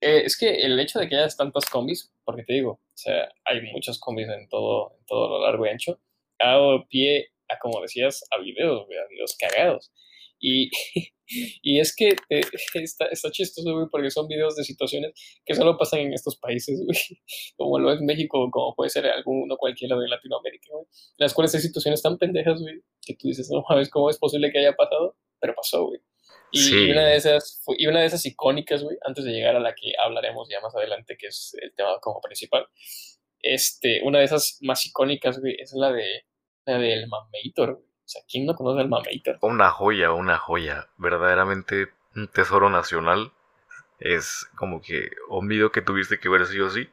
eh, 0.00 0.22
es 0.24 0.36
que 0.36 0.64
el 0.64 0.80
hecho 0.80 0.98
de 0.98 1.08
que 1.08 1.16
haya 1.16 1.28
tantas 1.36 1.66
combis, 1.66 2.10
porque 2.24 2.42
te 2.42 2.54
digo, 2.54 2.70
o 2.72 2.96
sea, 2.96 3.28
hay 3.44 3.60
muchas 3.72 3.98
combis 4.00 4.26
en 4.28 4.48
todo, 4.48 4.96
en 4.98 5.06
todo 5.06 5.28
lo 5.38 5.44
largo 5.46 5.66
y 5.66 5.68
ancho, 5.68 5.98
ha 6.38 6.48
dado 6.52 6.86
pie 6.88 7.28
a, 7.48 7.58
como 7.58 7.80
decías, 7.80 8.24
a 8.30 8.40
videos, 8.40 8.82
a 8.82 9.08
videos 9.10 9.36
cagados. 9.38 9.92
Y, 10.40 10.70
y 11.62 11.80
es 11.80 11.94
que 11.94 12.08
eh, 12.30 12.42
está, 12.74 13.06
está 13.06 13.30
chistoso, 13.30 13.72
güey, 13.72 13.86
porque 13.90 14.10
son 14.10 14.28
videos 14.28 14.56
de 14.56 14.64
situaciones 14.64 15.12
que 15.44 15.54
solo 15.54 15.78
pasan 15.78 16.00
en 16.00 16.12
estos 16.12 16.36
países, 16.36 16.80
güey, 16.84 16.98
como 17.56 17.78
lo 17.78 17.92
es 17.92 18.00
México, 18.00 18.50
como 18.50 18.74
puede 18.74 18.90
ser 18.90 19.06
alguno 19.06 19.56
cualquiera 19.56 19.96
de 19.96 20.08
Latinoamérica, 20.08 20.68
güey, 20.72 20.86
las 21.18 21.32
cuales 21.34 21.54
hay 21.54 21.60
situaciones 21.60 22.02
tan 22.02 22.18
pendejas, 22.18 22.60
güey, 22.60 22.82
que 23.00 23.14
tú 23.14 23.28
dices, 23.28 23.48
no 23.50 23.64
sabes 23.66 23.88
cómo 23.90 24.10
es 24.10 24.18
posible 24.18 24.50
que 24.52 24.58
haya 24.58 24.74
pasado, 24.74 25.16
pero 25.40 25.54
pasó, 25.54 25.86
güey. 25.86 26.00
Y, 26.52 26.58
Sí. 26.58 26.86
y 26.86 26.90
una 26.92 27.06
de 27.06 27.16
esas, 27.16 27.62
y 27.78 27.86
una 27.86 28.00
de 28.00 28.06
esas 28.06 28.24
icónicas, 28.26 28.82
güey, 28.82 28.96
antes 29.04 29.24
de 29.24 29.32
llegar 29.32 29.56
a 29.56 29.60
la 29.60 29.74
que 29.74 29.92
hablaremos 30.02 30.48
ya 30.48 30.60
más 30.60 30.74
adelante, 30.74 31.16
que 31.18 31.26
es 31.26 31.56
el 31.60 31.74
tema 31.74 31.98
como 32.00 32.20
principal, 32.20 32.66
este, 33.44 34.00
una 34.04 34.18
de 34.18 34.24
esas 34.24 34.58
más 34.62 34.84
icónicas, 34.86 35.40
es 35.44 35.72
la 35.74 35.92
de 35.92 36.24
la 36.66 36.78
del 36.78 37.06
Mamator, 37.08 37.74
güey. 37.74 37.84
O 37.86 38.06
sea, 38.08 38.22
¿quién 38.28 38.44
no 38.44 38.54
conoce 38.54 38.80
al 38.80 38.88
Mamator? 38.88 39.38
Una 39.40 39.70
joya, 39.70 40.12
una 40.12 40.38
joya. 40.38 40.88
Verdaderamente 40.98 41.88
un 42.14 42.28
tesoro 42.28 42.70
nacional. 42.70 43.32
Es 43.98 44.46
como 44.56 44.82
que 44.82 45.10
un 45.28 45.48
video 45.48 45.72
que 45.72 45.82
tuviste 45.82 46.18
que 46.18 46.28
ver 46.28 46.46
sí 46.46 46.60
o 46.60 46.68
sí. 46.68 46.88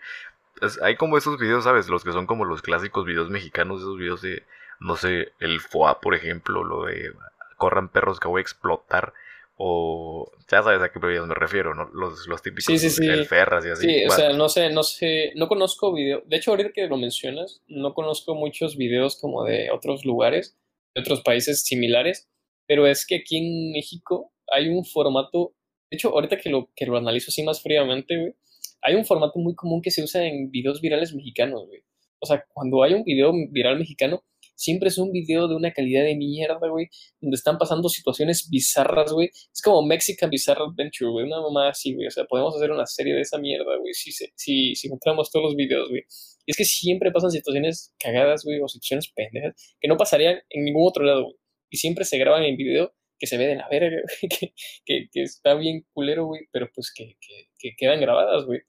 Hay 0.81 0.95
como 0.95 1.17
esos 1.17 1.39
videos, 1.39 1.63
¿sabes? 1.63 1.89
Los 1.89 2.03
que 2.03 2.11
son 2.11 2.27
como 2.27 2.45
los 2.45 2.61
clásicos 2.61 3.05
videos 3.05 3.29
mexicanos, 3.29 3.81
esos 3.81 3.97
videos 3.97 4.21
de, 4.21 4.45
no 4.79 4.95
sé, 4.95 5.33
el 5.39 5.59
FOA, 5.59 5.99
por 5.99 6.15
ejemplo, 6.15 6.63
lo 6.63 6.85
de 6.85 7.13
corran 7.57 7.89
perros 7.89 8.19
que 8.19 8.27
voy 8.27 8.39
a 8.39 8.41
explotar. 8.41 9.13
O 9.55 10.31
ya 10.49 10.63
sabes 10.63 10.81
a 10.81 10.91
qué 10.91 10.99
videos 10.99 11.27
me 11.27 11.35
refiero, 11.35 11.75
¿no? 11.75 11.89
Los, 11.93 12.27
los 12.27 12.41
típicos 12.41 12.65
Sí, 12.65 12.77
sí, 12.77 12.89
sí. 12.89 13.05
el 13.05 13.25
Ferras 13.25 13.65
y 13.65 13.69
así. 13.69 13.87
Sí, 13.87 14.05
o 14.05 14.11
sea, 14.11 14.33
no 14.33 14.49
sé, 14.49 14.71
no 14.71 14.83
sé, 14.83 15.33
no 15.35 15.47
conozco 15.47 15.93
video. 15.93 16.23
De 16.25 16.37
hecho, 16.37 16.51
ahorita 16.51 16.71
que 16.73 16.87
lo 16.87 16.97
mencionas, 16.97 17.61
no 17.67 17.93
conozco 17.93 18.33
muchos 18.33 18.75
videos 18.75 19.19
como 19.19 19.43
de 19.43 19.69
otros 19.71 20.03
lugares, 20.03 20.57
de 20.95 21.01
otros 21.01 21.21
países 21.21 21.63
similares, 21.63 22.29
pero 22.67 22.87
es 22.87 23.05
que 23.05 23.17
aquí 23.17 23.37
en 23.37 23.71
México 23.73 24.31
hay 24.51 24.69
un 24.69 24.83
formato, 24.85 25.53
de 25.89 25.97
hecho, 25.97 26.09
ahorita 26.09 26.37
que 26.37 26.49
lo, 26.49 26.69
que 26.75 26.85
lo 26.85 26.97
analizo 26.97 27.29
así 27.29 27.43
más 27.43 27.61
fríamente, 27.61 28.17
güey, 28.17 28.35
hay 28.81 28.95
un 28.95 29.05
formato 29.05 29.39
muy 29.39 29.55
común 29.55 29.81
que 29.81 29.91
se 29.91 30.03
usa 30.03 30.25
en 30.25 30.49
videos 30.49 30.81
virales 30.81 31.13
mexicanos, 31.13 31.67
güey. 31.67 31.83
O 32.19 32.25
sea, 32.25 32.45
cuando 32.53 32.83
hay 32.83 32.93
un 32.93 33.03
video 33.03 33.31
viral 33.49 33.79
mexicano, 33.79 34.23
siempre 34.61 34.89
es 34.89 34.97
un 34.97 35.11
video 35.11 35.47
de 35.47 35.55
una 35.55 35.71
calidad 35.71 36.03
de 36.03 36.15
mierda, 36.15 36.67
güey, 36.69 36.87
donde 37.19 37.35
están 37.35 37.57
pasando 37.57 37.89
situaciones 37.89 38.47
bizarras, 38.49 39.11
güey. 39.11 39.29
Es 39.53 39.61
como 39.63 39.81
Mexican 39.81 40.29
Bizarre 40.29 40.61
Adventure, 40.63 41.11
güey, 41.11 41.25
una 41.25 41.41
mamá 41.41 41.69
así, 41.69 41.93
güey. 41.95 42.07
O 42.07 42.11
sea, 42.11 42.25
podemos 42.25 42.55
hacer 42.55 42.71
una 42.71 42.85
serie 42.85 43.15
de 43.15 43.21
esa 43.21 43.39
mierda, 43.39 43.77
güey, 43.77 43.93
si, 43.93 44.11
si, 44.11 44.75
si 44.75 44.87
encontramos 44.87 45.31
todos 45.31 45.45
los 45.45 45.55
videos, 45.55 45.89
güey. 45.89 46.03
Y 46.45 46.51
es 46.51 46.57
que 46.57 46.65
siempre 46.65 47.11
pasan 47.11 47.31
situaciones 47.31 47.93
cagadas, 47.99 48.43
güey, 48.43 48.59
o 48.61 48.67
situaciones 48.67 49.11
pendejas, 49.15 49.75
que 49.79 49.87
no 49.87 49.97
pasarían 49.97 50.39
en 50.49 50.65
ningún 50.65 50.87
otro 50.87 51.03
lado, 51.03 51.23
güey. 51.23 51.35
Y 51.71 51.77
siempre 51.77 52.05
se 52.05 52.17
graban 52.17 52.43
en 52.43 52.57
video 52.57 52.93
que 53.19 53.27
se 53.27 53.37
ve 53.37 53.47
de 53.47 53.55
la 53.55 53.67
verga, 53.69 54.01
güey, 54.21 54.29
que, 54.29 54.53
que, 54.85 55.09
que 55.11 55.21
está 55.23 55.55
bien 55.55 55.85
culero, 55.93 56.25
güey, 56.25 56.41
pero 56.51 56.69
pues 56.73 56.91
que, 56.95 57.17
que, 57.19 57.49
que 57.57 57.75
quedan 57.77 58.01
grabadas, 58.01 58.45
güey. 58.45 58.61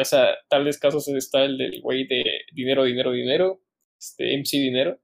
o 0.00 0.04
sea, 0.04 0.36
tales 0.48 0.78
casos 0.78 1.08
está 1.08 1.44
el 1.44 1.58
del 1.58 1.80
güey 1.82 2.06
de 2.06 2.24
dinero, 2.52 2.84
dinero, 2.84 3.12
dinero, 3.12 3.62
este 3.98 4.36
MC 4.36 4.58
Dinero. 4.58 5.00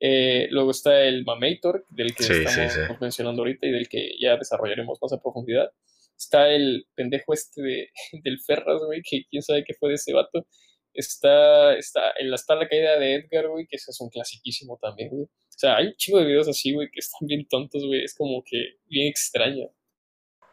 Eh, 0.00 0.46
luego 0.50 0.70
está 0.70 1.02
el 1.02 1.24
Mamator, 1.24 1.84
del 1.88 2.14
que 2.14 2.24
estamos 2.24 3.00
mencionando 3.00 3.42
ahorita 3.42 3.66
y 3.66 3.72
del 3.72 3.88
que 3.88 4.12
ya 4.20 4.36
desarrollaremos 4.36 4.98
más 5.02 5.12
a 5.12 5.20
profundidad. 5.20 5.72
Está 6.16 6.48
el 6.48 6.86
pendejo 6.94 7.32
este 7.32 7.62
de, 7.62 7.90
del 8.24 8.40
Ferras, 8.40 8.82
güey, 8.84 9.02
que 9.02 9.24
quién 9.30 9.42
sabe 9.42 9.64
qué 9.64 9.74
fue 9.74 9.90
de 9.90 9.96
ese 9.96 10.12
vato. 10.12 10.46
Está, 10.94 11.76
está, 11.76 12.10
está 12.18 12.54
la 12.56 12.68
caída 12.68 12.98
de 12.98 13.14
Edgar, 13.14 13.48
güey, 13.48 13.66
que 13.66 13.76
ese 13.76 13.90
es 13.90 14.00
un 14.00 14.08
clasiquísimo 14.08 14.78
también, 14.80 15.10
güey. 15.10 15.24
O 15.24 15.60
sea, 15.60 15.76
hay 15.76 15.88
un 15.88 15.94
chingo 15.96 16.18
de 16.18 16.26
videos 16.26 16.48
así, 16.48 16.72
güey, 16.72 16.88
que 16.90 17.00
están 17.00 17.26
bien 17.26 17.46
tontos, 17.48 17.84
güey. 17.84 18.04
Es 18.04 18.14
como 18.16 18.42
que 18.44 18.78
bien 18.86 19.08
extraño. 19.08 19.68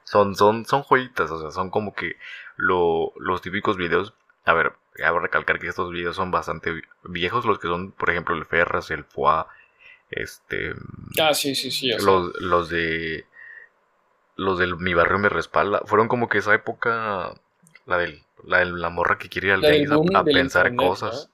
Son, 0.03 0.35
son, 0.35 0.65
son 0.65 0.83
joyitas, 0.83 1.31
o 1.31 1.41
sea, 1.41 1.51
son 1.51 1.71
como 1.71 1.93
que 1.93 2.13
lo, 2.57 3.11
los 3.17 3.41
típicos 3.41 3.77
videos. 3.77 4.13
A 4.45 4.53
ver, 4.53 4.73
cabe 4.93 5.19
recalcar 5.19 5.59
que 5.59 5.67
estos 5.67 5.91
videos 5.91 6.15
son 6.15 6.31
bastante 6.31 6.81
viejos, 7.03 7.45
los 7.45 7.59
que 7.59 7.67
son, 7.67 7.91
por 7.91 8.09
ejemplo, 8.09 8.35
el 8.35 8.45
Ferras, 8.45 8.91
el 8.91 9.03
Foa, 9.03 9.47
este... 10.11 10.73
Ah, 11.19 11.33
sí, 11.33 11.55
sí, 11.55 11.71
sí. 11.71 11.91
Los, 11.99 12.39
los 12.39 12.69
de... 12.69 13.25
Los 14.37 14.59
del 14.59 14.75
Mi 14.77 14.93
Barrio 14.93 15.17
Me 15.17 15.29
Respalda. 15.29 15.81
Fueron 15.85 16.09
como 16.09 16.27
que 16.27 16.39
esa 16.39 16.53
época, 16.53 17.33
la 17.85 17.97
del 17.97 18.25
la, 18.43 18.63
la 18.65 18.89
morra 18.89 19.17
que 19.17 19.29
quiere 19.29 19.47
ir 19.47 19.53
al 19.53 20.15
a, 20.15 20.23
pensar 20.23 20.75
cosas. 20.75 21.29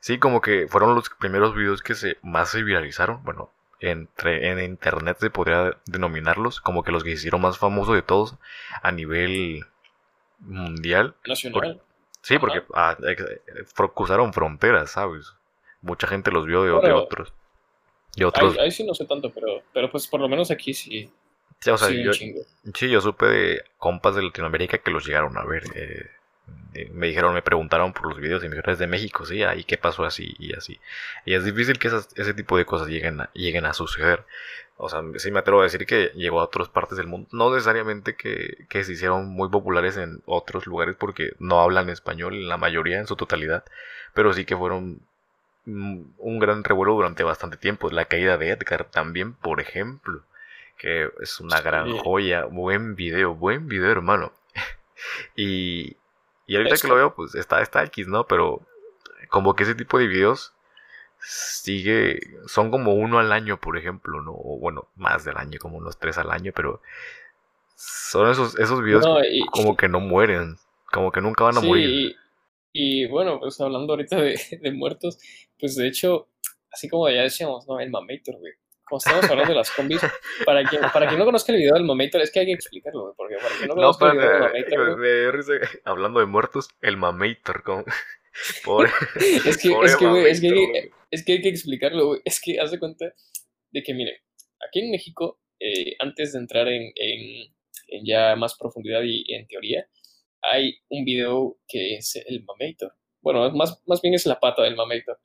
Sí, 0.00 0.18
como 0.18 0.40
que 0.40 0.66
fueron 0.68 0.94
los 0.94 1.08
primeros 1.10 1.54
videos 1.54 1.82
que 1.82 1.94
se 1.94 2.18
más 2.22 2.50
se 2.50 2.62
viralizaron. 2.62 3.22
Bueno, 3.24 3.50
entre, 3.80 4.50
en 4.50 4.60
internet 4.60 5.16
se 5.20 5.30
podría 5.30 5.78
denominarlos 5.86 6.60
como 6.60 6.82
que 6.82 6.92
los 6.92 7.04
que 7.04 7.12
hicieron 7.12 7.40
más 7.40 7.58
famosos 7.58 7.94
de 7.94 8.02
todos 8.02 8.36
a 8.82 8.92
nivel 8.92 9.64
mundial. 10.40 11.14
Nacional. 11.26 11.80
Sí, 12.24 12.38
porque 12.38 12.62
ah, 12.74 12.96
cruzaron 13.94 14.32
fronteras, 14.32 14.90
¿sabes? 14.90 15.34
Mucha 15.80 16.06
gente 16.06 16.30
los 16.30 16.46
vio 16.46 16.64
de, 16.64 16.70
otros. 16.70 17.32
Y 18.16 18.24
otros. 18.24 18.56
Ahí, 18.58 18.70
sí 18.70 18.84
no 18.84 18.94
sé 18.94 19.04
tanto, 19.04 19.30
pero, 19.30 19.62
pero 19.72 19.90
pues 19.90 20.06
por 20.06 20.20
lo 20.20 20.28
menos 20.28 20.50
aquí 20.50 20.72
sí. 20.72 21.10
Sí, 21.60 21.70
o 21.70 21.78
sea, 21.78 21.90
yo, 21.90 22.12
sí, 22.12 22.90
yo 22.90 23.00
supe 23.00 23.26
de 23.26 23.64
compas 23.78 24.16
de 24.16 24.22
Latinoamérica 24.22 24.78
que 24.78 24.90
los 24.90 25.06
llegaron 25.06 25.36
a 25.38 25.44
ver. 25.44 25.64
Eh, 25.74 26.10
me 26.92 27.06
dijeron, 27.06 27.32
me 27.34 27.42
preguntaron 27.42 27.92
por 27.92 28.08
los 28.08 28.18
videos 28.18 28.42
de 28.42 28.48
Mejores 28.48 28.78
de 28.78 28.86
México, 28.86 29.24
sí, 29.24 29.42
ahí 29.42 29.64
qué 29.64 29.76
pasó 29.78 30.04
así 30.04 30.34
y 30.38 30.54
así. 30.54 30.80
Y 31.24 31.34
es 31.34 31.44
difícil 31.44 31.78
que 31.78 31.88
ese 31.88 32.34
tipo 32.34 32.58
de 32.58 32.66
cosas 32.66 32.88
lleguen 32.88 33.20
a, 33.20 33.30
lleguen 33.32 33.64
a 33.64 33.72
suceder. 33.72 34.24
O 34.76 34.88
sea, 34.88 35.02
sí 35.16 35.30
me 35.30 35.38
atrevo 35.38 35.60
a 35.60 35.64
decir 35.64 35.86
que 35.86 36.10
llegó 36.14 36.40
a 36.40 36.44
otras 36.44 36.68
partes 36.68 36.98
del 36.98 37.06
mundo. 37.06 37.28
No 37.32 37.52
necesariamente 37.52 38.16
que, 38.16 38.66
que 38.68 38.82
se 38.82 38.92
hicieron 38.92 39.28
muy 39.28 39.48
populares 39.48 39.96
en 39.96 40.22
otros 40.26 40.66
lugares 40.66 40.96
porque 40.96 41.34
no 41.38 41.60
hablan 41.60 41.88
español 41.90 42.34
en 42.34 42.48
la 42.48 42.56
mayoría, 42.56 42.98
en 42.98 43.06
su 43.06 43.14
totalidad. 43.14 43.64
Pero 44.14 44.32
sí 44.32 44.44
que 44.44 44.56
fueron 44.56 45.00
un 45.66 46.38
gran 46.38 46.64
revuelo 46.64 46.94
durante 46.94 47.22
bastante 47.22 47.56
tiempo. 47.56 47.88
La 47.90 48.06
caída 48.06 48.36
de 48.36 48.50
Edgar 48.50 48.84
también, 48.84 49.34
por 49.34 49.60
ejemplo. 49.60 50.22
Que 50.76 51.08
es 51.20 51.38
una 51.40 51.60
gran 51.60 51.96
joya. 51.98 52.44
Buen 52.46 52.96
video, 52.96 53.34
buen 53.34 53.68
video, 53.68 53.92
hermano. 53.92 54.32
y, 55.36 55.96
y 56.46 56.56
ahorita 56.56 56.76
que 56.76 56.88
lo 56.88 56.96
veo, 56.96 57.14
pues 57.14 57.36
está, 57.36 57.62
está 57.62 57.84
X, 57.84 58.08
¿no? 58.08 58.26
Pero 58.26 58.60
como 59.28 59.54
que 59.54 59.62
ese 59.62 59.74
tipo 59.74 59.98
de 59.98 60.08
videos 60.08 60.53
sigue, 61.24 62.20
son 62.46 62.70
como 62.70 62.94
uno 62.94 63.18
al 63.18 63.32
año, 63.32 63.60
por 63.60 63.76
ejemplo, 63.76 64.22
¿no? 64.22 64.32
O 64.32 64.58
bueno, 64.58 64.88
más 64.96 65.24
del 65.24 65.36
año, 65.36 65.58
como 65.58 65.78
unos 65.78 65.98
tres 65.98 66.18
al 66.18 66.30
año, 66.30 66.52
pero 66.54 66.80
son 67.76 68.30
esos, 68.30 68.58
esos 68.58 68.82
videos 68.82 69.06
como 69.50 69.76
que 69.76 69.88
no 69.88 70.00
mueren, 70.00 70.56
como 70.92 71.10
que 71.10 71.20
nunca 71.20 71.44
van 71.44 71.58
a 71.58 71.60
morir. 71.60 72.16
Y, 72.72 73.06
bueno, 73.06 73.38
pues 73.38 73.60
hablando 73.60 73.92
ahorita 73.92 74.16
de, 74.16 74.38
de, 74.60 74.72
muertos, 74.72 75.18
pues 75.58 75.76
de 75.76 75.86
hecho, 75.86 76.28
así 76.72 76.88
como 76.88 77.08
ya 77.08 77.22
decíamos, 77.22 77.66
¿no? 77.68 77.78
El 77.80 77.90
Mamator, 77.90 78.36
güey 78.38 78.52
como 78.84 78.98
estamos 78.98 79.24
hablando 79.24 79.52
de 79.52 79.58
las 79.58 79.70
combis, 79.70 80.00
para 80.44 80.62
quien, 80.64 80.82
para 80.92 81.06
quien 81.06 81.18
no 81.18 81.24
conozca 81.24 81.52
el 81.52 81.58
video 81.58 81.74
del 81.74 81.84
Mamator, 81.84 82.20
es 82.20 82.30
que 82.30 82.40
hay 82.40 82.46
que 82.46 82.52
explicarlo, 82.52 83.14
porque 83.16 83.36
para 83.36 83.56
quien 83.56 83.68
no 83.68 83.74
conozca 83.74 84.10
el 84.10 84.18
video 84.18 84.96
del 84.96 85.32
Mamator. 85.32 85.68
hablando 85.84 86.20
de 86.20 86.26
muertos, 86.26 86.68
el 86.80 86.96
Mamator, 86.96 87.62
como. 87.62 87.84
Pobre, 88.64 88.90
es, 89.14 89.56
que, 89.58 89.72
es, 89.84 89.96
que, 89.96 90.28
es, 90.28 90.40
que, 90.40 90.90
es 91.14 91.24
que 91.24 91.32
hay 91.32 91.42
que 91.42 91.48
explicarlo, 91.48 92.08
güey. 92.08 92.20
Es 92.24 92.40
que 92.40 92.60
haz 92.60 92.70
de 92.70 92.78
cuenta 92.78 93.12
de 93.70 93.82
que, 93.82 93.94
mire, 93.94 94.22
aquí 94.66 94.80
en 94.80 94.90
México, 94.90 95.40
eh, 95.60 95.96
antes 96.00 96.32
de 96.32 96.38
entrar 96.38 96.68
en, 96.68 96.92
en, 96.94 97.54
en, 97.88 98.04
ya 98.04 98.36
más 98.36 98.56
profundidad 98.56 99.02
y, 99.04 99.24
en 99.34 99.46
teoría, 99.46 99.88
hay 100.42 100.76
un 100.88 101.04
video 101.04 101.58
que 101.66 101.96
es 101.96 102.16
el 102.16 102.44
Mamator. 102.44 102.94
Bueno, 103.20 103.50
más, 103.52 103.80
más 103.86 104.02
bien 104.02 104.14
es 104.14 104.26
la 104.26 104.38
pata 104.38 104.62
del 104.62 104.76
Mamator. 104.76 105.18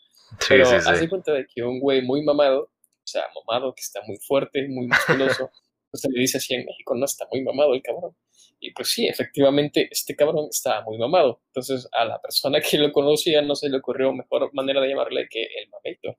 Pero 0.48 0.70
haz 0.70 1.00
de 1.00 1.10
cuenta 1.10 1.34
de 1.34 1.46
que 1.48 1.64
un 1.64 1.80
güey 1.80 2.02
muy 2.02 2.22
mamado 2.22 2.72
o 3.10 3.12
sea, 3.12 3.24
mamado, 3.34 3.74
que 3.74 3.82
está 3.82 4.02
muy 4.06 4.18
fuerte, 4.18 4.68
muy 4.68 4.88
musculoso. 4.88 5.52
pues 5.92 6.02
se 6.02 6.10
le 6.10 6.20
dice 6.20 6.38
así 6.38 6.54
en 6.54 6.66
México, 6.66 6.96
no, 6.96 7.06
está 7.06 7.28
muy 7.32 7.44
mamado 7.44 7.74
el 7.74 7.82
cabrón. 7.82 8.16
Y 8.60 8.72
pues 8.74 8.90
sí, 8.92 9.08
efectivamente, 9.08 9.88
este 9.92 10.16
cabrón 10.16 10.48
estaba 10.50 10.84
muy 10.84 10.98
mamado. 10.98 11.42
Entonces 11.48 11.88
a 11.92 12.06
la 12.06 12.22
persona 12.22 12.60
que 12.62 12.78
lo 12.78 12.92
conocía 12.92 13.42
no 13.42 13.56
se 13.56 13.70
le 13.70 13.78
ocurrió 13.78 14.12
mejor 14.14 14.54
manera 14.54 14.82
de 14.82 14.90
llamarle 14.90 15.28
que 15.30 15.44
el 15.44 15.70
mamator. 15.70 16.18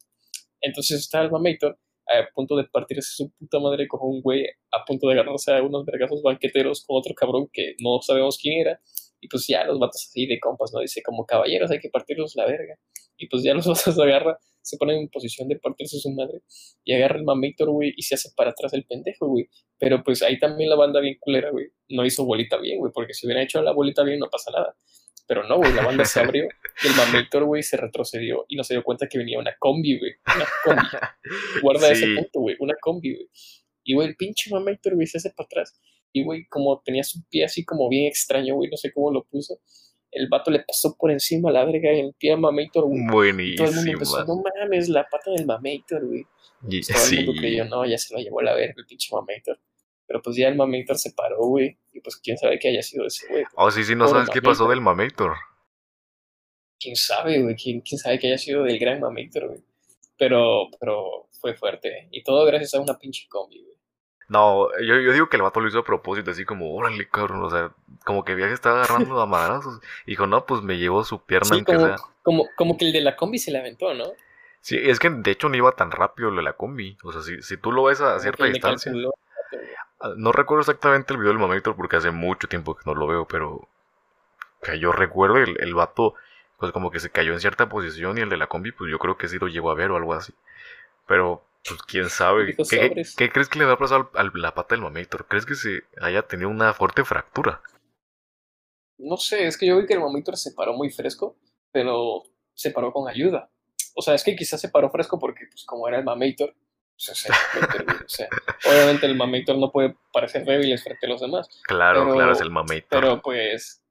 Entonces 0.60 1.00
está 1.00 1.22
el 1.22 1.30
mamator 1.30 1.78
a 2.06 2.28
punto 2.34 2.56
de 2.56 2.64
partirse 2.64 3.10
su 3.14 3.30
puta 3.30 3.60
madre 3.60 3.86
con 3.86 4.00
un 4.02 4.20
güey 4.20 4.44
a 4.72 4.84
punto 4.84 5.08
de 5.08 5.14
agarrarse 5.14 5.52
a 5.52 5.62
unos 5.62 5.84
vergazos 5.84 6.22
banqueteros 6.22 6.84
con 6.84 6.98
otro 6.98 7.14
cabrón 7.14 7.48
que 7.52 7.76
no 7.80 8.00
sabemos 8.02 8.38
quién 8.40 8.60
era. 8.60 8.80
Y 9.20 9.28
pues 9.28 9.46
ya 9.46 9.64
los 9.64 9.78
vatos 9.78 10.06
así 10.08 10.26
de 10.26 10.40
compas, 10.40 10.72
¿no? 10.72 10.80
Dice, 10.80 11.02
como 11.02 11.26
caballeros 11.26 11.70
hay 11.70 11.78
que 11.78 11.90
partirlos 11.90 12.36
la 12.36 12.46
verga. 12.46 12.78
Y 13.16 13.28
pues 13.28 13.42
ya 13.42 13.54
los 13.54 13.66
vatos 13.66 13.98
agarra 13.98 14.38
se 14.62 14.76
pone 14.76 14.98
en 14.98 15.08
posición 15.08 15.48
de 15.48 15.58
partirse 15.58 15.98
su 15.98 16.10
madre 16.10 16.42
y 16.84 16.94
agarra 16.94 17.18
el 17.18 17.24
mamator, 17.24 17.70
güey, 17.70 17.92
y 17.96 18.02
se 18.02 18.14
hace 18.14 18.30
para 18.36 18.50
atrás 18.50 18.72
el 18.74 18.84
pendejo, 18.84 19.26
güey. 19.26 19.48
Pero 19.78 20.02
pues 20.02 20.22
ahí 20.22 20.38
también 20.38 20.70
la 20.70 20.76
banda 20.76 21.00
bien 21.00 21.16
culera, 21.18 21.50
güey, 21.50 21.68
no 21.88 22.04
hizo 22.04 22.24
bolita 22.24 22.58
bien, 22.58 22.78
güey, 22.78 22.92
porque 22.92 23.14
si 23.14 23.26
hubiera 23.26 23.42
hecho 23.42 23.62
la 23.62 23.72
bolita 23.72 24.02
bien 24.02 24.18
no 24.18 24.28
pasa 24.30 24.50
nada. 24.50 24.76
Pero 25.26 25.44
no, 25.44 25.58
güey, 25.58 25.72
la 25.72 25.84
banda 25.84 26.04
se 26.04 26.20
abrió 26.20 26.44
y 26.82 26.86
el 26.88 26.94
mamator, 26.94 27.44
güey, 27.44 27.62
se 27.62 27.76
retrocedió 27.76 28.44
y 28.48 28.56
no 28.56 28.64
se 28.64 28.74
dio 28.74 28.82
cuenta 28.82 29.06
que 29.06 29.16
venía 29.16 29.38
una 29.38 29.54
combi, 29.58 29.98
güey, 29.98 30.12
una 30.34 30.46
combi. 30.64 30.88
Guarda 31.62 31.92
ese 31.92 32.06
punto, 32.14 32.40
güey, 32.40 32.56
una 32.58 32.74
combi, 32.80 33.14
güey. 33.14 33.28
Y, 33.84 33.94
güey, 33.94 34.08
el 34.08 34.16
pinche 34.16 34.50
mamator, 34.50 34.94
güey, 34.94 35.06
se 35.06 35.18
hace 35.18 35.30
para 35.30 35.46
atrás. 35.46 35.80
Y, 36.12 36.24
güey, 36.24 36.46
como 36.46 36.80
tenía 36.84 37.04
su 37.04 37.22
pie 37.28 37.44
así 37.44 37.64
como 37.64 37.88
bien 37.88 38.06
extraño, 38.06 38.54
güey, 38.54 38.70
no 38.70 38.76
sé 38.76 38.92
cómo 38.92 39.10
lo 39.12 39.24
puso 39.24 39.60
el 40.12 40.28
vato 40.28 40.50
le 40.50 40.60
pasó 40.60 40.96
por 40.96 41.10
encima 41.10 41.50
la 41.50 41.64
verga 41.64 41.90
en 41.90 42.06
el 42.06 42.14
pie 42.14 42.32
a 42.32 42.36
Mamator, 42.36 42.84
güey. 42.84 43.06
Buenísimo. 43.10 43.56
Todo 43.56 43.68
el 43.68 43.74
mundo 43.76 43.92
empezó, 43.92 44.24
no 44.24 44.42
mames, 44.42 44.88
la 44.88 45.06
pata 45.08 45.30
del 45.30 45.46
Mamator, 45.46 46.06
güey. 46.06 46.26
Y, 46.68 46.80
todo 46.82 47.04
el 47.04 47.16
mundo 47.16 47.40
creyó, 47.40 47.64
no, 47.64 47.86
ya 47.86 47.96
se 47.96 48.14
lo 48.14 48.20
llevó 48.20 48.42
la 48.42 48.54
verga 48.54 48.74
el 48.76 48.86
pinche 48.86 49.08
Mamator. 49.12 49.58
Pero 50.06 50.22
pues 50.22 50.36
ya 50.36 50.48
el 50.48 50.56
Mamator 50.56 50.98
se 50.98 51.12
paró, 51.12 51.38
güey. 51.46 51.78
Y 51.92 52.00
pues 52.00 52.16
quién 52.16 52.36
sabe 52.36 52.58
qué 52.58 52.68
haya 52.68 52.82
sido 52.82 53.06
ese 53.06 53.28
güey. 53.28 53.44
Oh, 53.54 53.70
sí, 53.70 53.84
sí, 53.84 53.94
no 53.94 54.08
sabes 54.08 54.28
qué 54.30 54.42
pasó 54.42 54.68
del 54.68 54.80
Mamator. 54.80 55.36
Quién 56.78 56.96
sabe, 56.96 57.40
güey. 57.40 57.54
¿Quién, 57.54 57.80
quién 57.80 57.98
sabe 57.98 58.18
qué 58.18 58.26
haya 58.28 58.38
sido 58.38 58.64
del 58.64 58.78
gran 58.78 59.00
Mamator, 59.00 59.46
güey. 59.46 59.60
Pero, 60.18 60.68
pero 60.80 61.28
fue 61.40 61.54
fuerte. 61.54 62.08
Y 62.10 62.24
todo 62.24 62.44
gracias 62.44 62.74
a 62.74 62.80
una 62.80 62.98
pinche 62.98 63.28
combi, 63.28 63.62
güey. 63.62 63.69
No, 64.30 64.68
yo, 64.80 65.00
yo 65.00 65.12
digo 65.12 65.28
que 65.28 65.36
el 65.36 65.42
vato 65.42 65.60
lo 65.60 65.66
hizo 65.66 65.80
a 65.80 65.84
propósito, 65.84 66.30
así 66.30 66.44
como, 66.44 66.72
órale, 66.72 67.08
cabrón, 67.08 67.42
o 67.42 67.50
sea, 67.50 67.72
como 68.04 68.24
que 68.24 68.36
viaje 68.36 68.54
estaba 68.54 68.84
agarrando 68.84 69.20
a 69.20 69.26
madrazos. 69.26 69.80
Dijo, 70.06 70.28
no, 70.28 70.46
pues 70.46 70.62
me 70.62 70.78
llevó 70.78 71.02
su 71.02 71.20
pierna 71.20 71.56
sí, 71.56 71.64
como, 71.64 71.96
Como, 72.22 72.44
como 72.56 72.78
que 72.78 72.86
el 72.86 72.92
de 72.92 73.00
la 73.00 73.16
combi 73.16 73.40
se 73.40 73.50
le 73.50 73.58
aventó, 73.58 73.92
¿no? 73.92 74.04
Sí, 74.60 74.78
es 74.80 75.00
que 75.00 75.10
de 75.10 75.32
hecho 75.32 75.48
no 75.48 75.56
iba 75.56 75.72
tan 75.72 75.90
rápido 75.90 76.28
el 76.28 76.36
de 76.36 76.42
la 76.42 76.52
combi. 76.52 76.96
O 77.02 77.10
sea, 77.10 77.22
si, 77.22 77.42
si 77.42 77.56
tú 77.56 77.72
lo 77.72 77.82
ves 77.82 78.00
a 78.02 78.20
cierta 78.20 78.44
distancia. 78.44 78.92
Ah, 80.00 80.12
no 80.16 80.30
recuerdo 80.30 80.60
exactamente 80.60 81.12
el 81.12 81.18
video 81.18 81.32
del 81.32 81.40
momento 81.40 81.74
porque 81.74 81.96
hace 81.96 82.12
mucho 82.12 82.46
tiempo 82.46 82.76
que 82.76 82.82
no 82.86 82.94
lo 82.94 83.08
veo, 83.08 83.26
pero. 83.26 83.66
Que 84.62 84.78
yo 84.78 84.92
recuerdo 84.92 85.38
el, 85.38 85.56
el 85.60 85.74
vato, 85.74 86.14
pues 86.56 86.70
como 86.70 86.92
que 86.92 87.00
se 87.00 87.10
cayó 87.10 87.32
en 87.32 87.40
cierta 87.40 87.68
posición 87.68 88.16
y 88.16 88.20
el 88.20 88.28
de 88.28 88.36
la 88.36 88.46
combi, 88.46 88.70
pues 88.70 88.92
yo 88.92 89.00
creo 89.00 89.18
que 89.18 89.26
sí 89.26 89.40
lo 89.40 89.48
llevó 89.48 89.72
a 89.72 89.74
ver 89.74 89.90
o 89.90 89.96
algo 89.96 90.14
así. 90.14 90.32
Pero 91.08 91.42
pues 91.66 91.82
quién 91.82 92.08
sabe. 92.08 92.56
¿Qué, 92.56 93.30
crees 93.30 93.48
que 93.48 93.58
le 93.58 93.64
va 93.64 93.72
a 93.72 93.78
pasar 93.78 94.08
a 94.14 94.24
la 94.34 94.54
pata 94.54 94.74
del 94.74 94.82
mamator? 94.82 95.26
¿Crees 95.26 95.46
que 95.46 95.54
se 95.54 95.82
haya 96.00 96.22
tenido 96.22 96.48
una 96.48 96.72
fuerte 96.72 97.04
fractura? 97.04 97.62
No 98.98 99.16
sé, 99.16 99.46
es 99.46 99.56
que 99.56 99.66
yo 99.66 99.78
vi 99.78 99.86
que 99.86 99.94
el 99.94 100.00
mamator 100.00 100.36
se 100.36 100.52
paró 100.52 100.74
muy 100.74 100.90
fresco, 100.90 101.36
pero 101.72 102.22
se 102.54 102.70
paró 102.70 102.92
con 102.92 103.08
ayuda. 103.08 103.50
O 103.94 104.02
sea, 104.02 104.14
es 104.14 104.24
que 104.24 104.36
quizás 104.36 104.60
se 104.60 104.68
paró 104.68 104.90
fresco 104.90 105.18
porque, 105.18 105.46
pues, 105.50 105.64
como 105.64 105.88
era 105.88 105.98
el 105.98 106.04
mamator, 106.04 106.54
pues, 107.06 107.08
o 107.10 107.14
sea, 108.08 108.28
obviamente 108.66 109.06
el 109.06 109.16
mamator 109.16 109.56
no 109.56 109.70
puede 109.70 109.96
parecer 110.12 110.44
débil 110.44 110.78
frente 110.78 111.06
a 111.06 111.08
los 111.08 111.20
demás. 111.20 111.48
Claro, 111.64 112.12
claro, 112.12 112.32
es 112.32 112.40
el 112.40 112.50
mamator. 112.50 112.86
Pero 112.88 113.22
pues, 113.22 113.82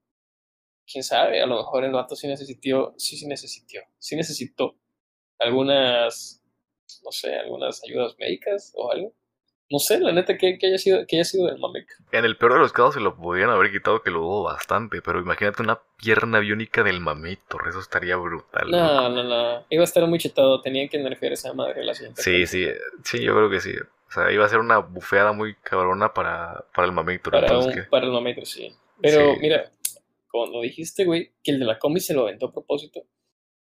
quién 0.86 1.03
sabe, 1.03 1.41
a 1.41 1.45
lo 1.45 1.58
mejor 1.58 1.84
el 1.86 1.91
vato 1.91 2.15
sí 2.15 2.27
necesitó, 2.27 2.93
sí, 2.97 3.17
sí 3.17 3.27
necesitó, 3.27 3.79
sí 3.97 4.15
necesitó 4.15 4.75
algunas 5.39 6.38
no 7.04 7.12
sé, 7.12 7.36
algunas 7.36 7.82
ayudas 7.84 8.15
médicas 8.19 8.71
o 8.75 8.91
algo. 8.91 9.13
no 9.69 9.80
sé, 9.80 9.99
la 9.99 10.12
neta, 10.12 10.38
que, 10.38 10.58
haya 10.62 10.78
sido, 10.78 11.06
que 11.08 11.17
haya 11.17 11.25
sido 11.25 11.47
del 11.47 11.60
Mameco. 11.60 11.93
En 12.12 12.25
el 12.25 12.38
peor 12.38 12.54
de 12.54 12.60
los 12.60 12.73
casos 12.73 12.95
se 12.95 12.99
lo 12.99 13.15
podrían 13.15 13.49
haber 13.49 13.71
quitado, 13.71 14.02
que 14.02 14.10
lo 14.10 14.21
dudo 14.21 14.43
bastante, 14.43 15.02
pero 15.02 15.19
imagínate 15.19 15.62
una 15.62 15.80
pierna 15.97 16.39
biónica 16.39 16.84
del 16.84 16.99
Mametor, 16.99 17.67
eso 17.67 17.80
estaría 17.80 18.15
brutal. 18.17 18.71
No, 18.71 19.10
no, 19.10 19.23
no, 19.23 19.65
iba 19.69 19.82
a 19.82 19.86
estar 19.86 20.06
muy 20.08 20.19
chetado, 20.19 20.62
tenían 20.62 20.89
que 20.89 20.97
nerfear 20.97 21.34
esa 21.34 21.54
madre 21.54 21.84
la 21.84 21.93
siguiente. 21.93 22.21
Sí, 22.21 22.47
sí, 22.47 22.65
sí, 23.04 23.21
yo 23.21 23.36
creo 23.36 23.49
que 23.49 23.60
sí. 23.60 23.73
O 24.10 24.12
sea, 24.12 24.32
iba 24.32 24.43
a 24.43 24.49
ser 24.49 24.60
una 24.60 24.80
bufeada 24.80 25.34
muy 25.34 25.56
cabrona 25.56 26.13
para, 26.13 26.65
para 26.73 26.88
el 26.88 26.91
Mametor. 26.91 27.32
Para, 27.32 27.47
para 27.91 28.06
el 28.08 28.12
Mametor, 28.12 28.45
sí. 28.45 28.73
Pero 29.02 29.36
mira, 29.38 29.71
cuando 30.32 30.62
dijiste, 30.62 31.06
güey, 31.06 31.32
que 31.43 31.52
el 31.52 31.60
de 31.60 31.65
la 31.65 31.78
combi 31.78 31.99
se 31.99 32.13
lo 32.13 32.21
aventó 32.21 32.47
a 32.47 32.52
propósito, 32.52 33.02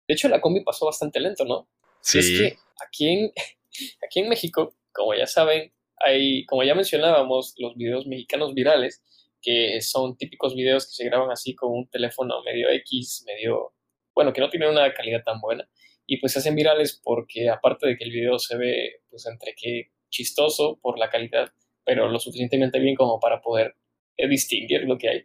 de 0.07 0.13
hecho 0.13 0.27
la 0.29 0.41
combi 0.41 0.61
pasó 0.61 0.85
bastante 0.85 1.19
lento, 1.19 1.45
¿no? 1.45 1.67
Sí. 2.01 2.19
es 2.19 2.39
que 2.39 2.59
aquí 2.85 3.07
en, 3.07 3.31
aquí 4.05 4.19
en 4.19 4.29
México, 4.29 4.75
como 4.91 5.13
ya 5.13 5.27
saben, 5.27 5.71
hay, 5.97 6.45
como 6.45 6.63
ya 6.63 6.75
mencionábamos, 6.75 7.55
los 7.57 7.75
videos 7.75 8.07
mexicanos 8.07 8.53
virales, 8.53 9.03
que 9.41 9.81
son 9.81 10.17
típicos 10.17 10.55
videos 10.55 10.85
que 10.85 10.93
se 10.93 11.05
graban 11.05 11.31
así 11.31 11.55
con 11.55 11.71
un 11.71 11.89
teléfono 11.89 12.41
medio 12.43 12.69
X, 12.69 13.23
medio, 13.25 13.73
bueno, 14.13 14.33
que 14.33 14.41
no 14.41 14.49
tienen 14.49 14.69
una 14.69 14.93
calidad 14.93 15.23
tan 15.23 15.39
buena. 15.39 15.69
Y 16.05 16.17
pues 16.17 16.33
se 16.33 16.39
hacen 16.39 16.55
virales 16.55 16.99
porque 17.03 17.49
aparte 17.49 17.87
de 17.87 17.97
que 17.97 18.03
el 18.03 18.11
video 18.11 18.39
se 18.39 18.57
ve, 18.57 19.01
pues 19.09 19.25
entre 19.27 19.53
que 19.55 19.91
chistoso 20.09 20.79
por 20.81 20.97
la 20.97 21.09
calidad, 21.09 21.51
pero 21.85 22.09
lo 22.09 22.19
suficientemente 22.19 22.79
bien 22.79 22.95
como 22.95 23.19
para 23.19 23.41
poder 23.41 23.75
eh, 24.17 24.27
distinguir 24.27 24.83
lo 24.83 24.97
que 24.97 25.09
hay. 25.09 25.23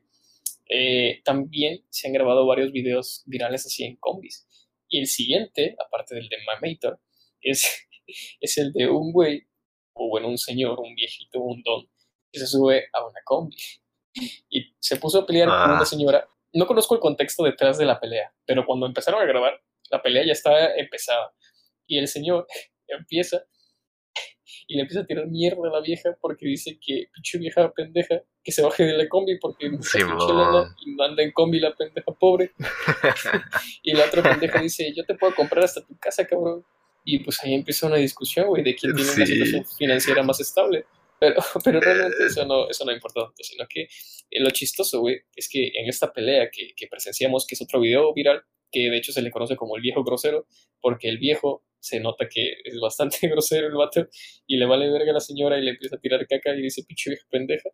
Eh, 0.68 1.20
también 1.24 1.84
se 1.90 2.06
han 2.06 2.12
grabado 2.12 2.46
varios 2.46 2.72
videos 2.72 3.22
virales 3.26 3.66
así 3.66 3.84
en 3.84 3.96
combis. 3.96 4.46
Y 4.88 4.98
el 5.00 5.06
siguiente, 5.06 5.74
aparte 5.84 6.14
del 6.14 6.28
de 6.28 6.36
Mamator, 6.46 7.00
es, 7.44 7.86
es 8.40 8.58
el 8.58 8.72
de 8.72 8.88
un 8.88 9.12
güey 9.12 9.46
o 9.94 10.08
bueno, 10.08 10.28
un 10.28 10.38
señor, 10.38 10.80
un 10.80 10.94
viejito, 10.94 11.40
un 11.40 11.62
don, 11.62 11.88
que 12.32 12.40
se 12.40 12.46
sube 12.46 12.88
a 12.92 13.06
una 13.06 13.20
combi. 13.24 13.56
Y 14.50 14.74
se 14.78 14.96
puso 14.96 15.20
a 15.20 15.26
pelear 15.26 15.48
con 15.48 15.70
una 15.70 15.80
ah. 15.80 15.86
señora. 15.86 16.28
No 16.52 16.66
conozco 16.66 16.94
el 16.94 17.00
contexto 17.00 17.44
detrás 17.44 17.78
de 17.78 17.84
la 17.84 17.98
pelea, 17.98 18.32
pero 18.44 18.64
cuando 18.64 18.86
empezaron 18.86 19.20
a 19.20 19.24
grabar, 19.24 19.60
la 19.90 20.02
pelea 20.02 20.24
ya 20.24 20.32
estaba 20.32 20.74
empezada. 20.76 21.32
Y 21.86 21.98
el 21.98 22.08
señor 22.08 22.46
empieza 22.88 23.44
y 24.68 24.76
le 24.76 24.82
empieza 24.82 25.02
a 25.02 25.06
tirar 25.06 25.26
mierda 25.26 25.68
a 25.68 25.72
la 25.72 25.80
vieja 25.80 26.16
porque 26.20 26.46
dice 26.46 26.78
que 26.80 27.08
pinche 27.12 27.38
vieja 27.38 27.72
pendeja 27.72 28.22
que 28.42 28.52
se 28.52 28.62
baje 28.62 28.84
de 28.84 28.92
la 28.92 29.08
combi 29.08 29.38
porque 29.38 29.70
sí, 29.80 29.98
y 30.00 30.90
manda 30.90 31.22
en 31.22 31.32
combi 31.32 31.60
la 31.60 31.74
pendeja 31.74 32.12
pobre 32.12 32.52
y 33.82 33.94
la 33.94 34.04
otra 34.04 34.22
pendeja 34.22 34.60
dice 34.60 34.92
yo 34.94 35.04
te 35.04 35.14
puedo 35.14 35.34
comprar 35.34 35.64
hasta 35.64 35.80
tu 35.84 35.96
casa 35.98 36.26
cabrón 36.26 36.64
y 37.04 37.18
pues 37.18 37.38
ahí 37.42 37.54
empieza 37.54 37.86
una 37.86 37.96
discusión, 37.96 38.46
güey, 38.46 38.62
de 38.62 38.74
quién 38.74 38.94
tiene 38.94 39.10
una 39.10 39.26
situación 39.26 39.66
financiera 39.78 40.22
más 40.22 40.40
estable. 40.40 40.86
Pero, 41.20 41.36
pero 41.64 41.80
realmente 41.80 42.26
eso 42.26 42.44
no, 42.46 42.68
eso 42.68 42.84
no 42.84 42.92
importa 42.92 43.22
tanto, 43.22 43.42
sino 43.42 43.66
que 43.68 43.82
eh, 43.82 44.40
lo 44.40 44.50
chistoso, 44.50 45.00
güey, 45.00 45.20
es 45.36 45.48
que 45.48 45.68
en 45.74 45.88
esta 45.88 46.12
pelea 46.12 46.50
que, 46.50 46.72
que 46.74 46.86
presenciamos, 46.88 47.46
que 47.46 47.54
es 47.54 47.62
otro 47.62 47.80
video 47.80 48.12
viral, 48.14 48.42
que 48.72 48.90
de 48.90 48.96
hecho 48.96 49.12
se 49.12 49.22
le 49.22 49.30
conoce 49.30 49.54
como 49.56 49.76
el 49.76 49.82
viejo 49.82 50.02
grosero, 50.02 50.46
porque 50.80 51.08
el 51.08 51.18
viejo 51.18 51.64
se 51.78 52.00
nota 52.00 52.26
que 52.28 52.54
es 52.64 52.80
bastante 52.80 53.18
grosero 53.28 53.66
el 53.66 53.74
vato 53.74 54.08
y 54.46 54.56
le 54.56 54.66
vale 54.66 54.90
verga 54.90 55.10
a 55.10 55.14
la 55.14 55.20
señora 55.20 55.58
y 55.58 55.62
le 55.62 55.72
empieza 55.72 55.96
a 55.96 56.00
tirar 56.00 56.26
caca 56.26 56.54
y 56.54 56.62
dice 56.62 56.82
pinche 56.84 57.10
vieja 57.10 57.26
pendeja. 57.30 57.68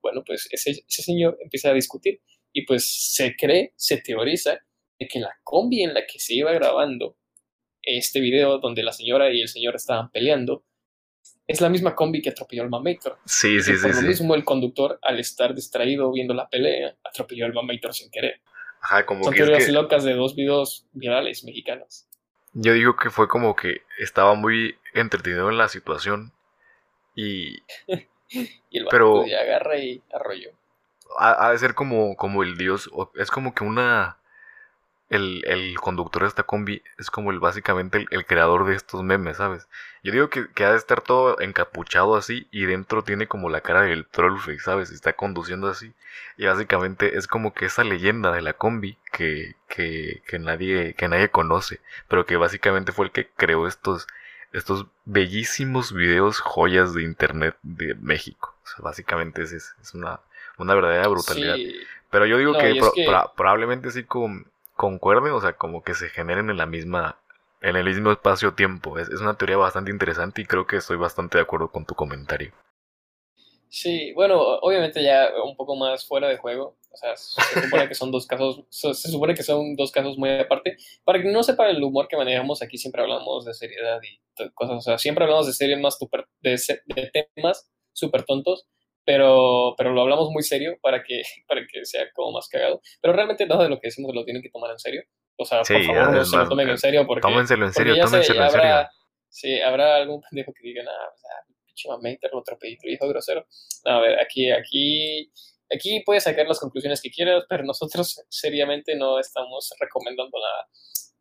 Bueno, 0.00 0.22
pues 0.24 0.48
ese, 0.52 0.70
ese 0.70 1.02
señor 1.02 1.36
empieza 1.42 1.70
a 1.70 1.74
discutir 1.74 2.20
y 2.52 2.64
pues 2.64 2.88
se 3.14 3.34
cree, 3.34 3.72
se 3.76 3.98
teoriza 3.98 4.60
de 4.98 5.08
que 5.08 5.18
la 5.18 5.34
combi 5.42 5.82
en 5.82 5.94
la 5.94 6.06
que 6.06 6.18
se 6.18 6.34
iba 6.34 6.52
grabando 6.52 7.16
este 7.86 8.20
video 8.20 8.58
donde 8.58 8.82
la 8.82 8.92
señora 8.92 9.30
y 9.30 9.40
el 9.40 9.48
señor 9.48 9.76
estaban 9.76 10.10
peleando, 10.10 10.64
es 11.46 11.60
la 11.60 11.68
misma 11.68 11.94
combi 11.94 12.20
que 12.20 12.30
atropelló 12.30 12.64
al 12.64 12.70
Mamator. 12.70 13.18
Sí, 13.24 13.62
sí, 13.62 13.76
sí. 13.76 13.82
Por 13.82 13.94
lo 13.94 14.02
mismo, 14.02 14.34
el 14.34 14.44
conductor, 14.44 14.98
al 15.02 15.20
estar 15.20 15.54
distraído 15.54 16.12
viendo 16.12 16.34
la 16.34 16.48
pelea, 16.48 16.96
atropelló 17.04 17.46
al 17.46 17.54
Mamator 17.54 17.94
sin 17.94 18.10
querer. 18.10 18.40
Ajá, 18.80 19.06
como 19.06 19.24
Son 19.24 19.34
teorías 19.34 19.68
locas 19.68 20.04
de 20.04 20.14
dos 20.14 20.34
videos 20.34 20.86
virales 20.92 21.44
mexicanos. 21.44 22.06
Yo 22.52 22.72
digo 22.72 22.96
que 22.96 23.10
fue 23.10 23.28
como 23.28 23.54
que 23.54 23.82
estaba 23.98 24.34
muy 24.34 24.76
entretenido 24.94 25.48
en 25.50 25.58
la 25.58 25.68
situación 25.68 26.32
y... 27.14 27.58
y 28.28 28.78
el 28.78 28.86
pero 28.90 29.22
agarra 29.22 29.78
y 29.78 30.02
arrolló. 30.12 30.50
Ha, 31.18 31.52
de 31.52 31.58
ser 31.58 31.74
como, 31.74 32.16
como 32.16 32.42
el 32.42 32.58
dios, 32.58 32.90
es 33.14 33.30
como 33.30 33.54
que 33.54 33.62
una 33.62 34.18
el, 35.08 35.44
el, 35.46 35.78
conductor 35.78 36.22
de 36.22 36.28
esta 36.28 36.42
combi 36.42 36.82
es 36.98 37.10
como 37.10 37.30
el 37.30 37.38
básicamente 37.38 38.06
el, 38.10 38.26
creador 38.26 38.66
de 38.66 38.74
estos 38.74 39.02
memes, 39.02 39.36
¿sabes? 39.36 39.68
Yo 40.02 40.12
digo 40.12 40.30
que, 40.30 40.48
que, 40.48 40.64
ha 40.64 40.72
de 40.72 40.76
estar 40.76 41.00
todo 41.00 41.40
encapuchado 41.40 42.16
así 42.16 42.48
y 42.50 42.64
dentro 42.64 43.04
tiene 43.04 43.28
como 43.28 43.48
la 43.48 43.60
cara 43.60 43.82
del 43.82 44.06
trollface, 44.06 44.60
¿sabes? 44.60 44.90
Y 44.90 44.94
está 44.94 45.12
conduciendo 45.12 45.68
así. 45.68 45.92
Y 46.36 46.46
básicamente 46.46 47.16
es 47.16 47.26
como 47.28 47.54
que 47.54 47.66
esa 47.66 47.84
leyenda 47.84 48.32
de 48.32 48.42
la 48.42 48.52
combi 48.52 48.98
que, 49.12 49.54
que, 49.68 50.22
que, 50.26 50.38
nadie, 50.38 50.94
que 50.94 51.08
nadie 51.08 51.28
conoce, 51.30 51.80
pero 52.08 52.26
que 52.26 52.36
básicamente 52.36 52.92
fue 52.92 53.06
el 53.06 53.12
que 53.12 53.28
creó 53.28 53.66
estos, 53.66 54.06
estos 54.52 54.86
bellísimos 55.04 55.92
videos 55.92 56.40
joyas 56.40 56.94
de 56.94 57.02
internet 57.02 57.56
de 57.62 57.94
México. 57.94 58.54
O 58.64 58.66
sea, 58.66 58.76
básicamente 58.80 59.42
es, 59.42 59.52
es 59.52 59.94
una, 59.94 60.20
una 60.58 60.74
verdadera 60.74 61.08
brutalidad. 61.08 61.56
Pero 62.10 62.26
yo 62.26 62.38
digo 62.38 62.58
que, 62.58 62.80
probablemente 63.36 63.90
sí 63.90 64.04
con 64.04 64.46
concuerden, 64.76 65.32
o 65.32 65.40
sea, 65.40 65.54
como 65.54 65.82
que 65.82 65.94
se 65.94 66.08
generen 66.08 66.50
en 66.50 66.58
la 66.58 66.66
misma, 66.66 67.20
en 67.60 67.76
el 67.76 67.84
mismo 67.84 68.12
espacio-tiempo. 68.12 68.98
Es, 68.98 69.08
una 69.20 69.36
teoría 69.36 69.56
bastante 69.56 69.90
interesante 69.90 70.42
y 70.42 70.46
creo 70.46 70.66
que 70.66 70.76
estoy 70.76 70.96
bastante 70.96 71.38
de 71.38 71.42
acuerdo 71.42 71.70
con 71.70 71.84
tu 71.84 71.94
comentario. 71.94 72.52
Sí, 73.68 74.12
bueno, 74.14 74.40
obviamente 74.40 75.02
ya 75.02 75.28
un 75.44 75.56
poco 75.56 75.74
más 75.76 76.06
fuera 76.06 76.28
de 76.28 76.38
juego. 76.38 76.76
O 76.92 76.96
sea, 76.96 77.16
se 77.16 77.60
supone 77.62 77.88
que 77.88 77.94
son 77.94 78.10
dos 78.10 78.26
casos, 78.26 78.64
se 78.70 78.94
supone 78.94 79.34
que 79.34 79.42
son 79.42 79.76
dos 79.76 79.90
casos 79.90 80.16
muy 80.16 80.30
aparte. 80.30 80.76
Para 81.04 81.20
que 81.20 81.30
no 81.30 81.42
sepa 81.42 81.68
el 81.68 81.82
humor 81.82 82.08
que 82.08 82.16
manejamos 82.16 82.62
aquí, 82.62 82.78
siempre 82.78 83.02
hablamos 83.02 83.44
de 83.44 83.52
seriedad 83.52 84.00
y 84.02 84.50
cosas. 84.54 84.76
O 84.76 84.80
sea, 84.80 84.98
siempre 84.98 85.24
hablamos 85.24 85.46
de 85.46 85.52
series 85.52 85.78
más 85.80 85.98
super, 85.98 86.26
de, 86.40 86.58
de 86.86 87.28
temas 87.34 87.68
súper 87.92 88.24
tontos 88.24 88.66
pero, 89.06 89.74
pero 89.78 89.92
lo 89.92 90.02
hablamos 90.02 90.30
muy 90.30 90.42
serio 90.42 90.76
para 90.82 91.02
que, 91.02 91.22
para 91.48 91.64
que 91.64 91.86
sea 91.86 92.10
como 92.12 92.32
más 92.32 92.48
cagado. 92.48 92.82
Pero 93.00 93.14
realmente 93.14 93.46
nada 93.46 93.62
de 93.62 93.70
lo 93.70 93.80
que 93.80 93.86
decimos 93.86 94.14
lo 94.14 94.24
tienen 94.24 94.42
que 94.42 94.50
tomar 94.50 94.72
en 94.72 94.78
serio. 94.78 95.02
O 95.38 95.44
sea, 95.44 95.62
por 95.62 95.82
favor, 95.84 96.12
no 96.12 96.24
se 96.24 96.36
lo 96.36 96.48
tomen 96.48 96.68
en 96.68 96.78
serio 96.78 97.06
porque... 97.06 97.20
Tómenselo 97.20 97.66
en 97.66 97.72
serio, 97.72 97.94
tómenselo 98.02 98.44
en 98.44 98.50
serio. 98.50 98.88
Sí, 99.28 99.60
habrá 99.60 99.96
algún 99.96 100.20
pendejo 100.22 100.52
que 100.52 100.66
diga, 100.66 100.82
nada, 100.82 101.10
sea, 101.14 101.30
pinche 101.66 101.88
mamita, 101.88 102.28
lo 102.32 102.40
atropellito, 102.40 102.88
hijo 102.88 103.06
grosero. 103.08 103.46
No, 103.84 103.92
a 103.92 104.00
ver, 104.00 104.18
aquí, 104.18 104.50
aquí, 104.50 105.30
aquí 105.70 106.02
puedes 106.06 106.24
sacar 106.24 106.46
las 106.46 106.58
conclusiones 106.58 107.02
que 107.02 107.10
quieras, 107.10 107.44
pero 107.48 107.64
nosotros 107.64 108.24
seriamente 108.30 108.96
no 108.96 109.20
estamos 109.20 109.70
recomendando 109.78 110.38
nada. 110.38 110.68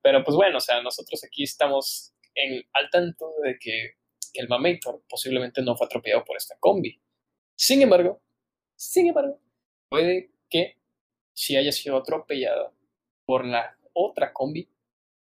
Pero 0.02 0.24
pues 0.24 0.36
bueno, 0.38 0.58
o 0.58 0.62
sea, 0.62 0.82
nosotros 0.82 1.21
aquí 1.26 1.43
estamos 1.43 2.13
en, 2.36 2.63
al 2.74 2.89
tanto 2.89 3.34
de 3.43 3.58
que 3.60 3.95
el 4.34 4.48
Mamator 4.48 5.04
posiblemente 5.10 5.62
no 5.62 5.76
fue 5.76 5.88
atropellado 5.88 6.24
por 6.24 6.38
esta 6.38 6.56
combi. 6.60 7.02
Sin 7.56 7.82
embargo, 7.82 8.22
sin 8.76 9.08
embargo, 9.08 9.39
puede 9.89 10.32
que 10.50 10.78
si 11.34 11.56
haya 11.56 11.72
sido 11.72 11.98
atropellada 11.98 12.72
por 13.26 13.46
la 13.46 13.78
otra 13.94 14.34
combi 14.34 14.70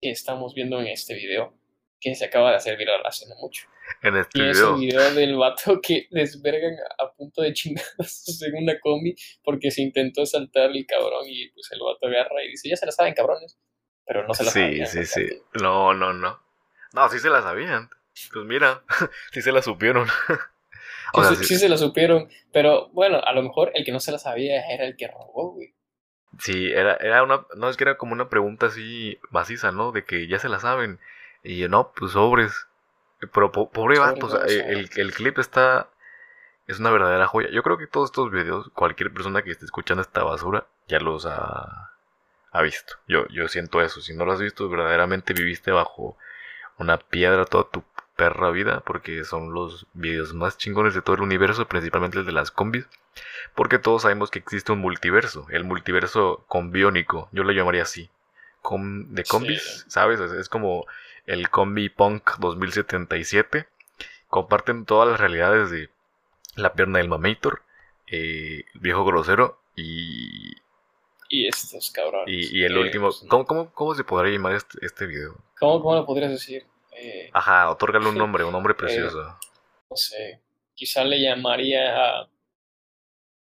que 0.00 0.10
estamos 0.10 0.54
viendo 0.54 0.80
en 0.80 0.88
este 0.88 1.14
video, 1.14 1.54
que 2.00 2.14
se 2.14 2.26
acaba 2.26 2.50
de 2.50 2.56
hacer 2.56 2.76
viral 2.76 3.00
hace 3.04 3.26
no 3.28 3.34
mucho. 3.36 3.66
En 4.02 4.16
este 4.16 4.38
y 4.38 4.42
video. 4.42 4.52
es 4.52 4.60
el 4.60 4.86
video 4.86 5.14
del 5.14 5.36
vato 5.36 5.80
que 5.82 6.06
desvergan 6.10 6.76
a 6.98 7.12
punto 7.12 7.42
de 7.42 7.52
chingados 7.52 8.42
en 8.42 8.62
una 8.62 8.78
combi 8.80 9.14
porque 9.42 9.70
se 9.70 9.82
intentó 9.82 10.26
saltar 10.26 10.70
el 10.70 10.86
cabrón 10.86 11.24
y 11.26 11.48
pues 11.50 11.70
el 11.72 11.80
vato 11.80 12.06
agarra 12.06 12.44
y 12.44 12.50
dice, 12.50 12.68
ya 12.68 12.76
se 12.76 12.86
la 12.86 12.92
saben 12.92 13.14
cabrones, 13.14 13.58
pero 14.04 14.26
no 14.26 14.34
se 14.34 14.44
la 14.44 14.50
sí, 14.50 14.60
sabían. 14.60 14.86
Sí, 14.86 15.06
sí, 15.06 15.28
sí. 15.28 15.42
No, 15.62 15.94
no, 15.94 16.12
no. 16.12 16.40
No, 16.92 17.08
sí 17.08 17.18
se 17.18 17.30
la 17.30 17.42
sabían. 17.42 17.88
Pues 18.32 18.44
mira, 18.44 18.84
sí 19.32 19.42
se 19.42 19.52
la 19.52 19.62
supieron. 19.62 20.08
Sí, 21.42 21.56
se 21.56 21.68
lo 21.68 21.76
supieron, 21.78 22.28
pero 22.52 22.88
bueno, 22.88 23.20
a 23.24 23.32
lo 23.32 23.42
mejor 23.42 23.70
el 23.74 23.84
que 23.84 23.92
no 23.92 24.00
se 24.00 24.12
la 24.12 24.18
sabía 24.18 24.66
era 24.68 24.84
el 24.84 24.96
que 24.96 25.08
robó, 25.08 25.52
güey. 25.52 25.74
Sí, 26.38 26.70
era, 26.72 26.96
era 26.96 27.22
una, 27.22 27.46
no 27.56 27.68
es 27.68 27.76
que 27.76 27.84
era 27.84 27.96
como 27.96 28.12
una 28.12 28.28
pregunta 28.28 28.66
así 28.66 29.18
maciza, 29.30 29.70
¿no? 29.70 29.92
De 29.92 30.04
que 30.04 30.26
ya 30.26 30.38
se 30.38 30.48
la 30.48 30.58
saben. 30.58 30.98
Y 31.42 31.68
no, 31.68 31.92
pues 31.92 32.12
sobres. 32.12 32.66
Pero 33.32 33.52
pobre 33.52 33.98
vato, 33.98 34.44
el, 34.44 34.90
el 34.96 35.14
clip 35.14 35.38
está, 35.38 35.88
es 36.66 36.80
una 36.80 36.90
verdadera 36.90 37.26
joya. 37.26 37.48
Yo 37.50 37.62
creo 37.62 37.78
que 37.78 37.86
todos 37.86 38.10
estos 38.10 38.30
videos, 38.30 38.70
cualquier 38.74 39.12
persona 39.12 39.42
que 39.42 39.50
esté 39.50 39.64
escuchando 39.64 40.02
esta 40.02 40.24
basura, 40.24 40.66
ya 40.88 40.98
los 40.98 41.24
ha, 41.26 41.92
ha 42.50 42.62
visto. 42.62 42.94
Yo, 43.06 43.26
yo 43.28 43.48
siento 43.48 43.80
eso. 43.80 44.00
Si 44.00 44.14
no 44.14 44.24
lo 44.24 44.32
has 44.32 44.40
visto, 44.40 44.68
verdaderamente 44.68 45.32
viviste 45.32 45.70
bajo 45.70 46.16
una 46.78 46.98
piedra 46.98 47.44
toda 47.44 47.70
tu 47.70 47.82
perra 48.16 48.50
vida, 48.50 48.82
porque 48.86 49.24
son 49.24 49.52
los 49.52 49.86
videos 49.92 50.34
más 50.34 50.56
chingones 50.56 50.94
de 50.94 51.02
todo 51.02 51.16
el 51.16 51.22
universo, 51.22 51.66
principalmente 51.66 52.18
el 52.18 52.26
de 52.26 52.32
las 52.32 52.50
combis, 52.50 52.86
porque 53.54 53.78
todos 53.78 54.02
sabemos 54.02 54.30
que 54.30 54.38
existe 54.38 54.72
un 54.72 54.78
multiverso, 54.78 55.46
el 55.50 55.64
multiverso 55.64 56.44
combiónico, 56.48 57.28
yo 57.32 57.44
lo 57.44 57.52
llamaría 57.52 57.82
así, 57.82 58.10
Com 58.62 59.12
de 59.14 59.24
combis, 59.24 59.84
¿sabes? 59.88 60.20
Es, 60.20 60.48
como 60.48 60.86
el 61.26 61.50
combi 61.50 61.90
punk 61.90 62.38
2077, 62.38 63.66
comparten 64.28 64.86
todas 64.86 65.06
las 65.06 65.20
realidades 65.20 65.70
de 65.70 65.90
la 66.56 66.72
pierna 66.72 66.98
del 66.98 67.08
Mamator, 67.08 67.60
eh, 68.06 68.64
el 68.74 68.80
viejo 68.80 69.04
grosero 69.04 69.58
y... 69.76 70.54
Y 71.28 71.46
estos 71.46 71.90
cabrones. 71.90 72.26
Y, 72.28 72.60
y 72.60 72.64
el 72.64 72.78
último... 72.78 73.10
¿cómo, 73.28 73.44
cómo, 73.44 73.70
cómo, 73.72 73.94
se 73.94 74.04
podría 74.04 74.32
llamar 74.32 74.54
este, 74.54 74.78
este 74.80 75.06
video? 75.06 75.36
¿Cómo, 75.58 75.82
¿Cómo, 75.82 75.94
lo 75.96 76.06
podrías 76.06 76.30
decir? 76.30 76.64
Eh, 76.96 77.30
Ajá, 77.32 77.70
otórgale 77.70 78.08
un 78.08 78.18
nombre, 78.18 78.44
un 78.44 78.52
nombre 78.52 78.74
precioso. 78.74 79.38
no 79.90 79.96
sé, 79.96 80.40
quizá 80.74 81.04
le 81.04 81.20
llamaría 81.20 81.96
a... 81.96 82.28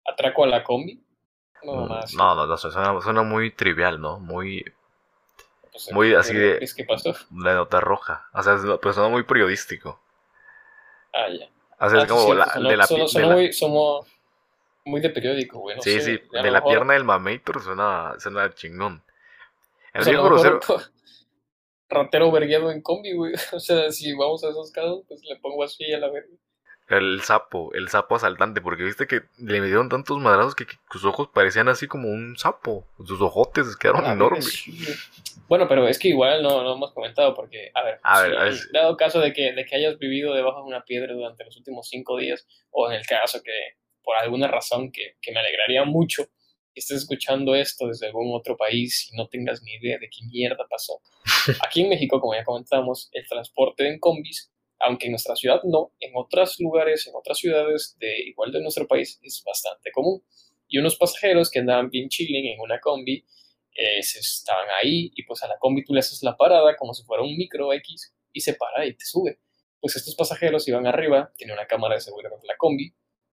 Atraco 0.07 0.43
a 0.43 0.47
la 0.47 0.63
combi. 0.63 1.03
No, 1.63 1.87
mm, 1.87 1.89
no, 2.15 2.35
no, 2.35 2.45
no, 2.45 2.57
suena, 2.57 3.01
suena 3.01 3.23
muy 3.23 3.49
trivial, 3.51 3.99
¿no? 3.99 4.19
Muy 4.19 4.63
muy 5.91 6.13
así 6.13 6.33
de. 6.33 6.57
¿Es 6.61 6.73
que 6.73 6.85
pasó? 6.85 7.13
La 7.35 7.55
nota 7.55 7.79
roja. 7.79 8.27
O 8.33 8.41
sea, 8.41 8.57
pues 8.81 8.95
suena 8.95 9.09
muy 9.09 9.23
periodístico. 9.23 9.99
Ah, 11.13 11.27
ya. 11.29 11.47
O 11.79 11.89
sea, 11.89 11.99
es 11.99 12.05
ah, 12.05 12.07
como 12.07 12.33
la, 12.33 12.45
de 12.45 12.77
la, 12.77 12.87
muy, 13.33 13.51
somos 13.51 14.07
muy 14.85 15.01
de 15.01 15.09
periódico, 15.09 15.59
güey. 15.59 15.77
sí, 15.81 15.99
sí. 16.01 16.21
De 16.31 16.51
la 16.51 16.63
pierna 16.63 16.93
del 16.93 17.03
mamator 17.03 17.61
suena, 17.61 18.15
suena 18.19 18.53
chingón. 18.53 19.03
El 19.93 20.01
o 20.01 20.03
sea, 20.03 20.13
grosero. 20.13 20.59
Ratero 21.95 22.31
vergueado 22.31 22.71
en 22.71 22.81
combi, 22.81 23.13
güey. 23.13 23.33
O 23.53 23.59
sea, 23.59 23.91
si 23.91 24.13
vamos 24.13 24.43
a 24.43 24.49
esos 24.49 24.71
casos, 24.71 25.03
pues 25.07 25.21
le 25.23 25.35
pongo 25.37 25.63
así 25.63 25.91
a 25.91 25.99
la 25.99 26.09
verga. 26.09 26.35
El 26.87 27.21
sapo, 27.23 27.73
el 27.73 27.89
sapo 27.89 28.15
asaltante, 28.15 28.61
porque 28.61 28.83
viste 28.83 29.07
que 29.07 29.21
le 29.39 29.59
dieron 29.61 29.89
tantos 29.89 30.19
madrazos 30.19 30.53
que, 30.53 30.65
sus 30.91 31.03
ojos 31.03 31.29
parecían 31.33 31.67
así 31.67 31.87
como 31.87 32.09
un 32.09 32.37
sapo. 32.37 32.85
Sus 33.03 33.19
ojotes 33.21 33.75
quedaron 33.75 34.05
enormes. 34.05 34.65
Bueno, 35.47 35.67
pero 35.67 35.87
es 35.87 35.97
que 35.97 36.09
igual 36.09 36.43
no 36.43 36.61
lo 36.61 36.75
hemos 36.75 36.93
comentado, 36.93 37.33
porque, 37.33 37.71
a 37.73 37.83
ver, 37.83 37.99
dado 38.71 38.97
caso 38.97 39.19
de 39.19 39.33
que, 39.33 39.53
de 39.53 39.65
que 39.65 39.75
hayas 39.75 39.97
vivido 39.97 40.35
debajo 40.35 40.59
de 40.59 40.67
una 40.67 40.83
piedra 40.83 41.13
durante 41.13 41.43
los 41.43 41.57
últimos 41.57 41.87
cinco 41.89 42.17
días, 42.17 42.47
o 42.69 42.91
en 42.91 42.97
el 42.97 43.05
caso 43.05 43.41
que 43.43 43.51
por 44.03 44.15
alguna 44.17 44.47
razón 44.47 44.91
que, 44.91 45.17
que 45.19 45.31
me 45.31 45.39
alegraría 45.39 45.83
mucho, 45.85 46.27
estés 46.79 46.97
escuchando 46.99 47.55
esto 47.55 47.87
desde 47.87 48.07
algún 48.07 48.33
otro 48.33 48.57
país 48.57 49.09
y 49.11 49.15
no 49.15 49.27
tengas 49.27 49.61
ni 49.63 49.73
idea 49.73 49.97
de 49.97 50.09
qué 50.09 50.25
mierda 50.25 50.65
pasó. 50.69 51.01
Aquí 51.65 51.81
en 51.81 51.89
México, 51.89 52.19
como 52.19 52.33
ya 52.33 52.43
comentamos, 52.43 53.09
el 53.13 53.27
transporte 53.27 53.87
en 53.87 53.99
combis 53.99 54.51
aunque 54.79 55.07
en 55.07 55.11
nuestra 55.11 55.35
ciudad 55.35 55.61
no, 55.63 55.93
en 55.99 56.11
otros 56.15 56.59
lugares, 56.59 57.07
en 57.07 57.13
otras 57.15 57.37
ciudades 57.37 57.95
de 57.99 58.19
igual 58.27 58.51
de 58.51 58.61
nuestro 58.61 58.87
país 58.87 59.19
es 59.23 59.43
bastante 59.45 59.91
común. 59.91 60.23
Y 60.67 60.79
unos 60.79 60.97
pasajeros 60.97 61.49
que 61.49 61.59
andaban 61.59 61.89
bien 61.89 62.09
chilling 62.09 62.53
en 62.53 62.59
una 62.59 62.79
combi, 62.79 63.25
eh, 63.75 64.01
se 64.01 64.19
estaban 64.19 64.67
ahí 64.81 65.11
y 65.15 65.23
pues 65.23 65.43
a 65.43 65.47
la 65.47 65.57
combi 65.59 65.83
tú 65.83 65.93
le 65.93 65.99
haces 65.99 66.23
la 66.23 66.37
parada 66.37 66.75
como 66.75 66.93
si 66.93 67.03
fuera 67.03 67.23
un 67.23 67.35
micro 67.35 67.73
X 67.73 68.13
y 68.33 68.41
se 68.41 68.55
para 68.55 68.85
y 68.85 68.93
te 68.93 69.05
sube. 69.05 69.39
Pues 69.79 69.95
estos 69.95 70.15
pasajeros 70.15 70.67
iban 70.67 70.87
arriba, 70.87 71.31
tiene 71.35 71.53
una 71.53 71.67
cámara 71.67 71.95
de 71.95 72.01
seguridad 72.01 72.31
de 72.41 72.47
la 72.47 72.57
combi 72.57 72.93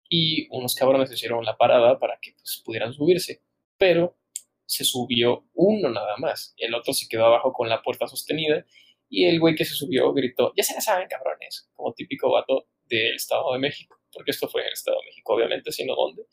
y 0.09 0.47
unos 0.49 0.75
cabrones 0.75 1.11
hicieron 1.11 1.45
la 1.45 1.55
parada 1.55 1.99
para 1.99 2.17
que 2.19 2.33
pues, 2.33 2.61
pudieran 2.65 2.93
subirse. 2.93 3.41
Pero 3.77 4.17
se 4.65 4.83
subió 4.83 5.45
uno 5.53 5.89
nada 5.89 6.17
más, 6.17 6.53
el 6.57 6.75
otro 6.75 6.93
se 6.93 7.07
quedó 7.07 7.25
abajo 7.25 7.53
con 7.53 7.69
la 7.69 7.81
puerta 7.81 8.07
sostenida 8.07 8.65
y 9.09 9.25
el 9.25 9.39
güey 9.39 9.55
que 9.55 9.65
se 9.65 9.73
subió 9.73 10.13
gritó, 10.13 10.53
ya 10.55 10.63
se 10.63 10.75
la 10.75 10.81
saben, 10.81 11.07
cabrones, 11.07 11.69
como 11.75 11.93
típico 11.93 12.31
vato 12.31 12.67
del 12.85 13.15
Estado 13.15 13.53
de 13.53 13.59
México, 13.59 13.99
porque 14.11 14.31
esto 14.31 14.47
fue 14.47 14.61
en 14.61 14.67
el 14.67 14.73
Estado 14.73 14.97
de 14.99 15.07
México, 15.07 15.33
obviamente, 15.33 15.71
sino 15.71 15.95
dónde. 15.95 16.23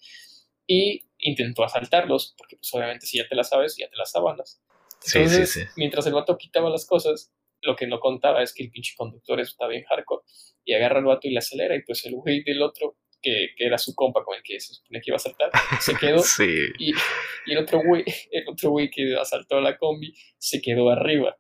Y 0.67 1.07
intentó 1.19 1.65
asaltarlos, 1.65 2.35
porque 2.37 2.57
pues 2.57 2.75
obviamente 2.75 3.07
si 3.07 3.19
ya 3.19 3.29
te 3.29 3.35
la 3.35 3.45
sabes, 3.45 3.77
ya 3.79 3.89
te 3.89 3.97
las 3.97 4.11
sabanas. 4.11 4.61
Entonces, 5.07 5.51
sí, 5.51 5.61
sí, 5.61 5.67
sí. 5.67 5.73
mientras 5.77 6.07
el 6.07 6.15
vato 6.15 6.37
quitaba 6.37 6.69
las 6.69 6.87
cosas, 6.87 7.33
lo 7.63 7.77
que 7.77 7.87
no 7.87 8.01
contaba 8.01 8.43
es 8.43 8.53
que 8.53 8.65
el 8.65 8.71
pinche 8.71 8.95
conductor 8.97 9.41
está 9.41 9.67
bien 9.67 9.85
hardcore 9.85 10.23
y 10.65 10.75
agarra 10.75 10.99
al 10.99 11.05
vato 11.05 11.29
y 11.29 11.31
le 11.31 11.39
acelera 11.39 11.75
y 11.77 11.83
pues 11.83 12.05
el 12.05 12.15
güey 12.15 12.43
del 12.43 12.63
otro, 12.63 12.97
que, 13.21 13.49
que, 13.57 13.67
era 13.67 13.79
su 13.79 13.95
compa 13.95 14.25
con 14.25 14.37
el 14.37 14.43
que 14.43 14.61
se 14.61 14.75
supone 14.75 15.01
que 15.01 15.11
iba 15.11 15.17
a 15.17 15.17
asaltar, 15.17 15.51
se 15.81 15.95
quedó. 15.95 16.23
Y, 16.79 16.91
y, 16.91 17.53
el 17.53 17.59
otro 17.59 17.83
güey, 17.85 18.05
el 18.31 18.49
otro 18.49 18.71
güey 18.71 18.91
que 18.91 19.17
asaltó 19.17 19.57
a 19.57 19.61
la 19.61 19.77
combi 19.77 20.15
se 20.39 20.61
quedó 20.61 20.91
arriba. 20.91 21.37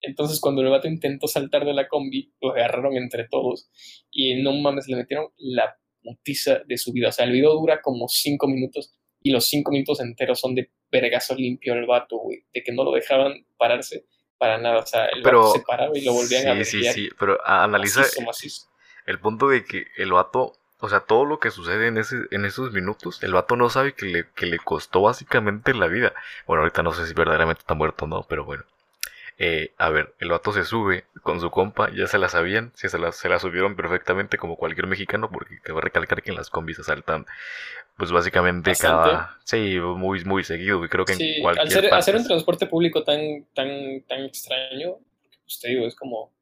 Entonces, 0.00 0.40
cuando 0.40 0.62
el 0.62 0.68
vato 0.68 0.88
intentó 0.88 1.26
saltar 1.26 1.64
de 1.64 1.74
la 1.74 1.88
combi, 1.88 2.32
lo 2.40 2.52
agarraron 2.52 2.96
entre 2.96 3.26
todos 3.28 3.70
y 4.10 4.42
no 4.42 4.52
mames, 4.52 4.88
le 4.88 4.96
metieron 4.96 5.28
la 5.36 5.76
putiza 6.02 6.60
de 6.66 6.78
su 6.78 6.92
vida. 6.92 7.08
O 7.08 7.12
sea, 7.12 7.24
el 7.24 7.32
video 7.32 7.54
dura 7.54 7.80
como 7.82 8.06
cinco 8.08 8.46
minutos 8.46 8.94
y 9.22 9.30
los 9.30 9.46
cinco 9.46 9.72
minutos 9.72 10.00
enteros 10.00 10.38
son 10.38 10.54
de 10.54 10.70
vergazo 10.90 11.34
limpio 11.34 11.72
al 11.74 11.86
vato, 11.86 12.18
güey, 12.18 12.44
de 12.54 12.62
que 12.62 12.72
no 12.72 12.84
lo 12.84 12.92
dejaban 12.92 13.46
pararse 13.56 14.06
para 14.38 14.58
nada. 14.58 14.78
O 14.78 14.86
sea, 14.86 15.06
el 15.06 15.22
vato 15.22 15.52
se 15.52 15.60
paraba 15.66 15.96
y 15.98 16.04
lo 16.04 16.12
volvían 16.12 16.46
a 16.48 16.64
Sí, 16.64 16.82
sí, 16.82 16.92
sí, 16.92 17.08
pero 17.18 17.38
analiza 17.44 18.04
el 19.06 19.20
punto 19.20 19.48
de 19.48 19.64
que 19.64 19.86
el 19.96 20.12
vato 20.12 20.52
o 20.78 20.88
sea, 20.88 21.00
todo 21.00 21.24
lo 21.24 21.38
que 21.38 21.50
sucede 21.50 21.86
en, 21.86 21.98
ese, 21.98 22.16
en 22.30 22.44
esos 22.44 22.72
minutos, 22.72 23.22
el 23.22 23.32
vato 23.32 23.56
no 23.56 23.70
sabe 23.70 23.94
que 23.94 24.06
le, 24.06 24.26
que 24.34 24.46
le 24.46 24.58
costó 24.58 25.02
básicamente 25.02 25.72
la 25.72 25.86
vida. 25.86 26.12
Bueno, 26.46 26.62
ahorita 26.62 26.82
no 26.82 26.92
sé 26.92 27.06
si 27.06 27.14
verdaderamente 27.14 27.60
está 27.60 27.74
muerto 27.74 28.04
o 28.04 28.08
no, 28.08 28.26
pero 28.28 28.44
bueno. 28.44 28.64
Eh, 29.38 29.72
a 29.76 29.90
ver, 29.90 30.14
el 30.18 30.30
vato 30.30 30.52
se 30.52 30.64
sube 30.64 31.04
con 31.22 31.40
su 31.40 31.50
compa, 31.50 31.90
ya 31.94 32.06
se 32.06 32.18
la 32.18 32.28
sabían, 32.28 32.72
se 32.74 32.98
la, 32.98 33.12
se 33.12 33.28
la 33.28 33.38
subieron 33.38 33.76
perfectamente 33.76 34.38
como 34.38 34.56
cualquier 34.56 34.86
mexicano, 34.86 35.30
porque 35.30 35.60
cabe 35.62 35.82
recalcar 35.82 36.22
que 36.22 36.30
en 36.30 36.36
las 36.36 36.48
combis 36.48 36.78
asaltan, 36.78 37.26
pues 37.98 38.12
básicamente 38.12 38.72
cada... 38.80 39.38
Sí, 39.44 39.78
muy, 39.78 40.24
muy 40.24 40.42
seguido, 40.42 40.82
y 40.84 40.88
creo 40.88 41.04
que 41.04 41.12
en 41.12 41.42
cualquier 41.42 41.66
al 41.66 41.70
ser, 41.70 41.94
hacer 41.94 42.16
un 42.16 42.26
transporte 42.26 42.66
público 42.66 43.04
tan, 43.04 43.44
tan, 43.54 44.02
tan 44.08 44.24
extraño, 44.24 44.96
pues 45.44 45.60
te 45.60 45.68
digo, 45.68 45.86
es 45.86 45.94
como, 45.94 46.32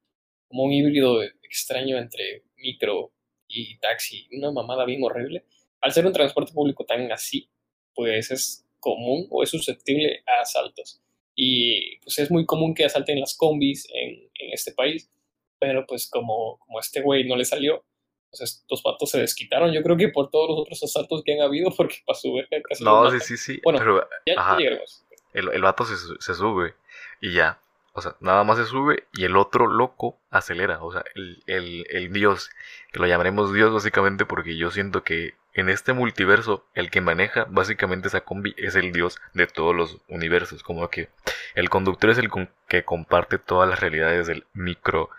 como 0.48 0.62
un 0.62 0.72
híbrido 0.72 1.20
extraño 1.42 1.98
entre 1.98 2.44
micro 2.56 3.10
y 3.54 3.78
taxi, 3.78 4.28
una 4.32 4.50
mamada 4.50 4.84
bien 4.84 5.02
horrible. 5.02 5.44
Al 5.80 5.92
ser 5.92 6.06
un 6.06 6.12
transporte 6.12 6.52
público 6.52 6.84
tan 6.84 7.10
así, 7.12 7.48
pues 7.94 8.30
es 8.30 8.66
común 8.80 9.26
o 9.30 9.42
es 9.42 9.50
susceptible 9.50 10.22
a 10.26 10.42
asaltos. 10.42 11.00
Y 11.34 11.98
pues 11.98 12.18
es 12.18 12.30
muy 12.30 12.46
común 12.46 12.74
que 12.74 12.84
asalten 12.84 13.20
las 13.20 13.36
combis 13.36 13.88
en, 13.92 14.30
en 14.38 14.52
este 14.52 14.72
país, 14.72 15.10
pero 15.58 15.86
pues 15.86 16.08
como, 16.08 16.58
como 16.58 16.80
este 16.80 17.00
güey 17.00 17.24
no 17.24 17.36
le 17.36 17.44
salió, 17.44 17.84
pues 18.30 18.42
estos 18.42 18.82
vatos 18.82 19.10
se 19.10 19.20
desquitaron, 19.20 19.72
yo 19.72 19.82
creo 19.82 19.96
que 19.96 20.08
por 20.08 20.30
todos 20.30 20.48
los 20.50 20.58
otros 20.60 20.82
asaltos 20.82 21.22
que 21.24 21.34
han 21.34 21.40
habido, 21.40 21.70
porque 21.76 21.96
para 22.04 22.18
subir 22.18 22.48
casi 22.68 22.84
No, 22.84 23.10
sí, 23.10 23.18
sí, 23.20 23.36
sí, 23.36 23.60
bueno, 23.64 23.78
pero, 23.78 24.08
ya, 24.26 24.56
llegaremos. 24.56 25.04
El, 25.32 25.48
el 25.52 25.62
vato 25.62 25.84
se, 25.84 25.94
se 25.96 26.34
sube 26.34 26.74
y 27.20 27.34
ya, 27.34 27.60
o 27.96 28.02
sea, 28.02 28.16
nada 28.18 28.42
más 28.42 28.58
se 28.58 28.64
sube 28.64 29.06
y 29.12 29.24
el 29.24 29.36
otro 29.36 29.68
loco 29.68 30.18
acelera. 30.28 30.82
O 30.82 30.92
sea, 30.92 31.04
el, 31.14 31.44
el, 31.46 31.86
el, 31.90 32.12
Dios, 32.12 32.50
que 32.92 32.98
lo 32.98 33.06
llamaremos 33.06 33.54
Dios 33.54 33.72
básicamente 33.72 34.26
porque 34.26 34.56
yo 34.56 34.72
siento 34.72 35.04
que 35.04 35.36
en 35.52 35.68
este 35.68 35.92
multiverso, 35.92 36.66
el 36.74 36.90
que 36.90 37.00
maneja 37.00 37.46
básicamente 37.48 38.08
esa 38.08 38.22
combi 38.22 38.52
es 38.56 38.74
el 38.74 38.90
dios 38.90 39.20
de 39.32 39.46
todos 39.46 39.76
los 39.76 39.98
universos. 40.08 40.64
Como 40.64 40.88
que 40.90 41.08
el 41.54 41.70
conductor 41.70 42.10
es 42.10 42.18
el 42.18 42.30
que 42.66 42.84
comparte 42.84 43.38
todas 43.38 43.68
las 43.68 43.78
realidades 43.78 44.26
del 44.26 44.44
micro. 44.54 45.10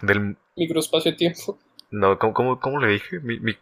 del 0.00 0.36
microespacio-tiempo. 0.54 1.58
No, 1.90 2.20
¿cómo, 2.20 2.60
cómo, 2.60 2.78
le 2.78 2.86
dije? 2.86 3.18
Mi, 3.18 3.40
mi 3.40 3.58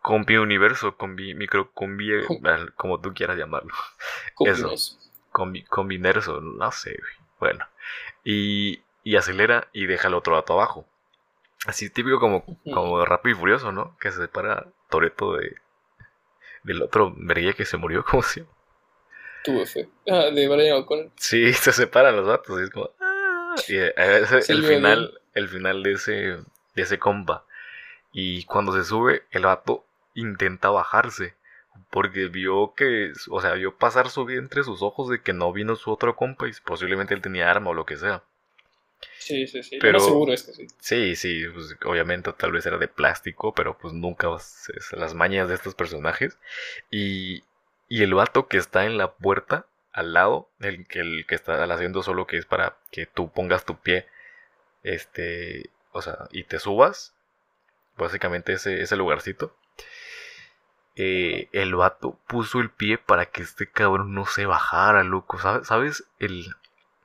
combi 0.00 0.38
universo, 0.38 0.96
combi, 0.96 1.34
micro 1.34 1.70
combi, 1.72 2.10
como 2.76 3.02
tú 3.02 3.12
quieras 3.12 3.36
llamarlo. 3.36 3.74
Eso. 4.46 4.72
Combi, 5.30 5.62
combinerso, 5.64 6.40
no 6.40 6.72
sé, 6.72 6.98
Bueno. 7.40 7.66
Y, 8.22 8.82
y 9.02 9.16
acelera 9.16 9.68
y 9.72 9.86
deja 9.86 10.08
al 10.08 10.14
otro 10.14 10.36
dato 10.36 10.52
abajo. 10.52 10.86
Así 11.66 11.90
típico 11.90 12.20
como, 12.20 12.44
como 12.72 13.04
rápido 13.04 13.36
y 13.36 13.38
furioso, 13.38 13.72
¿no? 13.72 13.96
Que 13.98 14.12
se 14.12 14.20
separa 14.20 14.66
Toreto 14.88 15.36
de 15.36 15.56
del 16.62 16.82
otro 16.82 17.14
verguía 17.16 17.54
que 17.54 17.64
se 17.64 17.76
murió, 17.76 18.04
¿cómo 18.08 18.22
se 18.22 18.40
llama? 18.40 18.52
Tuvo 19.42 19.64
fe. 19.64 19.88
Ah, 20.08 20.26
de 20.30 20.48
Brian 20.48 20.76
O'Connor. 20.76 21.10
Sí, 21.16 21.52
se 21.54 21.72
separan 21.72 22.16
los 22.16 22.26
datos 22.26 22.60
y 22.60 22.64
es 22.64 22.70
como. 22.70 22.90
¡Ah! 23.00 23.54
Y 23.68 23.76
eh, 23.76 23.92
el 24.48 24.64
final, 24.64 25.18
el 25.34 25.48
final 25.48 25.82
de 25.82 25.92
ese, 25.92 26.12
de 26.12 26.82
ese 26.82 26.98
compa. 26.98 27.44
Y 28.12 28.44
cuando 28.44 28.72
se 28.72 28.84
sube, 28.84 29.22
el 29.30 29.44
vato 29.44 29.84
intenta 30.14 30.68
bajarse. 30.68 31.34
Porque 31.90 32.26
vio 32.26 32.74
que, 32.74 33.12
o 33.30 33.40
sea, 33.40 33.54
vio 33.54 33.76
pasar 33.76 34.10
su 34.10 34.24
vida 34.24 34.38
entre 34.38 34.64
sus 34.64 34.82
ojos 34.82 35.08
de 35.08 35.22
que 35.22 35.32
no 35.32 35.52
vino 35.52 35.76
su 35.76 35.90
otro 35.90 36.16
compa 36.16 36.48
y 36.48 36.52
posiblemente 36.64 37.14
él 37.14 37.22
tenía 37.22 37.50
arma 37.50 37.70
o 37.70 37.74
lo 37.74 37.86
que 37.86 37.96
sea. 37.96 38.22
Sí, 39.18 39.46
sí, 39.46 39.62
sí. 39.62 39.78
Pero 39.80 40.00
seguro 40.00 40.32
es 40.32 40.42
que 40.42 40.52
sí. 40.52 40.66
Sí, 40.78 41.16
sí, 41.16 41.44
pues, 41.52 41.76
obviamente 41.84 42.32
tal 42.32 42.52
vez 42.52 42.66
era 42.66 42.78
de 42.78 42.88
plástico, 42.88 43.54
pero 43.54 43.76
pues 43.78 43.92
nunca 43.92 44.28
las 44.28 45.14
mañas 45.14 45.48
de 45.48 45.54
estos 45.54 45.74
personajes. 45.74 46.38
Y, 46.90 47.42
y 47.88 48.02
el 48.02 48.14
vato 48.14 48.48
que 48.48 48.56
está 48.58 48.86
en 48.86 48.98
la 48.98 49.12
puerta, 49.12 49.66
al 49.92 50.12
lado, 50.12 50.48
el 50.60 50.86
que, 50.86 51.00
el 51.00 51.26
que 51.26 51.34
está 51.34 51.62
haciendo 51.64 52.02
solo 52.02 52.26
que 52.26 52.36
es 52.36 52.46
para 52.46 52.76
que 52.90 53.06
tú 53.06 53.30
pongas 53.30 53.64
tu 53.64 53.78
pie, 53.78 54.06
este, 54.82 55.70
o 55.92 56.02
sea, 56.02 56.28
y 56.30 56.44
te 56.44 56.58
subas, 56.58 57.14
básicamente 57.96 58.52
ese, 58.52 58.82
ese 58.82 58.96
lugarcito. 58.96 59.54
Eh, 60.96 61.48
el 61.52 61.74
vato 61.74 62.18
puso 62.26 62.60
el 62.60 62.70
pie 62.70 62.98
para 62.98 63.26
que 63.26 63.42
este 63.42 63.70
cabrón 63.70 64.14
no 64.14 64.26
se 64.26 64.46
bajara, 64.46 65.02
loco. 65.04 65.38
¿Sabes? 65.38 65.66
¿Sabes? 65.66 66.04
El, 66.18 66.46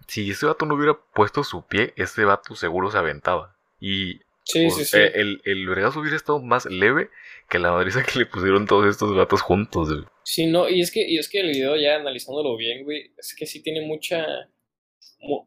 si 0.08 0.30
ese 0.30 0.46
vato 0.46 0.66
no 0.66 0.76
hubiera 0.76 0.98
puesto 1.14 1.44
su 1.44 1.66
pie, 1.66 1.94
ese 1.96 2.26
vato 2.26 2.56
seguro 2.56 2.92
se 2.92 2.98
aventaba. 2.98 3.56
Y 3.80 4.22
Sí, 4.46 4.70
sí, 4.70 4.86
sí. 4.86 4.98
El, 4.98 5.42
el 5.44 5.68
vergazo 5.68 6.00
hubiera 6.00 6.16
estado 6.16 6.40
más 6.40 6.68
leve 6.68 7.10
que 7.50 7.58
la 7.58 7.72
madriza 7.72 8.04
que 8.04 8.20
le 8.20 8.26
pusieron 8.28 8.68
todos 8.68 8.88
estos 8.88 9.12
gatos 9.14 9.42
juntos, 9.42 9.92
güey. 9.92 10.06
Sí, 10.24 10.46
no, 10.46 10.70
y 10.70 10.82
es 10.82 10.92
que, 10.92 11.08
y 11.08 11.18
es 11.18 11.28
que 11.30 11.40
el 11.40 11.48
video 11.48 11.76
ya 11.76 11.96
analizándolo 11.96 12.56
bien, 12.56 12.84
güey, 12.84 13.12
es 13.18 13.36
que 13.36 13.48
sí 13.48 13.64
tiene 13.64 13.82
mucha, 13.82 14.24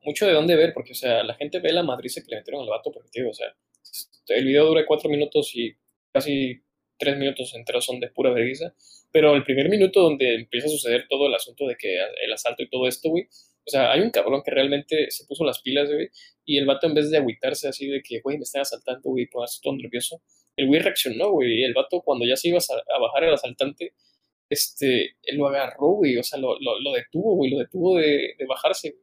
mucho 0.03 0.27
de 0.27 0.33
dónde 0.33 0.57
ver, 0.57 0.73
porque, 0.75 0.93
o 0.93 0.97
sea, 0.97 1.23
la 1.23 1.35
gente 1.35 1.61
ve 1.61 1.73
la 1.73 1.85
madriza 1.85 2.21
que 2.23 2.31
le 2.31 2.39
metieron 2.39 2.63
al 2.63 2.69
vato, 2.69 2.91
porque, 2.93 3.09
tío, 3.11 3.31
o 3.31 3.35
sea, 3.35 3.47
el 4.29 4.45
video 4.45 4.67
dura 4.67 4.85
cuatro 4.85 5.09
minutos 5.09 5.53
y 5.55 5.77
casi 6.13 6.61
tres 6.99 7.17
minutos 7.17 7.55
enteros 7.55 7.85
son 7.85 8.01
de 8.01 8.09
pura 8.09 8.31
vergüenza, 8.31 8.75
pero 9.13 9.35
el 9.35 9.45
primer 9.45 9.69
minuto 9.69 10.01
donde 10.03 10.35
empieza 10.35 10.67
a 10.67 10.71
suceder 10.71 11.07
todo 11.09 11.27
el 11.27 11.35
asunto 11.35 11.67
de 11.67 11.77
que 11.77 11.99
el 12.25 12.33
asalto 12.33 12.63
y 12.63 12.69
todo 12.69 12.87
esto, 12.87 13.11
güey, 13.11 13.25
o 13.25 13.71
sea, 13.71 13.93
hay 13.93 14.01
un 14.01 14.11
cabrón 14.11 14.43
que 14.45 14.51
realmente 14.51 15.11
se 15.11 15.27
puso 15.27 15.45
las 15.45 15.61
pilas, 15.61 15.91
güey, 15.93 16.09
y 16.45 16.59
el 16.59 16.67
vato 16.67 16.87
en 16.87 16.95
vez 16.95 17.11
de 17.11 17.19
agüitarse 17.19 17.69
así 17.69 17.87
de 17.87 18.03
que, 18.03 18.21
güey, 18.21 18.39
me 18.39 18.45
están 18.45 18.63
asaltando, 18.63 19.11
güey, 19.11 19.27
ponerse 19.27 19.61
todo 19.63 19.75
nervioso, 19.77 20.23
el 20.57 20.67
güey 20.67 20.81
reaccionó, 20.81 21.31
güey, 21.33 21.61
y 21.61 21.65
el 21.65 21.75
vato 21.75 22.01
cuando 22.03 22.27
ya 22.27 22.37
se 22.37 22.49
iba 22.49 22.59
a, 22.59 22.99
bajar 23.01 23.25
el 23.25 23.35
asaltante, 23.35 23.93
este, 24.51 25.17
él 25.23 25.37
lo 25.37 25.49
agarró, 25.49 25.89
güey, 25.93 26.17
o 26.17 26.23
sea, 26.23 26.39
lo, 26.39 26.59
lo, 26.61 26.81
lo 26.81 26.93
detuvo, 26.93 27.37
güey, 27.37 27.51
lo 27.51 27.59
detuvo 27.59 27.99
de, 27.99 28.35
de 28.39 28.47
bajarse. 28.47 28.97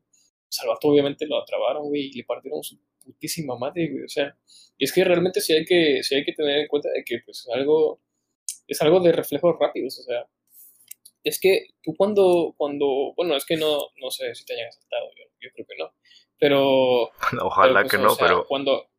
O 0.48 0.52
sea, 0.52 0.64
el 0.64 0.70
vato 0.70 0.88
obviamente 0.88 1.28
lo 1.28 1.38
atrabaron, 1.38 1.88
güey, 1.88 2.08
y 2.08 2.14
le 2.14 2.24
partieron 2.24 2.64
su 2.64 2.78
putísima 3.06 3.58
madre, 3.58 3.90
güey, 3.90 4.04
o 4.04 4.10
sea, 4.10 4.36
y 4.78 4.86
es 4.86 4.92
que 4.92 5.04
realmente 5.04 5.40
sí 5.42 5.54
hay 5.54 5.66
que, 5.66 6.04
sí 6.04 6.16
hay 6.16 6.26
que 6.26 6.34
tener 6.34 6.60
en 6.60 6.68
cuenta 6.68 6.90
de 6.90 7.04
que, 7.04 7.20
pues, 7.26 7.40
es 7.40 7.50
algo, 7.54 8.02
es 8.68 8.82
algo 8.82 9.00
de 9.00 9.12
reflejos 9.12 9.56
rápidos, 9.60 10.00
o 10.00 10.04
sea, 10.04 10.28
es 11.24 11.40
que 11.40 11.68
tú 11.82 11.96
cuando, 11.96 12.54
cuando, 12.58 13.14
bueno, 13.16 13.36
es 13.36 13.46
que 13.46 13.58
no, 13.58 13.80
no 14.02 14.12
sé 14.12 14.34
si 14.36 14.46
te 14.46 14.54
hayan 14.54 14.68
asaltado, 14.68 15.10
yo, 15.16 15.24
yo 15.40 15.50
creo 15.54 15.66
que 15.68 15.78
no, 15.78 15.94
pero... 16.40 17.12
Ojalá 17.42 17.82
pues, 17.82 17.92
que 17.92 17.98
no, 17.98 18.16
pero... 18.20 18.46
Cuando, 18.48 18.90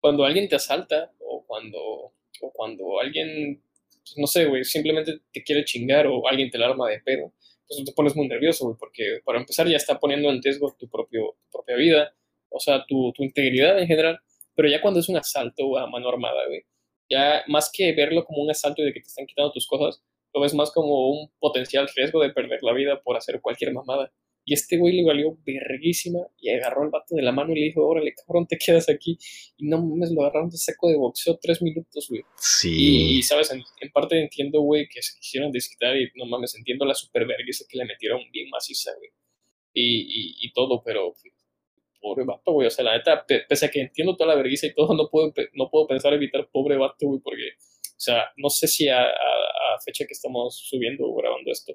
cuando 0.00 0.24
alguien 0.24 0.48
te 0.48 0.56
asalta 0.56 1.12
o 1.20 1.44
cuando, 1.46 1.80
o 1.80 2.52
cuando 2.52 3.00
alguien, 3.00 3.62
pues, 3.88 4.14
no 4.16 4.26
sé, 4.26 4.46
güey, 4.46 4.64
simplemente 4.64 5.20
te 5.32 5.42
quiere 5.42 5.64
chingar 5.64 6.06
o 6.06 6.26
alguien 6.26 6.50
te 6.50 6.58
la 6.58 6.66
arma 6.66 6.88
de 6.88 7.00
pedo, 7.00 7.32
pues 7.68 7.84
te 7.84 7.92
pones 7.92 8.16
muy 8.16 8.28
nervioso, 8.28 8.64
güey, 8.64 8.76
porque 8.78 9.20
para 9.24 9.38
empezar 9.38 9.68
ya 9.68 9.76
está 9.76 9.98
poniendo 9.98 10.30
en 10.30 10.42
riesgo 10.42 10.74
tu, 10.78 10.88
propio, 10.88 11.36
propia 11.50 11.76
vida, 11.76 12.14
o 12.52 12.60
sea, 12.60 12.84
tu, 12.86 13.12
tu 13.12 13.22
integridad 13.22 13.78
en 13.78 13.86
general, 13.86 14.18
pero 14.54 14.68
ya 14.68 14.80
cuando 14.80 15.00
es 15.00 15.08
un 15.08 15.16
asalto 15.16 15.78
a 15.78 15.86
mano 15.86 16.08
armada, 16.08 16.46
güey, 16.46 16.62
ya 17.10 17.42
más 17.48 17.70
que 17.72 17.92
verlo 17.92 18.24
como 18.24 18.42
un 18.42 18.50
asalto 18.50 18.82
y 18.82 18.86
de 18.86 18.92
que 18.92 19.00
te 19.00 19.06
están 19.06 19.26
quitando 19.26 19.52
tus 19.52 19.66
cosas, 19.66 20.02
lo 20.34 20.40
ves 20.40 20.54
más 20.54 20.70
como 20.70 21.10
un 21.10 21.30
potencial 21.38 21.88
riesgo 21.94 22.22
de 22.22 22.30
perder 22.30 22.62
la 22.62 22.72
vida 22.72 23.00
por 23.02 23.16
hacer 23.16 23.40
cualquier 23.40 23.72
mamada. 23.72 24.12
Y 24.44 24.54
este 24.54 24.76
güey 24.76 24.96
le 24.96 25.04
valió 25.04 25.38
verguísima 25.46 26.18
y 26.40 26.50
agarró 26.50 26.82
al 26.82 26.90
vato 26.90 27.14
de 27.14 27.22
la 27.22 27.30
mano 27.30 27.52
y 27.52 27.60
le 27.60 27.66
dijo, 27.66 27.86
órale, 27.86 28.12
cabrón, 28.14 28.46
te 28.46 28.58
quedas 28.58 28.88
aquí. 28.88 29.16
Y 29.56 29.68
no 29.68 29.80
mames, 29.80 30.10
lo 30.10 30.22
agarraron 30.22 30.50
de 30.50 30.56
saco 30.56 30.88
de 30.88 30.96
boxeo 30.96 31.38
tres 31.40 31.62
minutos, 31.62 32.08
güey. 32.08 32.22
Sí. 32.38 33.18
Y, 33.18 33.22
sabes, 33.22 33.52
en, 33.52 33.62
parte 33.92 34.20
entiendo, 34.20 34.60
güey, 34.62 34.88
que 34.88 35.00
se 35.00 35.16
quisieron 35.20 35.52
desquitar 35.52 35.96
y 35.96 36.10
no 36.16 36.24
mames, 36.24 36.56
entiendo 36.56 36.84
la 36.84 36.94
super 36.94 37.24
vergüenza 37.24 37.64
que 37.68 37.78
le 37.78 37.84
metieron 37.84 38.20
bien 38.32 38.48
maciza, 38.50 38.90
güey. 38.96 39.10
Y, 39.74 40.36
y, 40.44 40.52
todo, 40.52 40.82
pero 40.84 41.14
pobre 42.02 42.24
vato, 42.26 42.52
güey. 42.52 42.66
O 42.66 42.70
sea, 42.70 42.84
la 42.84 42.98
neta, 42.98 43.24
pese 43.48 43.66
a 43.66 43.70
que 43.70 43.80
entiendo 43.80 44.16
toda 44.16 44.30
la 44.30 44.36
vergüenza 44.36 44.66
y 44.66 44.74
todo, 44.74 44.94
no 44.94 45.08
puedo, 45.08 45.32
no 45.54 45.70
puedo 45.70 45.86
pensar 45.86 46.12
evitar 46.12 46.48
pobre 46.52 46.76
vato, 46.76 47.06
güey, 47.06 47.20
porque, 47.22 47.52
o 47.86 48.00
sea, 48.00 48.24
no 48.36 48.50
sé 48.50 48.68
si 48.68 48.88
a, 48.88 49.02
a 49.02 49.80
fecha 49.84 50.04
que 50.06 50.12
estamos 50.12 50.58
subiendo 50.68 51.06
o 51.06 51.14
grabando 51.14 51.50
esto, 51.50 51.72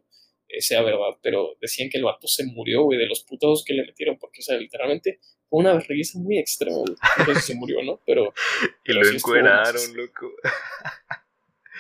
eh, 0.50 0.62
sea 0.62 0.82
verdad, 0.82 1.18
pero 1.22 1.58
decían 1.60 1.90
que 1.90 1.98
el 1.98 2.06
vato 2.06 2.28
se 2.28 2.46
murió, 2.46 2.84
güey, 2.84 2.98
de 2.98 3.08
los 3.08 3.24
putos 3.24 3.64
que 3.66 3.74
le 3.74 3.86
metieron, 3.86 4.18
porque, 4.18 4.40
o 4.40 4.44
sea, 4.44 4.58
literalmente 4.58 5.20
fue 5.50 5.60
una 5.60 5.80
risa 5.80 6.20
muy 6.20 6.38
extrema, 6.40 6.78
güey. 6.78 6.96
Entonces 7.20 7.46
se 7.46 7.56
murió, 7.56 7.84
¿no? 7.84 8.02
Pero. 8.06 8.34
y 8.86 8.94
lo 8.94 9.08
encueraron, 9.10 9.82
loco. 9.96 10.32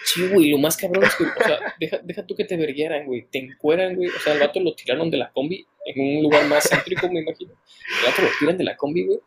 Sí, 0.05 0.27
güey, 0.27 0.49
lo 0.49 0.57
más 0.57 0.77
cabrón 0.77 1.03
es 1.03 1.15
que, 1.15 1.23
o 1.23 1.45
sea, 1.45 1.75
deja, 1.79 1.99
deja 2.03 2.25
tú 2.25 2.35
que 2.35 2.45
te 2.45 2.57
verguieran, 2.57 3.05
güey. 3.05 3.27
Te 3.29 3.39
encueran, 3.39 3.95
güey. 3.95 4.09
O 4.09 4.19
sea, 4.19 4.33
el 4.33 4.39
vato 4.39 4.59
lo 4.59 4.75
tiraron 4.75 5.09
de 5.09 5.17
la 5.17 5.31
combi 5.31 5.65
en 5.85 6.17
un 6.17 6.23
lugar 6.23 6.47
más 6.47 6.69
céntrico, 6.69 7.09
me 7.09 7.21
imagino. 7.21 7.53
El 7.53 8.09
vato 8.09 8.21
lo 8.21 8.29
tiran 8.39 8.57
de 8.57 8.63
la 8.63 8.77
combi, 8.77 9.05
güey. 9.05 9.19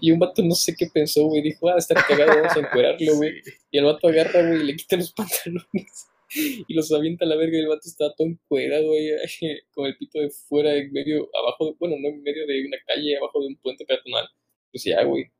Y 0.00 0.10
un 0.10 0.18
vato 0.18 0.42
no 0.42 0.54
sé 0.54 0.74
qué 0.76 0.86
pensó, 0.92 1.24
güey. 1.26 1.42
Dijo, 1.42 1.68
ah, 1.68 1.76
estar 1.78 2.04
cagado, 2.06 2.34
vamos 2.34 2.56
a 2.56 2.60
encuerarlo, 2.60 3.16
güey. 3.16 3.40
Y 3.70 3.78
el 3.78 3.84
vato 3.84 4.08
agarra, 4.08 4.46
güey, 4.46 4.62
y 4.62 4.64
le 4.64 4.76
quita 4.76 4.96
los 4.96 5.12
pantalones. 5.14 6.08
y 6.34 6.74
los 6.74 6.92
avienta 6.92 7.24
a 7.24 7.28
la 7.28 7.36
verga 7.36 7.56
y 7.56 7.60
el 7.60 7.68
vato 7.68 7.82
estaba 7.88 8.14
todo 8.14 8.28
encuerado 8.28 8.92
ahí, 8.92 9.10
con 9.72 9.86
el 9.86 9.96
pito 9.96 10.20
de 10.20 10.30
fuera, 10.30 10.74
en 10.74 10.92
medio, 10.92 11.28
abajo, 11.42 11.74
bueno, 11.78 11.96
no 12.00 12.08
en 12.08 12.22
medio 12.22 12.46
de 12.46 12.66
una 12.66 12.76
calle, 12.86 13.16
abajo 13.16 13.40
de 13.40 13.48
un 13.48 13.56
puente 13.56 13.84
peatonal. 13.84 14.28
Pues 14.72 14.84
ya, 14.84 15.02
güey. 15.04 15.30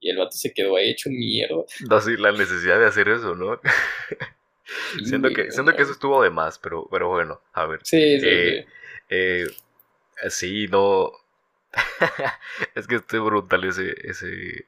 Y 0.00 0.10
el 0.10 0.18
vato 0.18 0.36
se 0.36 0.52
quedó 0.52 0.76
ahí 0.76 0.90
hecho 0.90 1.10
mierda. 1.10 1.64
No, 1.88 2.00
sí, 2.00 2.16
la 2.16 2.32
necesidad 2.32 2.78
de 2.78 2.86
hacer 2.86 3.08
eso, 3.08 3.34
¿no? 3.34 3.60
siento 5.04 5.30
que, 5.30 5.50
siento 5.50 5.74
que 5.74 5.82
eso 5.82 5.92
estuvo 5.92 6.22
de 6.22 6.30
más, 6.30 6.58
pero, 6.58 6.88
pero 6.90 7.08
bueno, 7.08 7.40
a 7.52 7.66
ver. 7.66 7.80
Sí, 7.82 8.20
sí, 8.20 8.26
eh, 8.28 8.66
sí. 8.66 8.74
Eh, 9.08 9.46
sí, 10.30 10.68
no. 10.68 11.12
es 12.74 12.86
que 12.86 12.96
estoy 12.96 13.20
brutal 13.20 13.64
ese, 13.64 13.94
ese, 14.04 14.66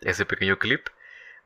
ese 0.00 0.24
pequeño 0.26 0.58
clip 0.58 0.86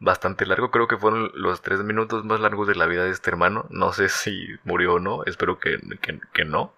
bastante 0.01 0.47
largo. 0.47 0.71
Creo 0.71 0.89
que 0.89 0.97
fueron 0.97 1.31
los 1.35 1.63
tres 1.63 1.81
minutos 1.81 2.25
más 2.25 2.41
largos 2.41 2.67
de 2.67 2.75
la 2.75 2.87
vida 2.87 3.05
de 3.05 3.11
este 3.11 3.31
hermano. 3.31 3.67
No 3.71 3.93
sé 3.93 4.09
si 4.09 4.49
murió 4.65 4.95
o 4.95 4.99
no. 4.99 5.25
Espero 5.25 5.61
que, 5.61 5.79
que, 6.33 6.45
no. 6.45 6.75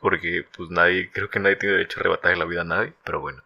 Porque 0.00 0.46
pues 0.56 0.70
nadie, 0.70 1.10
creo 1.10 1.28
que 1.28 1.40
nadie 1.40 1.56
tiene 1.56 1.76
derecho 1.76 1.98
a 1.98 2.00
arrebatarle 2.00 2.38
la 2.38 2.44
vida 2.44 2.60
a 2.62 2.64
nadie. 2.64 2.92
Pero 3.04 3.20
bueno, 3.20 3.42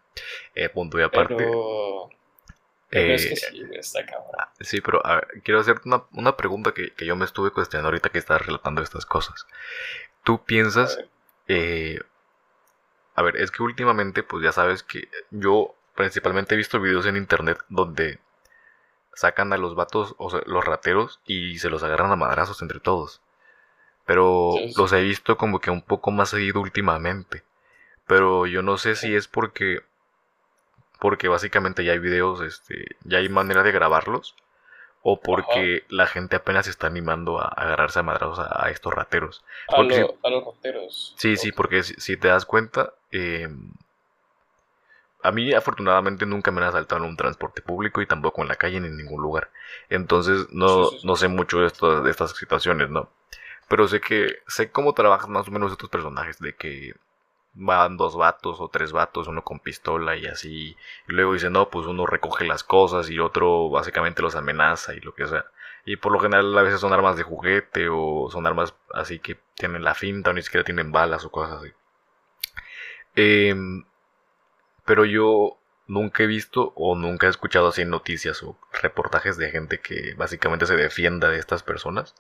eh, 0.54 0.68
punto 0.68 0.98
y 0.98 1.02
aparte. 1.02 1.34
Pero... 1.36 2.10
Eh, 2.94 3.14
es 3.14 3.26
que 3.26 3.36
sí, 3.36 3.62
está 3.72 4.06
cabrón. 4.06 4.30
Ah, 4.38 4.52
sí, 4.60 4.80
pero 4.80 5.02
quiero 5.42 5.60
hacerte 5.60 5.88
una, 5.88 6.04
una 6.12 6.36
pregunta 6.36 6.72
que, 6.72 6.92
que, 6.92 7.06
yo 7.06 7.16
me 7.16 7.24
estuve 7.24 7.50
cuestionando 7.50 7.88
ahorita 7.88 8.10
que 8.10 8.18
estás 8.18 8.44
relatando 8.44 8.82
estas 8.82 9.06
cosas. 9.06 9.46
¿Tú 10.22 10.44
piensas... 10.44 10.98
Eh, 11.48 12.00
a 13.16 13.22
ver, 13.22 13.36
es 13.36 13.50
que 13.50 13.62
últimamente, 13.62 14.22
pues 14.22 14.42
ya 14.42 14.52
sabes 14.52 14.82
que 14.82 15.08
yo 15.30 15.74
principalmente 15.94 16.54
he 16.54 16.58
visto 16.58 16.80
videos 16.80 17.06
en 17.06 17.16
internet 17.16 17.58
donde 17.68 18.18
sacan 19.14 19.52
a 19.52 19.56
los 19.56 19.74
vatos, 19.74 20.14
o 20.18 20.30
sea, 20.30 20.42
los 20.46 20.64
rateros, 20.64 21.20
y 21.24 21.58
se 21.58 21.70
los 21.70 21.82
agarran 21.82 22.10
a 22.10 22.16
madrazos 22.16 22.60
entre 22.62 22.80
todos. 22.80 23.20
Pero 24.06 24.54
los 24.76 24.92
he 24.92 25.02
visto 25.02 25.36
como 25.36 25.60
que 25.60 25.70
un 25.70 25.82
poco 25.82 26.10
más 26.10 26.30
seguido 26.30 26.60
últimamente. 26.60 27.42
Pero 28.06 28.46
yo 28.46 28.62
no 28.62 28.76
sé 28.76 28.96
si 28.96 29.14
es 29.14 29.28
porque. 29.28 29.82
Porque 31.04 31.28
básicamente 31.28 31.84
ya 31.84 31.92
hay 31.92 31.98
videos, 31.98 32.40
este. 32.40 32.96
Ya 33.02 33.18
hay 33.18 33.28
manera 33.28 33.62
de 33.62 33.72
grabarlos. 33.72 34.34
O 35.02 35.20
porque 35.20 35.84
la 35.90 36.06
gente 36.06 36.34
apenas 36.34 36.64
se 36.64 36.70
está 36.70 36.86
animando 36.86 37.38
a 37.38 37.48
agarrarse 37.48 37.98
a 37.98 38.02
madrazos 38.02 38.38
a, 38.38 38.70
estos 38.70 38.94
rateros. 38.94 39.44
A, 39.68 39.82
los 39.82 40.46
rateros. 40.46 41.14
Sí, 41.18 41.36
sí, 41.36 41.52
porque 41.52 41.82
si, 41.82 42.16
te 42.16 42.28
das 42.28 42.46
cuenta. 42.46 42.94
Eh, 43.12 43.50
a 45.22 45.30
mí 45.30 45.52
afortunadamente 45.52 46.24
nunca 46.24 46.50
me 46.50 46.62
han 46.62 46.68
asaltado 46.68 47.04
en 47.04 47.10
un 47.10 47.18
transporte 47.18 47.60
público 47.60 48.00
y 48.00 48.06
tampoco 48.06 48.40
en 48.40 48.48
la 48.48 48.56
calle 48.56 48.80
ni 48.80 48.86
en 48.86 48.96
ningún 48.96 49.20
lugar. 49.20 49.50
Entonces 49.90 50.46
no, 50.52 50.88
no 51.02 51.16
sé 51.16 51.28
mucho 51.28 51.60
de, 51.60 51.66
esto, 51.66 52.00
de 52.00 52.10
estas 52.10 52.34
situaciones, 52.34 52.88
¿no? 52.88 53.10
Pero 53.68 53.88
sé 53.88 54.00
que 54.00 54.38
sé 54.46 54.70
cómo 54.70 54.94
trabajan 54.94 55.32
más 55.32 55.48
o 55.48 55.50
menos 55.50 55.70
estos 55.70 55.90
personajes, 55.90 56.38
de 56.38 56.54
que 56.54 56.94
van 57.54 57.96
dos 57.96 58.16
vatos 58.16 58.60
o 58.60 58.68
tres 58.68 58.92
vatos, 58.92 59.28
uno 59.28 59.42
con 59.42 59.60
pistola 59.60 60.16
y 60.16 60.26
así. 60.26 60.76
Y 61.08 61.12
luego 61.12 61.32
dice, 61.34 61.50
no, 61.50 61.70
pues 61.70 61.86
uno 61.86 62.06
recoge 62.06 62.44
las 62.44 62.64
cosas 62.64 63.10
y 63.10 63.18
otro 63.20 63.70
básicamente 63.70 64.22
los 64.22 64.34
amenaza 64.34 64.94
y 64.94 65.00
lo 65.00 65.14
que 65.14 65.26
sea. 65.26 65.46
Y 65.86 65.96
por 65.96 66.12
lo 66.12 66.20
general 66.20 66.56
a 66.58 66.62
veces 66.62 66.80
son 66.80 66.92
armas 66.92 67.16
de 67.16 67.22
juguete 67.22 67.88
o 67.90 68.28
son 68.30 68.46
armas 68.46 68.74
así 68.92 69.18
que 69.18 69.38
tienen 69.54 69.84
la 69.84 69.94
finta 69.94 70.30
o 70.30 70.32
ni 70.32 70.42
siquiera 70.42 70.64
tienen 70.64 70.92
balas 70.92 71.24
o 71.24 71.30
cosas 71.30 71.58
así. 71.60 71.72
Eh, 73.16 73.54
pero 74.84 75.04
yo 75.04 75.58
nunca 75.86 76.22
he 76.22 76.26
visto 76.26 76.72
o 76.76 76.96
nunca 76.96 77.26
he 77.26 77.30
escuchado 77.30 77.68
así 77.68 77.84
noticias 77.84 78.42
o 78.42 78.58
reportajes 78.82 79.36
de 79.36 79.50
gente 79.50 79.80
que 79.80 80.14
básicamente 80.14 80.66
se 80.66 80.76
defienda 80.76 81.28
de 81.28 81.38
estas 81.38 81.62
personas. 81.62 82.14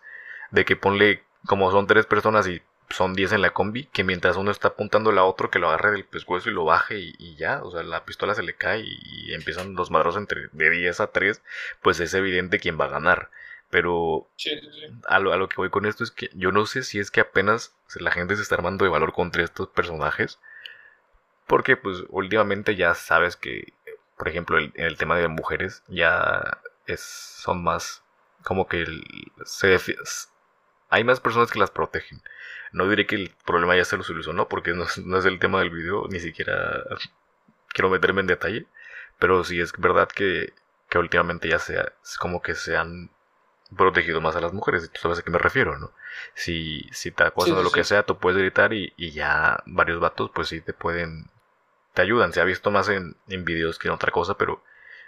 De 0.50 0.64
que 0.64 0.76
ponle, 0.76 1.24
como 1.46 1.70
son 1.70 1.86
tres 1.86 2.06
personas 2.06 2.46
y 2.46 2.62
son 2.94 3.14
diez 3.14 3.32
en 3.32 3.42
la 3.42 3.50
combi, 3.50 3.86
que 3.86 4.04
mientras 4.04 4.36
uno 4.36 4.50
está 4.50 4.68
apuntando 4.68 5.10
a 5.10 5.24
otro, 5.24 5.50
que 5.50 5.58
lo 5.58 5.68
agarre 5.68 5.92
del 5.92 6.04
pescuezo 6.04 6.50
y 6.50 6.52
lo 6.52 6.64
baje 6.64 6.98
y, 6.98 7.36
ya, 7.36 7.62
o 7.62 7.70
sea, 7.70 7.82
la 7.82 8.04
pistola 8.04 8.34
se 8.34 8.42
le 8.42 8.54
cae 8.54 8.84
y, 8.86 9.34
empiezan 9.34 9.74
los 9.74 9.90
madros 9.90 10.16
entre 10.16 10.48
de 10.52 10.70
10 10.70 11.00
a 11.00 11.08
3, 11.08 11.42
pues 11.82 12.00
es 12.00 12.14
evidente 12.14 12.58
quién 12.60 12.78
va 12.80 12.86
a 12.86 12.88
ganar. 12.88 13.30
Pero 13.70 14.28
A, 15.08 15.18
lo, 15.18 15.32
a 15.32 15.36
lo 15.36 15.48
que 15.48 15.56
voy 15.56 15.70
con 15.70 15.86
esto 15.86 16.04
es 16.04 16.10
que 16.10 16.30
yo 16.34 16.52
no 16.52 16.66
sé 16.66 16.82
si 16.84 17.00
es 17.00 17.10
que 17.10 17.20
apenas 17.20 17.74
la 17.96 18.12
gente 18.12 18.36
se 18.36 18.42
está 18.42 18.54
armando 18.54 18.84
de 18.84 18.90
valor 18.90 19.12
contra 19.12 19.42
estos 19.42 19.68
personajes 19.68 20.38
porque 21.46 21.76
pues 21.76 22.04
últimamente 22.08 22.76
ya 22.76 22.94
sabes 22.94 23.36
que, 23.36 23.72
por 24.16 24.28
ejemplo, 24.28 24.58
el, 24.58 24.72
en 24.76 24.86
el 24.86 24.96
tema 24.96 25.18
de 25.18 25.28
mujeres 25.28 25.82
ya 25.88 26.60
es, 26.86 27.00
son 27.00 27.62
más 27.62 28.02
como 28.42 28.68
que 28.68 28.86
se 29.44 29.78
hay 30.90 31.02
más 31.02 31.18
personas 31.20 31.50
que 31.50 31.58
las 31.58 31.70
protegen. 31.70 32.22
No 32.74 32.88
diré 32.88 33.06
que 33.06 33.16
el 33.16 33.34
problema 33.46 33.76
ya 33.76 33.84
se 33.84 33.96
lo 33.96 34.02
solucionó 34.02 34.48
porque 34.48 34.74
no, 34.74 34.84
no 35.04 35.18
es 35.18 35.24
el 35.24 35.38
tema 35.38 35.60
del 35.60 35.70
video, 35.70 36.06
ni 36.10 36.20
siquiera 36.20 36.84
quiero 37.68 37.90
meterme 37.90 38.20
en 38.20 38.26
detalle. 38.26 38.66
Pero 39.18 39.44
sí 39.44 39.60
es 39.60 39.72
verdad 39.78 40.08
que 40.08 40.52
que 40.94 40.98
últimamente 40.98 41.48
ya 41.48 41.58
sea, 41.58 41.92
es 42.04 42.16
como 42.18 42.40
que 42.40 42.54
se 42.54 42.76
han 42.76 43.10
protegido 43.76 44.20
más 44.20 44.36
a 44.36 44.40
las 44.40 44.52
mujeres, 44.52 44.88
tú 44.92 45.00
sabes 45.00 45.18
a 45.18 45.22
qué 45.22 45.30
me 45.30 45.38
refiero, 45.38 45.76
¿no? 45.76 45.90
Si, 46.34 46.88
si 46.92 47.10
te 47.10 47.24
acusan 47.24 47.56
de 47.56 47.64
lo 47.64 47.72
que 47.72 47.82
sea, 47.82 48.04
tú 48.04 48.18
puedes 48.18 48.38
gritar 48.38 48.72
y, 48.72 48.92
y, 48.96 49.10
ya 49.10 49.60
varios 49.66 49.98
vatos, 49.98 50.30
pues 50.32 50.46
sí 50.46 50.60
te 50.60 50.72
pueden, 50.72 51.30
te 51.94 52.02
ayudan. 52.02 52.32
Se 52.32 52.40
ha 52.40 52.44
visto 52.44 52.70
más 52.70 52.88
en, 52.88 53.16
en 53.26 53.44
videos 53.44 53.80
que 53.80 53.88
en 53.88 53.94
otra 53.94 54.12
cosa, 54.12 54.38
pero 54.38 54.62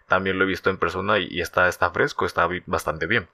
también 0.09 0.39
lo 0.39 0.45
he 0.45 0.49
visto 0.49 0.71
en 0.71 0.79
persona 0.79 1.19
y, 1.19 1.41
está, 1.41 1.69
está 1.69 1.91
fresco, 1.91 2.27
está 2.27 2.49
bastante 2.67 3.07
bien. 3.07 3.29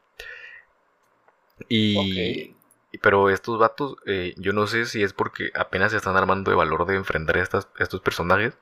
Y, 1.71 2.55
pero 2.99 3.31
estos 3.31 3.59
vatos, 3.59 3.97
eh, 4.07 4.35
yo 4.37 4.53
no 4.53 4.67
sé 4.67 4.85
si 4.87 5.03
es 5.03 5.13
porque 5.13 5.51
apenas 5.55 5.93
se 5.93 5.99
están 5.99 6.17
armando 6.17 6.51
de 6.51 6.57
valor 6.57 6.87
de 6.87 6.97
enfrentar 6.97 7.39
a 7.39 7.43
estos 7.43 8.01
personajes. 8.01 8.59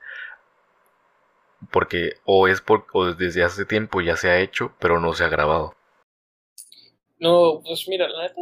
Porque 1.71 2.13
o 2.25 2.47
es 2.47 2.61
por, 2.61 2.87
o 2.93 3.13
desde 3.13 3.43
hace 3.43 3.65
tiempo 3.65 4.01
ya 4.01 4.15
se 4.17 4.29
ha 4.29 4.39
hecho, 4.39 4.75
pero 4.79 4.99
no 4.99 5.13
se 5.13 5.23
ha 5.23 5.29
grabado. 5.29 5.75
No, 7.19 7.61
pues 7.63 7.87
mira, 7.87 8.07
la 8.07 8.23
neta, 8.23 8.41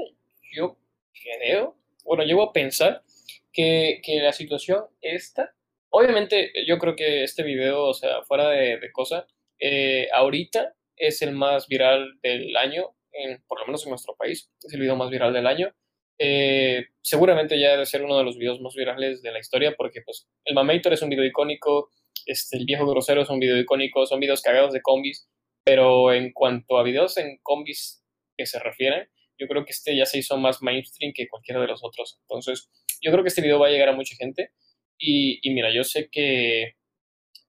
yo 0.54 0.78
creo, 1.12 1.76
bueno, 2.06 2.24
llevo 2.24 2.44
a 2.44 2.54
pensar 2.54 3.04
que, 3.52 4.00
que 4.04 4.22
la 4.22 4.32
situación 4.32 4.86
esta, 5.02 5.54
obviamente 5.90 6.52
yo 6.66 6.78
creo 6.80 6.96
que 6.96 7.24
este 7.24 7.44
video, 7.44 7.88
o 7.88 7.94
sea, 7.94 8.22
fuera 8.24 8.50
de, 8.50 8.80
de 8.80 8.92
cosa, 8.94 9.28
eh, 9.60 10.08
ahorita 10.14 10.74
es 10.96 11.22
el 11.22 11.34
más 11.34 11.68
viral 11.68 12.20
del 12.22 12.56
año, 12.56 12.96
en, 13.12 13.44
por 13.48 13.60
lo 13.60 13.66
menos 13.66 13.84
en 13.86 13.92
nuestro 13.92 14.16
país, 14.16 14.52
es 14.64 14.74
el 14.74 14.80
video 14.80 14.96
más 14.96 15.10
viral 15.10 15.34
del 15.34 15.48
año. 15.48 15.74
Eh, 16.18 16.88
seguramente 17.02 17.60
ya 17.60 17.72
debe 17.72 17.86
ser 17.86 18.04
uno 18.04 18.18
de 18.18 18.24
los 18.24 18.38
videos 18.38 18.60
más 18.60 18.76
virales 18.76 19.22
de 19.22 19.32
la 19.32 19.40
historia 19.40 19.74
porque 19.78 20.02
pues 20.02 20.28
el 20.44 20.54
Mamator 20.54 20.92
es 20.92 21.02
un 21.02 21.10
video 21.10 21.24
icónico, 21.24 21.92
este, 22.26 22.58
el 22.58 22.66
viejo 22.66 22.86
grosero 22.86 23.22
es 23.22 23.30
un 23.30 23.40
video 23.40 23.58
icónico, 23.58 24.06
son 24.06 24.20
videos 24.20 24.42
cagados 24.42 24.74
de 24.74 24.82
combis, 24.82 25.30
pero 25.64 26.12
en 26.14 26.34
cuanto 26.34 26.78
a 26.78 26.84
videos 26.84 27.18
en 27.18 27.40
combis 27.42 28.04
que 28.38 28.46
se 28.46 28.60
refieren, 28.60 29.08
yo 29.38 29.48
creo 29.48 29.64
que 29.64 29.72
este 29.72 29.96
ya 29.96 30.06
se 30.06 30.18
hizo 30.18 30.38
más 30.38 30.62
mainstream 30.62 31.14
que 31.16 31.28
cualquiera 31.30 31.62
de 31.62 31.68
los 31.68 31.84
otros. 31.84 32.20
Entonces, 32.24 32.70
yo 33.02 33.12
creo 33.12 33.24
que 33.24 33.30
este 33.30 33.42
video 33.42 33.60
va 33.60 33.68
a 33.68 33.72
llegar 33.72 33.90
a 33.90 33.96
mucha 33.96 34.16
gente. 34.18 34.52
Y, 34.98 35.40
y 35.42 35.54
mira, 35.54 35.74
yo 35.74 35.86
sé 35.86 36.10
que 36.12 36.76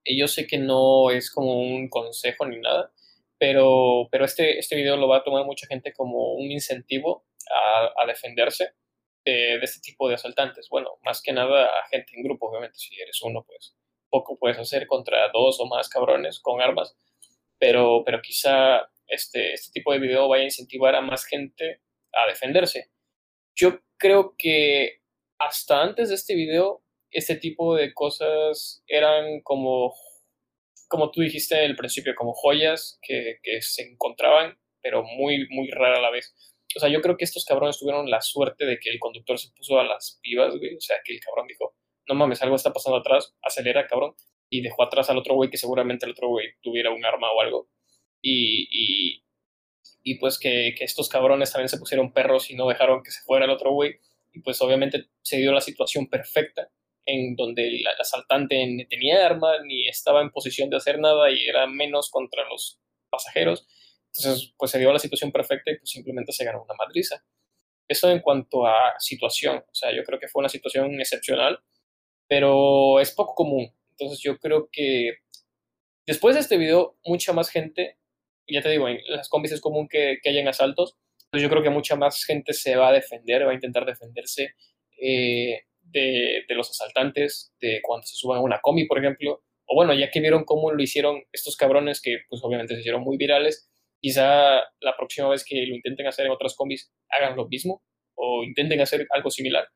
yo 0.06 0.28
sé 0.28 0.46
que 0.46 0.58
no 0.58 1.10
es 1.10 1.30
como 1.30 1.60
un 1.60 1.88
consejo 1.88 2.46
ni 2.46 2.58
nada, 2.58 2.92
pero, 3.40 4.06
pero 4.12 4.26
este, 4.26 4.58
este 4.58 4.76
video 4.76 4.98
lo 4.98 5.08
va 5.08 5.16
a 5.18 5.24
tomar 5.24 5.46
mucha 5.46 5.66
gente 5.66 5.94
como 5.94 6.34
un 6.34 6.50
incentivo 6.50 7.24
a, 7.50 8.02
a 8.02 8.06
defenderse 8.06 8.74
de, 9.24 9.58
de, 9.58 9.64
este 9.64 9.80
tipo 9.80 10.08
de 10.08 10.16
asaltantes. 10.16 10.68
Bueno, 10.68 10.98
más 11.02 11.22
que 11.22 11.32
nada 11.32 11.64
a 11.64 11.88
gente 11.90 12.12
en 12.14 12.22
grupo, 12.22 12.50
obviamente, 12.50 12.78
si 12.78 13.00
eres 13.00 13.22
uno, 13.22 13.42
pues 13.46 13.74
poco 14.10 14.38
puedes 14.38 14.58
hacer 14.58 14.86
contra 14.86 15.30
dos 15.32 15.58
o 15.58 15.66
más 15.66 15.88
cabrones 15.88 16.38
con 16.38 16.60
armas, 16.60 16.94
pero, 17.58 18.02
pero 18.04 18.20
quizá 18.20 18.90
este, 19.06 19.54
este 19.54 19.72
tipo 19.72 19.92
de 19.92 20.00
video 20.00 20.28
vaya 20.28 20.42
a 20.42 20.46
incentivar 20.46 20.94
a 20.94 21.00
más 21.00 21.24
gente 21.24 21.80
a 22.12 22.26
defenderse. 22.26 22.90
Yo 23.56 23.80
creo 23.96 24.34
que 24.36 25.00
hasta 25.38 25.80
antes 25.80 26.10
de 26.10 26.16
este 26.16 26.34
video 26.34 26.82
este 27.10 27.36
tipo 27.36 27.74
de 27.74 27.94
cosas 27.94 28.84
eran 28.86 29.40
como, 29.40 29.94
como 30.90 31.12
tú 31.12 31.20
dijiste 31.20 31.64
al 31.64 31.76
principio, 31.76 32.14
como 32.16 32.34
joyas 32.34 32.98
que, 33.00 33.38
se 33.60 33.82
encontraban, 33.82 34.58
pero 34.82 35.04
muy, 35.04 35.46
muy 35.50 35.70
rara 35.70 35.98
a 35.98 36.00
la 36.00 36.10
vez. 36.10 36.34
O 36.76 36.80
sea, 36.80 36.88
yo 36.88 37.00
creo 37.00 37.16
que 37.16 37.24
estos 37.24 37.44
cabrones 37.44 37.78
tuvieron 37.78 38.10
la 38.10 38.20
suerte 38.20 38.66
de 38.66 38.78
que 38.80 38.90
el 38.90 38.98
conductor 38.98 39.38
se 39.38 39.52
puso 39.52 39.78
a 39.78 39.84
las 39.84 40.18
vivas, 40.20 40.56
güey. 40.58 40.74
O 40.74 40.80
sea, 40.80 40.96
que 41.04 41.14
el 41.14 41.20
cabrón 41.20 41.46
dijo, 41.46 41.76
no 42.08 42.16
mames, 42.16 42.42
algo 42.42 42.56
está 42.56 42.72
pasando 42.72 42.98
atrás, 42.98 43.34
acelera, 43.40 43.86
cabrón. 43.86 44.14
Y 44.50 44.62
dejó 44.62 44.82
atrás 44.82 45.08
al 45.10 45.18
otro 45.18 45.36
güey 45.36 45.48
que 45.48 45.58
seguramente 45.58 46.06
el 46.06 46.12
otro 46.12 46.28
güey 46.28 46.48
tuviera 46.60 46.90
un 46.90 47.04
arma 47.04 47.30
o 47.32 47.40
algo. 47.40 47.70
Y, 48.20 48.66
y, 48.72 49.24
y 50.02 50.18
pues 50.18 50.40
que, 50.40 50.74
que, 50.76 50.84
estos 50.84 51.08
cabrones 51.08 51.52
también 51.52 51.68
se 51.68 51.78
pusieron 51.78 52.12
perros 52.12 52.50
y 52.50 52.56
no 52.56 52.68
dejaron 52.68 53.04
que 53.04 53.12
se 53.12 53.22
fuera 53.22 53.44
el 53.44 53.52
otro 53.52 53.72
güey. 53.72 54.00
Y 54.32 54.40
pues 54.40 54.60
obviamente 54.60 55.06
se 55.22 55.36
dio 55.36 55.52
la 55.52 55.60
situación 55.60 56.08
perfecta 56.08 56.68
en 57.10 57.36
donde 57.36 57.68
el, 57.68 57.86
asaltante 57.98 58.66
ni 58.66 58.86
tenía 58.86 59.26
arma 59.26 59.58
ni 59.64 59.88
estaba 59.88 60.22
en 60.22 60.30
posición 60.30 60.70
de 60.70 60.76
hacer 60.76 60.98
nada 60.98 61.30
y 61.30 61.46
era 61.46 61.66
menos 61.66 62.10
contra 62.10 62.48
los 62.48 62.80
pasajeros. 63.10 63.66
Entonces, 64.14 64.52
pues 64.56 64.70
se 64.70 64.78
dio 64.78 64.92
la 64.92 64.98
situación 64.98 65.32
perfecta 65.32 65.70
y 65.70 65.78
pues 65.78 65.90
simplemente 65.90 66.32
se 66.32 66.44
ganó 66.44 66.62
una 66.62 66.74
madriza. 66.74 67.24
Eso 67.88 68.10
en 68.10 68.20
cuanto 68.20 68.66
a 68.66 68.94
situación, 68.98 69.58
o 69.58 69.74
sea, 69.74 69.94
yo 69.94 70.04
creo 70.04 70.18
que 70.18 70.28
fue 70.28 70.40
una 70.40 70.48
situación 70.48 71.00
excepcional, 71.00 71.60
pero 72.28 73.00
es 73.00 73.12
poco 73.12 73.34
común. 73.34 73.74
Entonces, 73.90 74.20
yo 74.20 74.38
creo 74.38 74.68
que 74.70 75.18
después 76.06 76.34
de 76.34 76.40
este 76.40 76.56
video, 76.56 76.98
mucha 77.04 77.32
más 77.32 77.50
gente, 77.50 77.98
ya 78.48 78.62
te 78.62 78.70
digo, 78.70 78.88
en 78.88 79.00
las 79.08 79.28
combis 79.28 79.52
es 79.52 79.60
común 79.60 79.88
que, 79.88 80.18
que 80.22 80.30
hayan 80.30 80.48
asaltos, 80.48 80.96
entonces 81.30 81.44
yo 81.44 81.50
creo 81.50 81.62
que 81.62 81.70
mucha 81.70 81.94
más 81.94 82.24
gente 82.24 82.52
se 82.52 82.74
va 82.74 82.88
a 82.88 82.92
defender, 82.92 83.46
va 83.46 83.52
a 83.52 83.54
intentar 83.54 83.86
defenderse. 83.86 84.54
Eh, 85.00 85.62
de, 85.92 86.44
los 86.50 86.70
asaltantes, 86.70 87.54
de 87.60 87.80
cuando 87.82 88.06
se 88.06 88.16
suban 88.16 88.38
a 88.38 88.42
una 88.42 88.60
combi, 88.60 88.86
por 88.86 88.98
ejemplo, 88.98 89.42
o 89.66 89.74
bueno, 89.74 89.94
ya 89.94 90.10
que 90.10 90.20
vieron 90.20 90.44
cómo 90.44 90.72
lo 90.72 90.82
hicieron 90.82 91.22
estos 91.32 91.56
cabrones 91.56 92.00
que 92.02 92.18
pues 92.28 92.42
obviamente 92.44 92.74
se 92.74 92.80
hicieron 92.80 93.02
muy 93.02 93.16
virales, 93.16 93.70
quizá 94.00 94.60
la 94.80 94.96
próxima 94.96 95.28
vez 95.28 95.44
que 95.44 95.66
lo 95.66 95.74
intenten 95.74 96.06
hacer 96.06 96.26
en 96.26 96.32
otras 96.32 96.54
combis 96.56 96.92
hagan 97.08 97.36
lo 97.36 97.46
mismo 97.48 97.82
o 98.14 98.42
intenten 98.44 98.80
hacer 98.80 99.06
algo 99.10 99.30
similar. 99.30 99.68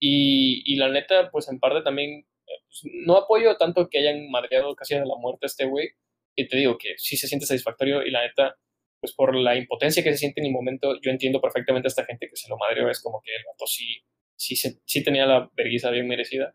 Y, 0.00 0.62
y 0.64 0.76
la 0.76 0.88
neta, 0.88 1.30
pues 1.30 1.48
en 1.48 1.60
parte 1.60 1.82
también 1.82 2.26
pues, 2.46 2.92
no 3.06 3.16
apoyo 3.16 3.56
tanto 3.56 3.88
que 3.88 3.98
hayan 3.98 4.30
madreado 4.30 4.74
casi 4.74 4.94
a 4.94 5.04
la 5.04 5.16
muerte 5.16 5.46
a 5.46 5.46
este 5.48 5.66
güey, 5.66 5.90
y 6.36 6.48
te 6.48 6.56
digo 6.56 6.78
que 6.78 6.94
sí 6.96 7.16
se 7.16 7.28
siente 7.28 7.46
satisfactorio 7.46 8.02
y 8.02 8.10
la 8.10 8.22
neta, 8.22 8.56
pues 9.00 9.14
por 9.14 9.34
la 9.34 9.56
impotencia 9.56 10.02
que 10.02 10.12
se 10.12 10.18
siente 10.18 10.40
en 10.40 10.46
el 10.46 10.52
momento, 10.52 10.98
yo 11.00 11.10
entiendo 11.10 11.40
perfectamente 11.40 11.86
a 11.86 11.90
esta 11.90 12.04
gente 12.04 12.28
que 12.28 12.36
se 12.36 12.48
lo 12.48 12.56
madreó, 12.56 12.88
es 12.90 13.02
como 13.02 13.20
que 13.22 13.34
el 13.34 13.44
vato 13.44 13.66
sí 13.66 14.02
sí, 14.40 15.04
tenía 15.04 15.26
la 15.26 15.50
vergüenza 15.54 15.90
bien 15.90 16.08
merecida. 16.08 16.54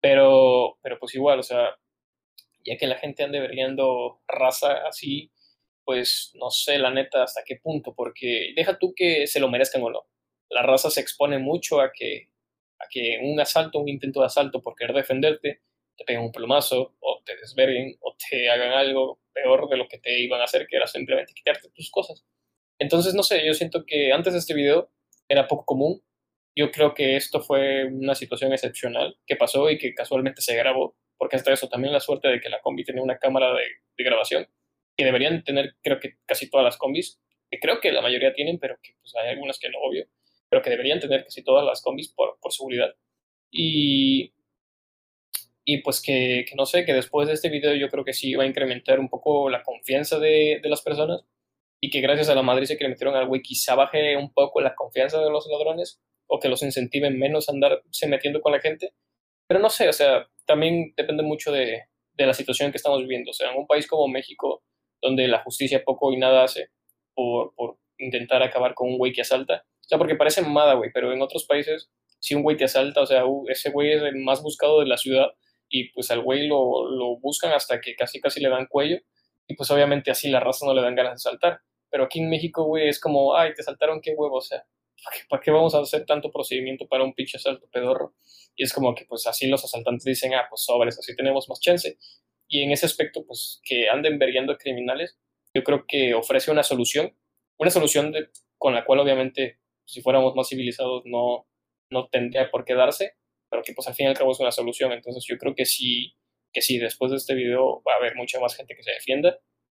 Pero, 0.00 0.78
pero 0.82 0.98
pues 0.98 1.14
igual, 1.14 1.38
o 1.38 1.42
sea, 1.42 1.76
ya 2.64 2.76
que 2.76 2.86
la 2.86 2.98
gente 2.98 3.22
ande 3.22 3.40
verguiando 3.40 4.20
raza 4.26 4.86
así, 4.86 5.32
pues 5.84 6.32
no 6.34 6.50
sé 6.50 6.78
la 6.78 6.90
neta 6.90 7.22
hasta 7.24 7.42
qué 7.44 7.56
punto, 7.56 7.94
porque 7.94 8.52
deja 8.56 8.78
tú 8.78 8.94
que 8.94 9.26
se 9.26 9.40
lo 9.40 9.48
merezcan 9.48 9.82
o 9.82 9.90
no. 9.90 10.06
La 10.50 10.62
raza 10.62 10.90
se 10.90 11.00
expone 11.00 11.38
mucho 11.38 11.80
a 11.80 11.92
que, 11.92 12.30
a 12.78 12.86
que 12.90 13.20
un 13.22 13.40
asalto, 13.40 13.78
un 13.78 13.88
intento 13.88 14.20
de 14.20 14.26
asalto 14.26 14.62
por 14.62 14.74
querer 14.76 14.94
defenderte, 14.94 15.62
te 15.96 16.04
peguen 16.04 16.22
un 16.22 16.32
plumazo, 16.32 16.96
o 17.00 17.22
te 17.24 17.36
desverguen, 17.36 17.96
o 18.00 18.16
te 18.16 18.50
hagan 18.50 18.72
algo 18.72 19.20
peor 19.32 19.68
de 19.68 19.76
lo 19.76 19.88
que 19.88 19.98
te 19.98 20.20
iban 20.20 20.40
a 20.40 20.44
hacer, 20.44 20.66
que 20.68 20.76
era 20.76 20.86
simplemente 20.86 21.34
quitarte 21.34 21.70
tus 21.70 21.90
cosas. 21.90 22.24
Entonces, 22.78 23.14
no 23.14 23.22
sé, 23.22 23.46
yo 23.46 23.54
siento 23.54 23.84
que 23.86 24.12
antes 24.12 24.32
de 24.32 24.40
este 24.40 24.54
video 24.54 24.90
era 25.28 25.46
poco 25.46 25.64
común 25.64 26.02
yo 26.54 26.70
creo 26.70 26.94
que 26.94 27.16
esto 27.16 27.40
fue 27.40 27.86
una 27.86 28.14
situación 28.14 28.52
excepcional 28.52 29.16
que 29.26 29.36
pasó 29.36 29.70
y 29.70 29.78
que 29.78 29.94
casualmente 29.94 30.42
se 30.42 30.54
grabó, 30.54 30.96
porque 31.16 31.36
hasta 31.36 31.52
eso 31.52 31.68
también 31.68 31.92
la 31.92 32.00
suerte 32.00 32.28
de 32.28 32.40
que 32.40 32.48
la 32.48 32.60
combi 32.60 32.84
tenía 32.84 33.02
una 33.02 33.18
cámara 33.18 33.52
de, 33.54 34.04
grabación, 34.04 34.48
que 34.96 35.04
deberían 35.04 35.44
tener 35.44 35.76
creo 35.80 36.00
que 36.00 36.16
casi 36.26 36.50
todas 36.50 36.64
las 36.64 36.76
combis, 36.76 37.20
que 37.50 37.60
creo 37.60 37.80
que 37.80 37.92
la 37.92 38.02
mayoría 38.02 38.34
tienen, 38.34 38.58
pero 38.58 38.76
que 38.82 38.94
pues, 39.00 39.14
hay 39.14 39.30
algunas 39.30 39.58
que 39.58 39.68
no, 39.70 39.78
obvio, 39.78 40.06
pero 40.48 40.60
que 40.60 40.70
deberían 40.70 40.98
tener 41.00 41.24
casi 41.24 41.44
todas 41.44 41.64
las 41.64 41.80
combis 41.82 42.12
por, 42.12 42.38
por 42.40 42.52
seguridad. 42.52 42.94
Y, 43.50 44.34
y 45.64 45.78
pues 45.82 46.02
que, 46.02 46.44
que, 46.48 46.56
no 46.56 46.66
sé, 46.66 46.84
que 46.84 46.92
después 46.94 47.28
de 47.28 47.34
este 47.34 47.48
video 47.48 47.74
yo 47.76 47.88
creo 47.88 48.04
que 48.04 48.12
sí 48.12 48.34
va 48.34 48.44
a 48.44 48.46
incrementar 48.46 48.98
un 48.98 49.08
poco 49.08 49.48
la 49.48 49.62
confianza 49.62 50.18
de, 50.18 50.58
de 50.62 50.68
las 50.68 50.82
personas 50.82 51.24
y 51.80 51.90
que 51.90 52.00
gracias 52.00 52.28
a 52.28 52.34
la 52.34 52.42
madrid 52.42 52.68
que 52.68 52.84
le 52.84 52.90
metieron 52.90 53.14
al 53.14 53.26
güey 53.26 53.42
quizá 53.42 53.74
baje 53.74 54.16
un 54.16 54.32
poco 54.32 54.60
la 54.60 54.74
confianza 54.74 55.20
de 55.20 55.30
los 55.30 55.46
ladrones 55.46 56.02
o 56.34 56.40
que 56.40 56.48
los 56.48 56.62
incentiven 56.62 57.18
menos 57.18 57.46
a 57.48 57.52
andarse 57.52 58.08
metiendo 58.08 58.40
con 58.40 58.52
la 58.52 58.60
gente. 58.60 58.94
Pero 59.46 59.60
no 59.60 59.68
sé, 59.68 59.90
o 59.90 59.92
sea, 59.92 60.26
también 60.46 60.94
depende 60.96 61.22
mucho 61.22 61.52
de, 61.52 61.82
de 62.14 62.26
la 62.26 62.32
situación 62.32 62.70
que 62.70 62.78
estamos 62.78 63.00
viviendo. 63.02 63.32
O 63.32 63.34
sea, 63.34 63.50
en 63.50 63.58
un 63.58 63.66
país 63.66 63.86
como 63.86 64.08
México, 64.08 64.64
donde 65.02 65.28
la 65.28 65.42
justicia 65.42 65.84
poco 65.84 66.10
y 66.10 66.16
nada 66.16 66.44
hace 66.44 66.70
por, 67.14 67.54
por 67.54 67.76
intentar 67.98 68.42
acabar 68.42 68.72
con 68.72 68.88
un 68.88 68.96
güey 68.96 69.12
que 69.12 69.20
asalta. 69.20 69.66
O 69.66 69.88
sea, 69.88 69.98
porque 69.98 70.14
parece 70.14 70.40
mamada, 70.40 70.72
güey, 70.72 70.90
pero 70.94 71.12
en 71.12 71.20
otros 71.20 71.44
países, 71.44 71.90
si 72.18 72.34
un 72.34 72.42
güey 72.42 72.56
te 72.56 72.64
asalta, 72.64 73.02
o 73.02 73.06
sea, 73.06 73.24
ese 73.48 73.70
güey 73.70 73.92
es 73.92 74.02
el 74.02 74.16
más 74.16 74.42
buscado 74.42 74.80
de 74.80 74.86
la 74.86 74.96
ciudad 74.96 75.26
y 75.68 75.90
pues 75.92 76.10
al 76.10 76.22
güey 76.22 76.46
lo, 76.46 76.88
lo 76.88 77.18
buscan 77.18 77.52
hasta 77.52 77.78
que 77.82 77.94
casi 77.94 78.20
casi 78.22 78.40
le 78.40 78.48
dan 78.48 78.66
cuello 78.66 78.98
y 79.46 79.54
pues 79.54 79.70
obviamente 79.70 80.10
así 80.10 80.30
la 80.30 80.40
raza 80.40 80.64
no 80.64 80.72
le 80.72 80.80
dan 80.80 80.94
ganas 80.94 81.14
de 81.14 81.30
saltar. 81.30 81.60
Pero 81.90 82.04
aquí 82.04 82.20
en 82.20 82.30
México, 82.30 82.64
güey, 82.64 82.88
es 82.88 82.98
como, 82.98 83.36
ay, 83.36 83.52
te 83.54 83.62
saltaron, 83.62 84.00
qué 84.00 84.14
huevo, 84.16 84.36
o 84.36 84.40
sea, 84.40 84.64
¿para 85.28 85.42
qué 85.42 85.50
vamos 85.50 85.74
a 85.74 85.80
hacer 85.80 86.06
tanto 86.06 86.30
procedimiento 86.30 86.86
para 86.88 87.04
un 87.04 87.14
pinche 87.14 87.36
asalto 87.36 87.68
pedorro? 87.70 88.14
Y 88.56 88.64
es 88.64 88.72
como 88.72 88.94
que 88.94 89.04
pues 89.06 89.26
así 89.26 89.46
los 89.48 89.64
asaltantes 89.64 90.04
dicen, 90.04 90.34
ah, 90.34 90.46
pues 90.48 90.62
sobres, 90.64 90.98
así 90.98 91.14
tenemos 91.16 91.48
más 91.48 91.60
chance. 91.60 91.98
Y 92.48 92.62
en 92.62 92.72
ese 92.72 92.86
aspecto, 92.86 93.24
pues 93.26 93.60
que 93.64 93.88
anden 93.88 94.18
verguiando 94.18 94.56
criminales, 94.56 95.18
yo 95.54 95.64
creo 95.64 95.84
que 95.86 96.14
ofrece 96.14 96.50
una 96.50 96.62
solución, 96.62 97.16
una 97.58 97.70
solución 97.70 98.12
de, 98.12 98.28
con 98.58 98.74
la 98.74 98.84
cual 98.84 99.00
obviamente 99.00 99.58
si 99.84 100.02
fuéramos 100.02 100.34
más 100.34 100.48
civilizados 100.48 101.02
no, 101.06 101.46
no 101.90 102.08
tendría 102.08 102.50
por 102.50 102.64
qué 102.64 102.74
darse, 102.74 103.16
pero 103.50 103.62
que 103.62 103.72
pues 103.74 103.86
al 103.88 103.94
fin 103.94 104.06
y 104.06 104.08
al 104.10 104.16
cabo 104.16 104.32
es 104.32 104.40
una 104.40 104.52
solución. 104.52 104.92
Entonces 104.92 105.24
yo 105.26 105.36
creo 105.38 105.54
que 105.54 105.64
sí, 105.66 106.14
que 106.52 106.62
sí, 106.62 106.78
después 106.78 107.10
de 107.10 107.18
este 107.18 107.34
video 107.34 107.82
va 107.86 107.94
a 107.94 107.96
haber 107.96 108.16
mucha 108.16 108.40
más 108.40 108.56
gente 108.56 108.74
que 108.76 108.82
se 108.82 108.92
defienda. 108.92 109.38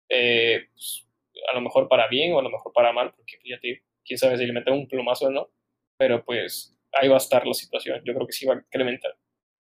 eh, 0.10 0.68
pues, 0.74 1.08
a 1.52 1.56
lo 1.56 1.62
mejor 1.62 1.88
para 1.88 2.08
bien 2.08 2.34
o 2.34 2.40
a 2.40 2.44
lo 2.44 2.50
mejor 2.50 2.74
para 2.74 2.94
mal, 2.94 3.14
porque 3.16 3.38
ya 3.46 3.60
te 3.60 3.84
quién 4.06 4.18
sabe 4.18 4.38
si 4.38 4.46
le 4.46 4.54
meten 4.54 4.74
un 4.74 4.88
plumazo 4.88 5.28
o 5.28 5.32
no, 5.32 5.50
pero 5.98 6.24
pues 6.24 6.76
ahí 6.94 7.08
va 7.08 7.16
a 7.16 7.18
estar 7.18 7.46
la 7.46 7.54
situación, 7.54 8.02
yo 8.06 8.14
creo 8.14 8.28
que 8.28 8.34
sí 8.34 8.46
va 8.46 8.56
a 8.56 8.58
incrementar. 8.58 9.16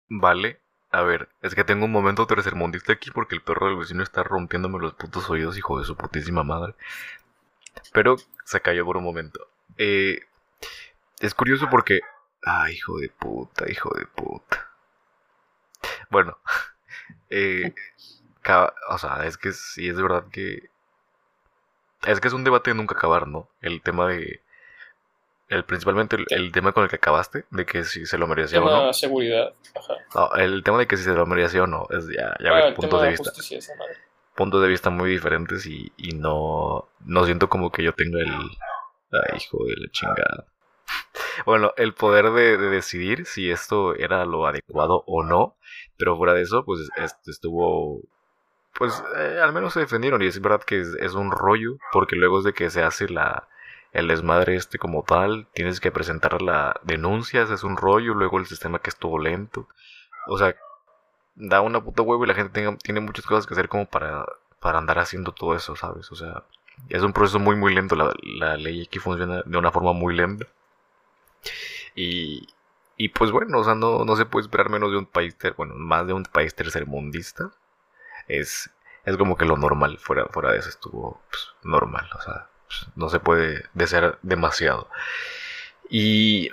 Vale, 0.10 0.60
a 0.94 1.02
ver, 1.02 1.30
es 1.41 1.56
que 1.56 1.64
tengo 1.64 1.86
un 1.86 1.91
momento 1.91 2.28
tercermundista 2.28 2.94
aquí 2.94 3.10
porque 3.10 3.34
el 3.34 3.41
perro 3.41 3.68
del 3.68 3.78
vecino 3.78 4.04
está 4.04 4.22
rompiéndome 4.22 4.78
los 4.78 4.94
putos 4.94 5.28
oídos, 5.28 5.58
hijo 5.58 5.80
de 5.80 5.86
su 5.86 5.98
putísima 5.98 6.44
madre. 6.44 6.76
Pero 7.94 8.18
se 8.46 8.62
cayó 8.62 8.86
por 8.86 8.98
un 8.98 9.04
momento. 9.04 9.48
Eh, 9.78 10.20
es 11.20 11.34
curioso 11.34 11.68
porque... 11.72 12.02
Ah, 12.46 12.70
hijo 12.70 13.00
de 13.00 13.10
puta, 13.10 13.72
hijo 13.72 13.89
de 13.98 14.06
puta. 14.06 14.70
Bueno, 16.12 16.38
eh, 17.32 17.74
o 18.89 18.98
sea, 19.00 19.26
es 19.26 19.38
que 19.38 19.52
sí 19.52 19.89
es 19.89 20.00
verdad 20.00 20.26
que... 20.32 20.70
Es 22.06 22.20
que 22.20 22.28
es 22.28 22.34
un 22.34 22.43
debate 22.43 22.72
de 22.72 22.76
nunca 22.76 22.95
acabar, 22.95 23.28
¿no? 23.28 23.49
El 23.62 23.82
tema 23.82 24.08
de 24.08 24.41
el, 25.49 25.66
principalmente 25.66 26.18
el, 26.30 26.51
tema 26.51 26.72
con 26.72 26.84
el 26.84 26.89
que 26.89 26.95
acabaste, 26.95 27.45
de 27.51 27.66
que 27.66 27.84
si 27.84 28.06
se 28.06 28.18
lo 28.18 28.28
merecía 28.28 28.62
o 28.62 28.66
no. 28.66 28.93
seguridad. 28.93 29.54
No, 30.16 30.34
el 30.36 30.64
tema 30.64 30.80
de 30.80 30.88
que 30.88 30.97
si 30.97 31.04
se 31.04 31.14
lo 31.14 31.26
merecía 31.26 31.64
o 31.64 31.68
no, 31.68 31.86
es 31.91 32.08
ya, 32.08 32.36
ya 32.39 32.49
ah, 32.49 32.54
ver 32.56 32.74
puntos 32.74 33.01
de, 33.01 33.10
vista. 33.10 33.32
Puntos 34.36 34.62
de 34.62 34.68
vista 34.68 34.89
muy 34.89 35.12
diferentes 35.12 35.66
y, 35.66 35.91
y, 35.97 36.14
no, 36.14 36.89
no 37.06 37.26
siento 37.26 37.49
como 37.49 37.72
que 37.72 37.84
yo 37.84 37.93
tenga 37.93 38.20
el... 38.20 38.32
Ay, 38.32 39.38
hijo 39.38 39.64
de 39.66 39.76
la 39.78 39.91
chingada. 39.91 40.45
Bueno, 41.45 41.74
el 41.78 41.93
poder 41.93 42.32
de, 42.32 42.58
decidir 42.58 43.26
si 43.26 43.51
esto 43.51 43.95
era 43.95 44.26
lo 44.26 44.47
adecuado 44.47 45.04
o 45.06 45.24
no, 45.24 45.56
pero 45.97 46.18
fuera 46.18 46.34
de 46.34 46.41
eso, 46.41 46.66
pues 46.66 46.89
estuvo 47.28 48.01
pues 48.74 49.04
eh, 49.18 49.40
al 49.42 49.54
menos 49.54 49.74
se 49.74 49.82
defendieron 49.82 50.22
y 50.22 50.28
es 50.28 50.42
verdad 50.42 50.64
que 50.64 50.82
es, 50.82 51.14
un 51.14 51.32
rollo 51.32 51.78
porque 51.92 52.16
luego 52.16 52.40
es 52.40 52.44
de 52.44 52.54
que 52.54 52.70
se 52.70 52.84
hace 52.84 53.08
la, 53.08 53.48
el 53.92 54.08
desmadre 54.08 54.56
este 54.56 54.80
como 54.80 55.04
tal, 55.04 55.48
tienes 55.54 55.80
que 55.80 55.92
presentar 55.92 56.42
la 56.42 56.80
denuncia, 56.84 57.44
es 57.44 57.64
un 57.64 57.78
rollo, 57.78 58.14
luego 58.14 58.40
el 58.40 58.48
sistema 58.48 58.80
que 58.80 58.90
estuvo 58.90 59.20
lento. 59.20 59.68
O 60.28 60.38
sea, 60.38 60.56
da 61.36 61.62
una 61.62 61.84
puta 61.84 62.02
huevo 62.02 62.24
y 62.26 62.28
la 62.28 62.36
gente 62.36 62.78
tiene 62.84 63.00
muchas 63.00 63.26
cosas 63.26 63.46
que 63.46 63.54
hacer 63.54 63.70
como 63.70 63.86
para, 63.86 64.26
para 64.60 64.80
andar 64.80 65.00
haciendo 65.00 65.32
todo 65.32 65.56
eso, 65.56 65.76
¿sabes? 65.76 66.12
O 66.12 66.16
sea, 66.16 66.44
es 66.90 67.04
un 67.04 67.14
proceso 67.14 67.40
muy 67.40 67.56
muy 67.56 67.74
lento, 67.74 67.96
la, 67.96 68.14
la 68.24 68.58
ley 68.58 68.84
aquí 68.88 69.00
funciona 69.00 69.44
de 69.46 69.58
una 69.58 69.72
forma 69.72 69.94
muy 69.94 70.16
lenta. 70.16 70.48
Y, 71.96 72.48
y 72.98 73.10
pues 73.10 73.32
bueno, 73.32 73.60
o 73.60 73.64
sea, 73.64 73.76
no, 73.76 74.06
no 74.06 74.16
se 74.16 74.26
puede 74.26 74.44
esperar 74.44 74.70
menos 74.70 74.92
de 74.92 74.98
un 74.98 75.06
país, 75.06 75.36
bueno, 75.58 75.76
más 75.76 76.08
de 76.08 76.14
un 76.14 76.24
país 76.24 76.56
tercermundista. 76.56 77.52
Es, 78.28 78.70
es 79.06 79.18
como 79.18 79.38
que 79.38 79.46
lo 79.46 79.58
normal, 79.58 79.98
fuera, 80.00 80.26
fuera 80.28 80.52
de 80.52 80.60
eso 80.60 80.70
estuvo 80.70 81.22
pues, 81.30 81.48
normal, 81.64 82.10
o 82.16 82.22
sea, 82.22 82.48
no 82.96 83.10
se 83.10 83.20
puede 83.20 83.66
desear 83.74 84.20
demasiado. 84.22 84.90
Y, 85.90 86.52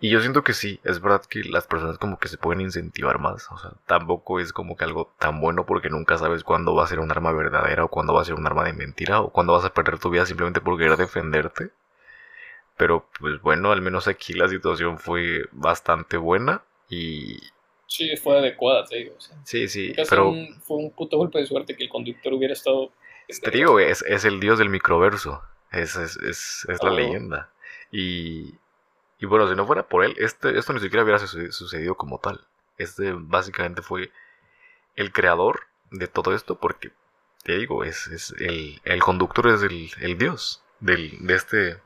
y 0.00 0.10
yo 0.10 0.20
siento 0.20 0.44
que 0.44 0.52
sí, 0.52 0.80
es 0.84 1.00
verdad 1.00 1.22
que 1.24 1.42
las 1.44 1.66
personas 1.66 1.98
como 1.98 2.18
que 2.18 2.28
se 2.28 2.38
pueden 2.38 2.60
incentivar 2.60 3.18
más. 3.18 3.50
O 3.50 3.58
sea, 3.58 3.72
tampoco 3.86 4.40
es 4.40 4.52
como 4.52 4.76
que 4.76 4.84
algo 4.84 5.12
tan 5.18 5.40
bueno 5.40 5.66
porque 5.66 5.90
nunca 5.90 6.18
sabes 6.18 6.44
cuándo 6.44 6.74
va 6.74 6.84
a 6.84 6.86
ser 6.88 7.00
un 7.00 7.10
arma 7.10 7.32
verdadera 7.32 7.84
o 7.84 7.88
cuándo 7.88 8.14
va 8.14 8.22
a 8.22 8.24
ser 8.24 8.34
un 8.34 8.46
arma 8.46 8.64
de 8.64 8.72
mentira 8.74 9.20
o 9.20 9.30
cuándo 9.32 9.54
vas 9.54 9.64
a 9.64 9.72
perder 9.74 9.98
tu 9.98 10.10
vida 10.10 10.26
simplemente 10.26 10.60
por 10.60 10.78
querer 10.78 10.96
defenderte. 10.96 11.72
Pero 12.76 13.08
pues 13.18 13.40
bueno, 13.42 13.72
al 13.72 13.82
menos 13.82 14.08
aquí 14.08 14.34
la 14.34 14.48
situación 14.48 14.98
fue 14.98 15.48
bastante 15.52 16.16
buena 16.16 16.62
y... 16.88 17.38
Sí, 17.88 18.16
fue 18.16 18.38
adecuada, 18.38 18.84
te 18.84 18.98
digo. 18.98 19.16
sí, 19.44 19.66
sí, 19.66 19.92
pero... 20.08 20.32
fue 20.62 20.76
un 20.76 20.90
puto 20.92 21.16
golpe 21.16 21.40
de 21.40 21.46
suerte 21.46 21.74
que 21.74 21.82
el 21.82 21.88
conductor 21.88 22.32
hubiera 22.32 22.52
estado 22.52 22.92
te 23.42 23.50
digo, 23.50 23.78
es, 23.78 24.02
es 24.02 24.24
el 24.24 24.40
dios 24.40 24.58
del 24.58 24.70
microverso. 24.70 25.42
Es, 25.70 25.96
es, 25.96 26.16
es, 26.16 26.66
es 26.68 26.82
la 26.82 26.90
oh. 26.90 26.94
leyenda. 26.96 27.50
Y, 27.92 28.54
y 29.18 29.26
bueno, 29.26 29.48
si 29.48 29.54
no 29.54 29.66
fuera 29.66 29.86
por 29.86 30.04
él, 30.04 30.14
este, 30.18 30.58
esto 30.58 30.72
ni 30.72 30.80
siquiera 30.80 31.04
hubiera 31.04 31.18
sucedido 31.18 31.94
como 31.94 32.18
tal. 32.18 32.46
Este 32.78 33.12
básicamente 33.12 33.82
fue 33.82 34.10
el 34.96 35.12
creador 35.12 35.64
de 35.90 36.08
todo 36.08 36.34
esto 36.34 36.58
porque, 36.58 36.90
te 37.42 37.58
digo, 37.58 37.84
es, 37.84 38.06
es 38.08 38.34
el, 38.38 38.80
el 38.84 39.00
conductor 39.02 39.48
es 39.48 39.62
el, 39.62 39.90
el 40.00 40.16
dios 40.16 40.62
del, 40.80 41.26
de 41.26 41.34
este 41.34 41.76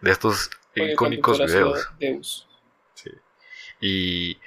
de 0.00 0.10
estos 0.10 0.50
icónicos 0.74 1.38
videos. 1.38 1.90
Sí. 2.94 3.10
Y 3.80 4.38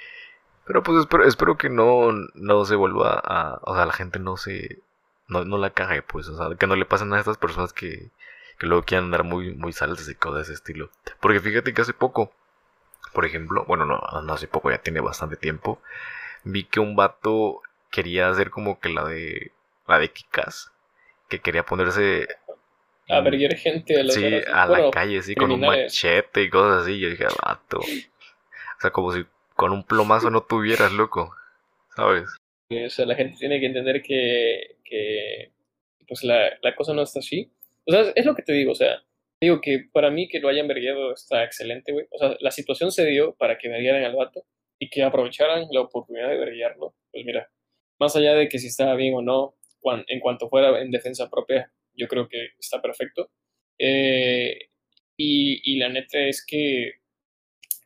pero 0.66 0.82
pues 0.82 1.00
espero, 1.00 1.24
espero 1.24 1.56
que 1.56 1.68
no, 1.68 2.10
no 2.34 2.64
se 2.64 2.76
vuelva 2.76 3.20
a... 3.24 3.60
O 3.62 3.74
sea, 3.74 3.86
la 3.86 3.92
gente 3.92 4.18
no 4.18 4.36
se 4.36 4.82
no, 5.28 5.44
no 5.44 5.58
la 5.58 5.70
cague, 5.70 6.02
pues, 6.02 6.28
o 6.28 6.36
sea, 6.36 6.56
que 6.56 6.66
no 6.66 6.76
le 6.76 6.84
pasen 6.84 7.12
a 7.12 7.18
estas 7.18 7.38
personas 7.38 7.72
que, 7.72 8.10
que 8.58 8.66
luego 8.66 8.82
quieran 8.84 9.06
andar 9.06 9.24
muy, 9.24 9.54
muy 9.54 9.72
saltas 9.72 10.08
y 10.08 10.14
cosas 10.14 10.36
de 10.36 10.42
ese 10.42 10.52
estilo. 10.54 10.90
Porque 11.20 11.40
fíjate 11.40 11.72
que 11.72 11.82
hace 11.82 11.94
poco, 11.94 12.32
por 13.12 13.24
ejemplo, 13.24 13.64
bueno, 13.66 13.84
no, 13.84 14.00
no 14.22 14.32
hace 14.32 14.48
poco, 14.48 14.70
ya 14.70 14.78
tiene 14.78 15.00
bastante 15.00 15.36
tiempo, 15.36 15.80
vi 16.44 16.64
que 16.64 16.80
un 16.80 16.96
vato 16.96 17.62
quería 17.90 18.28
hacer 18.28 18.50
como 18.50 18.78
que 18.80 18.90
la 18.90 19.04
de, 19.04 19.52
la 19.86 19.98
de 19.98 20.10
Kikas, 20.10 20.72
que 21.28 21.40
quería 21.40 21.64
ponerse... 21.64 22.28
A 23.08 23.20
ver, 23.20 23.36
gente 23.56 24.00
a 24.00 24.02
la, 24.02 24.12
sí, 24.12 24.34
a 24.50 24.66
la 24.66 24.90
calle, 24.90 25.20
sí, 25.20 25.34
con 25.34 25.50
un 25.50 25.60
machete 25.60 26.42
y 26.42 26.48
cosas 26.48 26.84
así. 26.84 26.98
Yo 26.98 27.10
dije, 27.10 27.26
vato. 27.42 27.80
O 27.80 28.80
sea, 28.80 28.92
como 28.92 29.12
si 29.12 29.26
con 29.54 29.72
un 29.72 29.84
plomazo 29.84 30.30
no 30.30 30.42
tuvieras, 30.42 30.92
loco. 30.92 31.34
¿Sabes? 31.96 32.28
O 32.70 32.90
sea, 32.90 33.06
la 33.06 33.14
gente 33.14 33.36
tiene 33.38 33.60
que 33.60 33.66
entender 33.66 34.02
que, 34.02 34.76
que 34.84 35.52
pues 36.08 36.24
la, 36.24 36.50
la, 36.62 36.74
cosa 36.74 36.92
no 36.92 37.02
está 37.02 37.20
así. 37.20 37.50
O 37.86 37.92
sea, 37.92 38.12
es 38.14 38.26
lo 38.26 38.34
que 38.34 38.42
te 38.42 38.52
digo, 38.52 38.72
o 38.72 38.74
sea, 38.74 39.02
digo 39.40 39.60
que 39.60 39.86
para 39.92 40.10
mí 40.10 40.28
que 40.28 40.40
lo 40.40 40.48
hayan 40.48 40.66
verguiado 40.66 41.12
está 41.12 41.44
excelente, 41.44 41.92
güey. 41.92 42.06
O 42.10 42.18
sea, 42.18 42.36
la 42.40 42.50
situación 42.50 42.90
se 42.90 43.06
dio 43.06 43.34
para 43.34 43.58
que 43.58 43.68
verguieran 43.68 44.04
al 44.04 44.16
vato 44.16 44.44
y 44.78 44.90
que 44.90 45.02
aprovecharan 45.02 45.68
la 45.70 45.82
oportunidad 45.82 46.28
de 46.28 46.38
verguiarlo. 46.38 46.94
Pues 47.12 47.24
mira, 47.24 47.48
más 47.98 48.16
allá 48.16 48.34
de 48.34 48.48
que 48.48 48.58
si 48.58 48.68
estaba 48.68 48.94
bien 48.96 49.14
o 49.14 49.22
no, 49.22 49.54
en 50.06 50.20
cuanto 50.20 50.48
fuera 50.48 50.80
en 50.80 50.90
defensa 50.90 51.30
propia, 51.30 51.70
yo 51.94 52.08
creo 52.08 52.28
que 52.28 52.48
está 52.58 52.80
perfecto. 52.80 53.30
Eh, 53.78 54.70
y, 55.16 55.60
y 55.72 55.78
la 55.78 55.88
neta 55.88 56.18
es 56.18 56.44
que, 56.44 56.94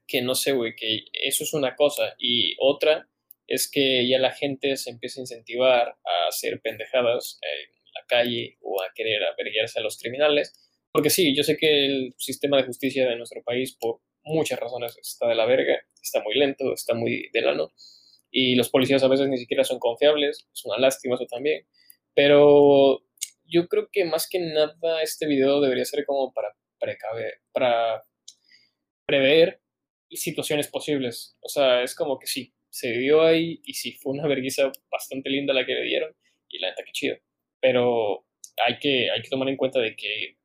que 0.08 0.22
no 0.22 0.34
sé, 0.34 0.52
güey, 0.52 0.74
que 0.74 1.04
eso 1.12 1.44
es 1.44 1.52
una 1.52 1.76
cosa. 1.76 2.14
Y 2.18 2.56
otra 2.58 3.08
es 3.46 3.70
que 3.70 4.08
ya 4.08 4.18
la 4.18 4.32
gente 4.32 4.76
se 4.76 4.90
empieza 4.90 5.20
a 5.20 5.22
incentivar 5.22 5.88
a 5.88 6.28
hacer 6.28 6.60
pendejadas 6.60 7.38
en 7.42 7.92
la 7.94 8.06
calle 8.08 8.58
o 8.62 8.82
a 8.82 8.90
querer 8.94 9.22
averiguarse 9.24 9.78
a 9.78 9.82
los 9.82 9.98
criminales. 9.98 10.52
Porque 10.90 11.10
sí, 11.10 11.36
yo 11.36 11.42
sé 11.44 11.56
que 11.56 11.86
el 11.86 12.14
sistema 12.16 12.56
de 12.56 12.64
justicia 12.64 13.08
de 13.08 13.16
nuestro 13.16 13.42
país, 13.44 13.76
por 13.78 14.00
muchas 14.24 14.58
razones, 14.58 14.96
está 14.98 15.28
de 15.28 15.34
la 15.34 15.46
verga, 15.46 15.80
está 16.02 16.22
muy 16.22 16.34
lento, 16.34 16.72
está 16.72 16.94
muy 16.94 17.28
de 17.32 17.42
lano. 17.42 17.72
Y 18.30 18.56
los 18.56 18.70
policías 18.70 19.02
a 19.02 19.08
veces 19.08 19.28
ni 19.28 19.38
siquiera 19.38 19.64
son 19.64 19.78
confiables, 19.78 20.48
es 20.52 20.64
una 20.64 20.78
lástima 20.78 21.14
eso 21.14 21.26
también. 21.26 21.66
Pero 22.14 23.02
yo 23.44 23.68
creo 23.68 23.88
que 23.92 24.04
más 24.04 24.28
que 24.28 24.40
nada 24.40 25.02
este 25.02 25.26
video 25.26 25.60
debería 25.60 25.84
ser 25.84 26.04
como 26.04 26.32
para, 26.32 26.54
para 27.52 28.04
prever 29.06 29.60
situaciones 30.16 30.68
posibles. 30.68 31.36
O 31.40 31.48
sea, 31.48 31.82
es 31.82 31.94
como 31.94 32.18
que 32.18 32.26
sí, 32.26 32.52
se 32.70 32.92
dio 32.92 33.22
ahí 33.22 33.60
y 33.64 33.74
sí 33.74 33.92
fue 33.92 34.12
una 34.12 34.26
vergüenza 34.26 34.70
bastante 34.90 35.30
linda 35.30 35.54
la 35.54 35.66
que 35.66 35.74
le 35.74 35.84
dieron 35.84 36.14
y 36.48 36.58
la 36.58 36.70
neta 36.70 36.82
que 36.84 36.92
chido. 36.92 37.16
Pero 37.60 38.26
hay 38.64 38.78
que, 38.78 39.10
hay 39.10 39.22
que 39.22 39.28
tomar 39.28 39.48
en 39.48 39.56
cuenta 39.56 39.80
de 39.80 39.96
que, 39.96 40.36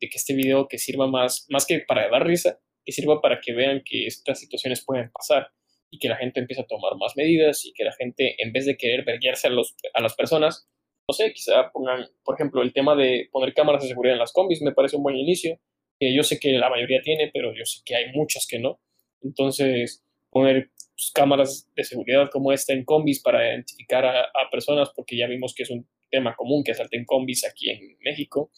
de 0.00 0.08
que 0.08 0.16
este 0.16 0.34
video 0.34 0.68
que 0.68 0.78
sirva 0.78 1.06
más, 1.06 1.46
más 1.50 1.66
que 1.66 1.80
para 1.80 2.08
dar 2.08 2.26
risa, 2.26 2.60
que 2.84 2.92
sirva 2.92 3.20
para 3.20 3.40
que 3.40 3.52
vean 3.52 3.82
que 3.84 4.06
estas 4.06 4.40
situaciones 4.40 4.84
pueden 4.84 5.10
pasar 5.10 5.48
y 5.90 5.98
que 5.98 6.08
la 6.08 6.16
gente 6.16 6.40
empiece 6.40 6.62
a 6.62 6.66
tomar 6.66 6.96
más 6.96 7.14
medidas 7.16 7.64
y 7.64 7.72
que 7.72 7.84
la 7.84 7.92
gente, 7.92 8.36
en 8.38 8.52
vez 8.52 8.66
de 8.66 8.76
querer 8.76 9.04
verguiarse 9.04 9.48
a, 9.48 9.50
a 9.94 10.00
las 10.00 10.14
personas, 10.14 10.68
no 11.08 11.12
sé, 11.12 11.32
quizá 11.32 11.70
pongan, 11.70 12.08
por 12.24 12.34
ejemplo, 12.34 12.62
el 12.62 12.72
tema 12.72 12.96
de 12.96 13.28
poner 13.30 13.52
cámaras 13.54 13.82
de 13.82 13.88
seguridad 13.88 14.14
en 14.14 14.20
las 14.20 14.32
combis 14.32 14.62
me 14.62 14.72
parece 14.72 14.96
un 14.96 15.02
buen 15.02 15.16
inicio, 15.16 15.60
que 16.00 16.14
yo 16.14 16.22
sé 16.22 16.40
que 16.40 16.52
la 16.52 16.70
mayoría 16.70 17.00
tiene, 17.02 17.30
pero 17.32 17.54
yo 17.54 17.64
sé 17.64 17.82
que 17.84 17.94
hay 17.94 18.12
muchos 18.12 18.46
que 18.48 18.58
no. 18.58 18.80
Entonces, 19.24 20.04
poner 20.30 20.70
pues, 20.94 21.10
cámaras 21.14 21.68
de 21.74 21.84
seguridad 21.84 22.30
como 22.30 22.52
esta 22.52 22.72
en 22.72 22.84
combis 22.84 23.20
para 23.22 23.48
identificar 23.48 24.04
a, 24.04 24.30
personas, 24.50 24.90
porque 24.94 25.16
ya 25.16 25.26
vimos 25.26 25.54
que 25.54 25.64
es 25.64 25.70
un 25.70 25.88
tema 26.10 26.36
común 26.36 26.62
que 26.62 26.74
salten 26.74 27.04
combis 27.04 27.44
aquí 27.44 27.70
en 27.70 27.96
México, 28.04 28.50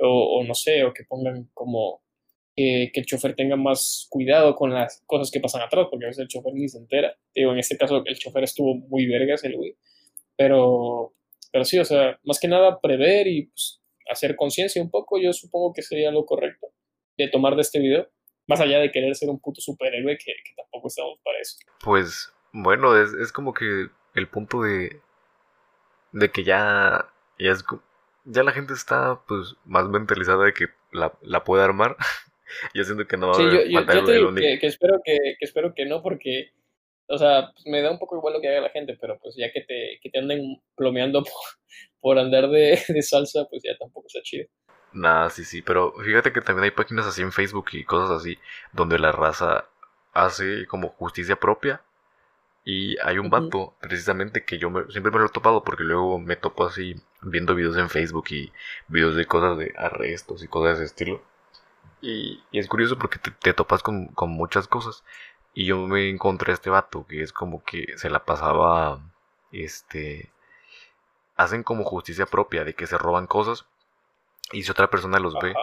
o, 0.00 0.44
no 0.44 0.54
sé, 0.54 0.84
o 0.84 0.92
que 0.92 1.04
pongan 1.04 1.50
como 1.54 2.02
que, 2.56 2.90
el 2.92 3.06
chofer 3.06 3.34
tenga 3.34 3.56
más 3.56 4.06
cuidado 4.10 4.54
con 4.54 4.72
las 4.72 5.02
cosas 5.06 5.30
que 5.30 5.40
pasan 5.40 5.62
atrás, 5.62 5.86
porque 5.90 6.06
a 6.06 6.08
veces 6.08 6.22
el 6.22 6.28
chofer 6.28 6.54
ni 6.54 6.68
se 6.68 6.78
entera. 6.78 7.16
Digo, 7.34 7.52
en 7.52 7.58
este 7.58 7.76
caso 7.76 8.02
el 8.04 8.18
chofer 8.18 8.44
estuvo 8.44 8.74
muy 8.74 9.06
vergas, 9.06 9.44
el 9.44 9.56
güey, 9.56 9.76
pero, 10.36 11.14
pero 11.52 11.64
sí, 11.64 11.78
o 11.78 11.84
sea, 11.84 12.18
más 12.24 12.38
que 12.40 12.48
nada 12.48 12.80
prever 12.80 13.26
y 13.26 13.46
pues, 13.46 13.80
hacer 14.10 14.36
conciencia 14.36 14.82
un 14.82 14.90
poco, 14.90 15.18
yo 15.20 15.32
supongo 15.32 15.72
que 15.72 15.82
sería 15.82 16.10
lo 16.10 16.24
correcto 16.24 16.68
de 17.16 17.28
tomar 17.28 17.56
de 17.56 17.62
este 17.62 17.80
video 17.80 18.08
más 18.48 18.60
allá 18.60 18.78
de 18.80 18.90
querer 18.90 19.14
ser 19.14 19.28
un 19.28 19.38
puto 19.40 19.60
superhéroe, 19.60 20.18
que, 20.18 20.32
tampoco 20.56 20.88
estamos 20.88 21.20
para 21.22 21.38
eso. 21.38 21.58
Pues 21.84 22.32
bueno, 22.52 22.96
es, 23.00 23.30
como 23.32 23.54
que 23.54 23.88
el 24.14 24.28
punto 24.28 24.62
de, 24.62 25.00
de 26.12 26.30
que 26.30 26.42
ya, 26.44 27.08
ya 27.38 27.52
es, 27.52 27.64
ya 28.24 28.42
la 28.42 28.52
gente 28.52 28.72
está 28.72 29.20
pues 29.26 29.54
más 29.64 29.88
mentalizada 29.88 30.44
de 30.46 30.54
que 30.54 30.66
la, 30.92 31.12
la 31.22 31.44
puede 31.44 31.62
armar. 31.62 31.96
yo 32.74 32.84
siento 32.84 33.06
que 33.06 33.16
no 33.16 33.28
va 33.28 33.32
a 33.34 33.36
Sí, 33.36 33.42
yo, 33.42 33.48
haber 33.48 33.68
yo, 33.70 33.80
yo 33.92 33.98
el- 34.00 34.04
te 34.06 34.12
digo 34.12 34.28
único- 34.28 34.40
que, 34.46 34.58
que 34.58 34.66
espero 34.66 35.00
que, 35.04 35.16
que 35.38 35.44
espero 35.44 35.74
que 35.74 35.86
no, 35.86 36.02
porque, 36.02 36.50
o 37.08 37.18
sea, 37.18 37.50
pues, 37.52 37.66
me 37.66 37.82
da 37.82 37.90
un 37.90 37.98
poco 37.98 38.16
igual 38.16 38.34
lo 38.34 38.40
que 38.40 38.48
haga 38.48 38.62
la 38.62 38.70
gente, 38.70 38.96
pero 39.00 39.18
pues 39.18 39.36
ya 39.36 39.52
que 39.52 39.60
te, 39.62 39.98
que 40.02 40.10
te 40.10 40.18
anden 40.18 40.60
plomeando 40.74 41.22
por, 41.24 41.32
por 42.00 42.18
andar 42.18 42.48
de, 42.48 42.80
de 42.88 43.02
salsa, 43.02 43.46
pues 43.50 43.62
ya 43.62 43.76
tampoco 43.78 44.06
está 44.06 44.20
chido. 44.22 44.48
Nah, 44.92 45.28
sí, 45.30 45.44
sí, 45.44 45.62
pero 45.62 45.92
fíjate 46.02 46.32
que 46.32 46.40
también 46.40 46.64
hay 46.64 46.70
páginas 46.70 47.06
así 47.06 47.22
en 47.22 47.32
Facebook 47.32 47.66
y 47.72 47.84
cosas 47.84 48.10
así, 48.20 48.38
donde 48.72 48.98
la 48.98 49.12
raza 49.12 49.66
hace 50.14 50.66
como 50.66 50.88
justicia 50.90 51.36
propia. 51.36 51.82
Y 52.64 52.98
hay 53.00 53.18
un 53.18 53.30
vato, 53.30 53.74
precisamente, 53.80 54.44
que 54.44 54.58
yo 54.58 54.70
me- 54.70 54.90
siempre 54.92 55.12
me 55.12 55.18
lo 55.20 55.26
he 55.26 55.30
topado 55.30 55.64
porque 55.64 55.84
luego 55.84 56.18
me 56.20 56.36
topo 56.36 56.66
así 56.66 56.96
viendo 57.22 57.54
videos 57.56 57.76
en 57.78 57.90
Facebook 57.90 58.26
y 58.30 58.52
videos 58.88 59.16
de 59.16 59.26
cosas 59.26 59.58
de 59.58 59.74
arrestos 59.78 60.42
y 60.44 60.48
cosas 60.48 60.78
de 60.78 60.84
ese 60.86 60.94
estilo. 60.94 61.22
Y, 62.02 62.42
y 62.52 62.58
es 62.60 62.68
curioso 62.68 62.98
porque 62.98 63.18
te, 63.20 63.30
te 63.32 63.54
topas 63.54 63.82
con, 63.82 64.08
con 64.08 64.30
muchas 64.30 64.68
cosas. 64.68 65.04
Y 65.54 65.66
yo 65.66 65.78
me 65.86 66.10
encontré 66.10 66.52
a 66.52 66.54
este 66.56 66.70
vato 66.70 67.06
que 67.08 67.22
es 67.22 67.32
como 67.32 67.64
que 67.64 67.96
se 67.98 68.10
la 68.10 68.24
pasaba, 68.26 69.00
este, 69.52 70.32
hacen 71.36 71.62
como 71.62 71.84
justicia 71.84 72.26
propia 72.26 72.64
de 72.64 72.74
que 72.74 72.86
se 72.86 72.98
roban 72.98 73.26
cosas. 73.26 73.64
Y 74.52 74.62
si 74.62 74.70
otra 74.70 74.90
persona 74.90 75.18
los 75.18 75.34
ve, 75.34 75.54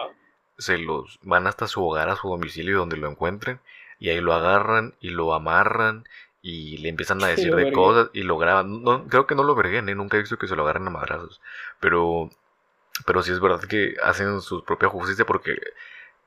se 0.58 0.78
los 0.78 1.18
van 1.22 1.46
hasta 1.46 1.66
su 1.66 1.84
hogar, 1.84 2.08
a 2.08 2.16
su 2.16 2.28
domicilio 2.28 2.78
donde 2.78 2.96
lo 2.96 3.08
encuentren, 3.10 3.60
y 3.98 4.10
ahí 4.10 4.20
lo 4.20 4.32
agarran 4.32 4.94
y 5.00 5.10
lo 5.10 5.34
amarran 5.34 6.04
y 6.42 6.78
le 6.78 6.88
empiezan 6.88 7.22
a 7.22 7.26
decir 7.34 7.54
de 7.54 7.72
cosas 7.72 8.10
y 8.12 8.22
lo 8.22 8.38
graban. 8.38 8.82
No, 8.82 9.06
creo 9.08 9.26
que 9.26 9.34
no 9.34 9.42
lo 9.42 9.54
verguen, 9.54 9.88
¿eh? 9.88 9.94
nunca 9.94 10.16
he 10.16 10.20
visto 10.20 10.38
que 10.38 10.48
se 10.48 10.56
lo 10.56 10.62
agarren 10.62 10.86
a 10.86 10.90
madrazos, 10.90 11.40
pero, 11.80 12.30
pero 13.06 13.22
sí 13.22 13.32
es 13.32 13.40
verdad 13.40 13.62
que 13.68 13.96
hacen 14.02 14.40
su 14.40 14.64
propia 14.64 14.88
justicia 14.88 15.26
porque 15.26 15.58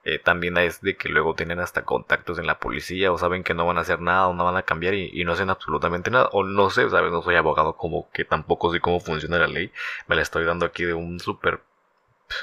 eh, 0.05 0.19
también 0.19 0.57
es 0.57 0.81
de 0.81 0.95
que 0.97 1.09
luego 1.09 1.35
tienen 1.35 1.59
hasta 1.59 1.83
contactos 1.85 2.39
en 2.39 2.47
la 2.47 2.59
policía 2.59 3.11
o 3.11 3.17
saben 3.17 3.43
que 3.43 3.53
no 3.53 3.65
van 3.65 3.77
a 3.77 3.81
hacer 3.81 4.01
nada 4.01 4.27
o 4.27 4.33
no 4.33 4.45
van 4.45 4.57
a 4.57 4.63
cambiar 4.63 4.93
y, 4.93 5.09
y 5.13 5.25
no 5.25 5.33
hacen 5.33 5.49
absolutamente 5.49 6.09
nada. 6.11 6.29
O 6.31 6.43
no 6.43 6.69
sé, 6.69 6.89
¿sabes? 6.89 7.11
No 7.11 7.21
soy 7.21 7.35
abogado 7.35 7.75
como 7.75 8.09
que 8.11 8.25
tampoco 8.25 8.71
sé 8.71 8.79
cómo 8.81 8.99
funciona 8.99 9.37
la 9.39 9.47
ley. 9.47 9.71
Me 10.07 10.15
la 10.15 10.21
estoy 10.21 10.45
dando 10.45 10.65
aquí 10.65 10.83
de 10.85 10.93
un 10.93 11.19
súper 11.19 11.61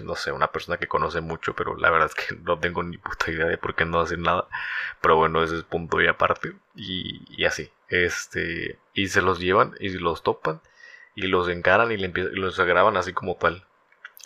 no 0.03 0.15
sé, 0.17 0.33
una 0.33 0.49
persona 0.49 0.79
que 0.79 0.89
conoce 0.89 1.21
mucho, 1.21 1.55
pero 1.55 1.77
la 1.77 1.91
verdad 1.91 2.11
es 2.17 2.27
que 2.27 2.35
no 2.43 2.59
tengo 2.59 2.83
ni 2.83 2.99
puta 2.99 3.31
idea 3.31 3.47
de 3.47 3.59
por 3.59 3.75
qué 3.75 3.85
no 3.85 4.01
hacen 4.01 4.23
nada. 4.23 4.49
Pero 5.01 5.17
bueno, 5.17 5.43
ese 5.43 5.57
es 5.57 5.63
punto 5.65 6.01
y 6.01 6.07
aparte. 6.07 6.55
Y, 6.75 7.45
así. 7.45 7.71
Este. 7.89 8.79
Y 8.95 9.09
se 9.09 9.23
los 9.23 9.41
llevan 9.41 9.75
y 9.81 9.91
los 9.91 10.23
topan. 10.23 10.61
Y 11.15 11.29
los 11.29 11.49
encaran 11.49 11.93
y, 11.93 11.97
los 11.97 12.59
graban 12.61 12.97
así 12.97 13.13
como 13.13 13.37
tal. 13.37 13.65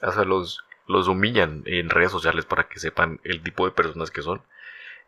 O 0.03 0.13
sea, 0.13 0.25
los, 0.25 0.65
los 0.87 1.09
humillan 1.09 1.63
en 1.67 1.91
redes 1.91 2.11
sociales 2.13 2.47
para 2.47 2.69
que 2.69 2.81
sepan 2.81 3.21
el 3.25 3.43
tipo 3.43 3.67
de 3.67 3.73
personas 3.73 4.11
que 4.11 4.23
son. 4.23 4.43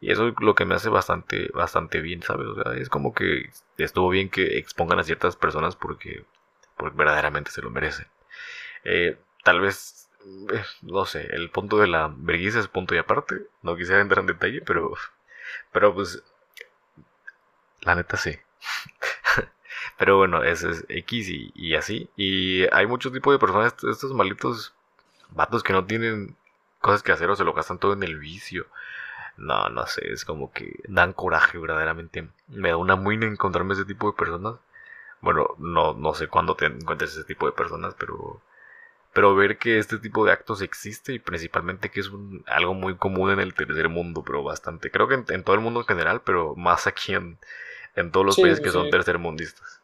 Y 0.01 0.11
eso 0.13 0.29
es 0.29 0.35
lo 0.41 0.55
que 0.55 0.65
me 0.65 0.75
hace 0.75 0.89
bastante, 0.89 1.49
bastante 1.55 2.01
bien, 2.01 2.23
¿sabes? 2.23 2.49
Es 2.77 2.89
como 2.89 3.15
que 3.15 3.51
estuvo 3.79 4.09
bien 4.09 4.31
que 4.31 4.59
expongan 4.59 4.99
a 4.99 5.05
ciertas 5.05 5.37
personas 5.37 5.77
porque, 5.77 6.25
porque 6.77 6.97
verdaderamente 6.97 7.53
se 7.53 7.63
lo 7.63 7.71
merecen. 7.71 8.07
Eh, 8.85 9.17
tal 9.45 9.61
vez, 9.61 10.02
no 10.83 11.05
sé, 11.07 11.27
el 11.35 11.51
punto 11.51 11.79
de 11.79 11.87
la 11.87 12.13
vergüenza 12.15 12.61
es 12.61 12.69
punto 12.69 12.95
y 12.95 12.99
aparte. 12.99 13.47
No 13.63 13.77
quisiera 13.77 14.01
entrar 14.01 14.21
en 14.21 14.27
detalle, 14.27 14.61
pero, 14.63 14.95
pero 15.73 15.95
pues, 15.95 16.23
la 17.83 17.95
neta 17.95 18.17
sí. 18.17 18.37
pero 19.99 20.17
bueno, 20.19 20.43
ese 20.43 20.71
es 20.71 20.85
X 20.89 21.29
y, 21.29 21.75
así. 21.75 22.11
Y 22.17 22.65
hay 22.73 22.87
muchos 22.87 23.13
tipos 23.13 23.35
de 23.35 23.39
personas, 23.39 23.75
estos, 23.85 24.13
malditos 24.13 24.75
vatos 25.31 25.63
que 25.63 25.73
no 25.73 25.85
tienen 25.87 26.37
cosas 26.81 27.03
que 27.03 27.13
hacer 27.13 27.31
o 27.31 27.37
se 27.37 27.45
lo 27.45 27.55
gastan 27.55 27.79
todo 27.79 27.93
en 27.95 28.03
el 28.03 28.19
vicio. 28.19 28.67
No, 29.37 29.69
no 29.71 29.87
sé, 29.87 30.13
es 30.13 30.25
como 30.25 30.53
que 30.53 30.81
dan 30.89 31.13
coraje 31.13 31.59
verdaderamente. 31.59 32.29
Me 32.49 32.71
da 32.71 32.77
una 32.77 32.97
muina 32.97 33.27
encontrarme 33.27 33.75
ese 33.75 33.85
tipo 33.85 34.11
de 34.11 34.17
personas. 34.17 34.57
Bueno, 35.21 35.55
no, 35.59 35.95
no 35.95 36.15
sé 36.15 36.29
cuándo 36.29 36.57
te 36.57 36.67
encuentres 36.67 37.13
ese 37.13 37.25
tipo 37.25 37.47
de 37.47 37.53
personas, 37.53 37.95
pero 37.99 38.43
pero 39.13 39.35
ver 39.35 39.59
que 39.59 39.79
este 39.79 39.99
tipo 39.99 40.25
de 40.25 40.33
actos 40.33 40.63
existe 40.63 41.13
y 41.15 41.19
principalmente 41.19 41.91
que 41.91 42.01
es 42.01 42.09
un, 42.09 42.45
algo 42.47 42.75
muy 42.75 42.97
común 42.97 43.31
en 43.31 43.41
el 43.41 43.55
tercer 43.55 43.89
mundo, 43.89 44.23
pero 44.25 44.43
bastante. 44.43 44.91
Creo 44.91 45.09
que 45.09 45.15
en, 45.17 45.25
en 45.31 45.45
todo 45.45 45.55
el 45.57 45.63
mundo 45.63 45.81
en 45.81 45.87
general, 45.87 46.23
pero 46.25 46.55
más 46.57 46.87
aquí 46.87 47.15
en, 47.15 47.39
en 47.97 48.11
todos 48.13 48.27
los 48.27 48.37
Sí, 48.37 48.43
países 48.43 48.61
sí, 48.61 48.63
que 48.63 48.71
son 48.71 48.91
tercermundistas. 48.91 49.81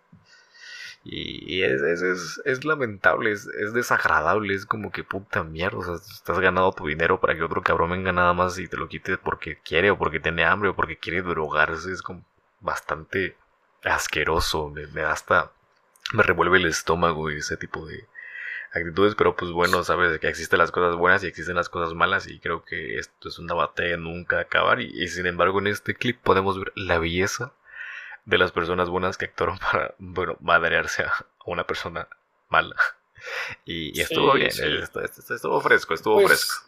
Y, 1.05 1.57
y 1.59 1.63
es, 1.63 1.81
es, 1.83 2.03
es, 2.03 2.43
es 2.45 2.65
lamentable, 2.65 3.33
es, 3.33 3.47
es 3.47 3.73
desagradable, 3.73 4.55
es 4.55 4.67
como 4.67 4.91
que 4.91 5.05
puta 5.05 5.45
mierda, 5.45 5.79
o 5.79 5.83
sea, 5.85 5.95
estás 5.95 6.39
ganando 6.41 6.73
tu 6.73 6.87
dinero 6.87 7.21
para 7.21 7.35
que 7.35 7.43
otro 7.43 7.63
cabrón 7.63 7.91
venga 7.91 8.13
nada 8.13 8.33
más 8.35 8.59
y 8.59 8.69
te 8.69 8.77
lo 8.77 8.89
quite 8.89 9.17
porque 9.17 9.59
quiere 9.59 9.91
o 9.91 9.99
porque 9.99 10.21
tiene 10.21 10.45
hambre 10.45 10.71
o 10.71 10.77
porque 10.77 10.99
quiere 10.99 11.23
drogarse, 11.23 11.93
es 11.93 12.03
como 12.03 12.25
bastante 12.61 13.37
asqueroso, 13.85 14.71
me, 14.71 14.87
me 14.89 15.03
da 15.03 15.13
hasta, 15.13 15.53
me 16.15 16.23
revuelve 16.23 16.59
el 16.59 16.67
estómago 16.67 17.31
ese 17.31 17.57
tipo 17.57 17.87
de 17.87 18.07
actitudes, 18.73 19.15
pero 19.15 19.37
pues 19.37 19.51
bueno, 19.53 19.83
sabes 19.85 20.19
que 20.21 20.29
existen 20.29 20.59
las 20.59 20.71
cosas 20.73 20.97
buenas 20.97 21.25
y 21.25 21.27
existen 21.29 21.57
las 21.57 21.69
cosas 21.69 21.95
malas 21.95 22.27
y 22.29 22.39
creo 22.41 22.65
que 22.65 22.99
esto 22.99 23.29
es 23.29 23.39
una 23.39 23.55
batalla 23.55 23.97
nunca 23.97 24.41
acabar 24.41 24.81
y, 24.81 24.87
y 24.95 25.09
sin 25.09 25.27
embargo 25.27 25.59
en 25.61 25.69
este 25.69 25.95
clip 25.95 26.21
podemos 26.23 26.59
ver 26.59 26.73
la 26.77 26.99
belleza 26.99 27.53
de 28.27 28.39
las 28.39 28.53
personas 28.53 28.89
buenas 28.91 29.19
que 29.19 29.27
actuaron 29.27 29.59
para, 29.73 29.95
bueno, 29.99 30.37
madrearse 30.41 31.05
a 31.05 31.13
una 31.47 31.67
persona 31.67 32.09
mala. 32.49 32.77
Y, 33.65 33.97
y 33.99 34.01
estuvo 34.03 34.33
Sí, 34.33 34.39
bien, 34.39 34.51
sí. 34.51 34.63
esto- 34.83 35.01
estuvo 35.35 35.61
fresco, 35.61 35.95
estuvo 35.95 36.15
Pues, 36.17 36.29
fresco. 36.29 36.67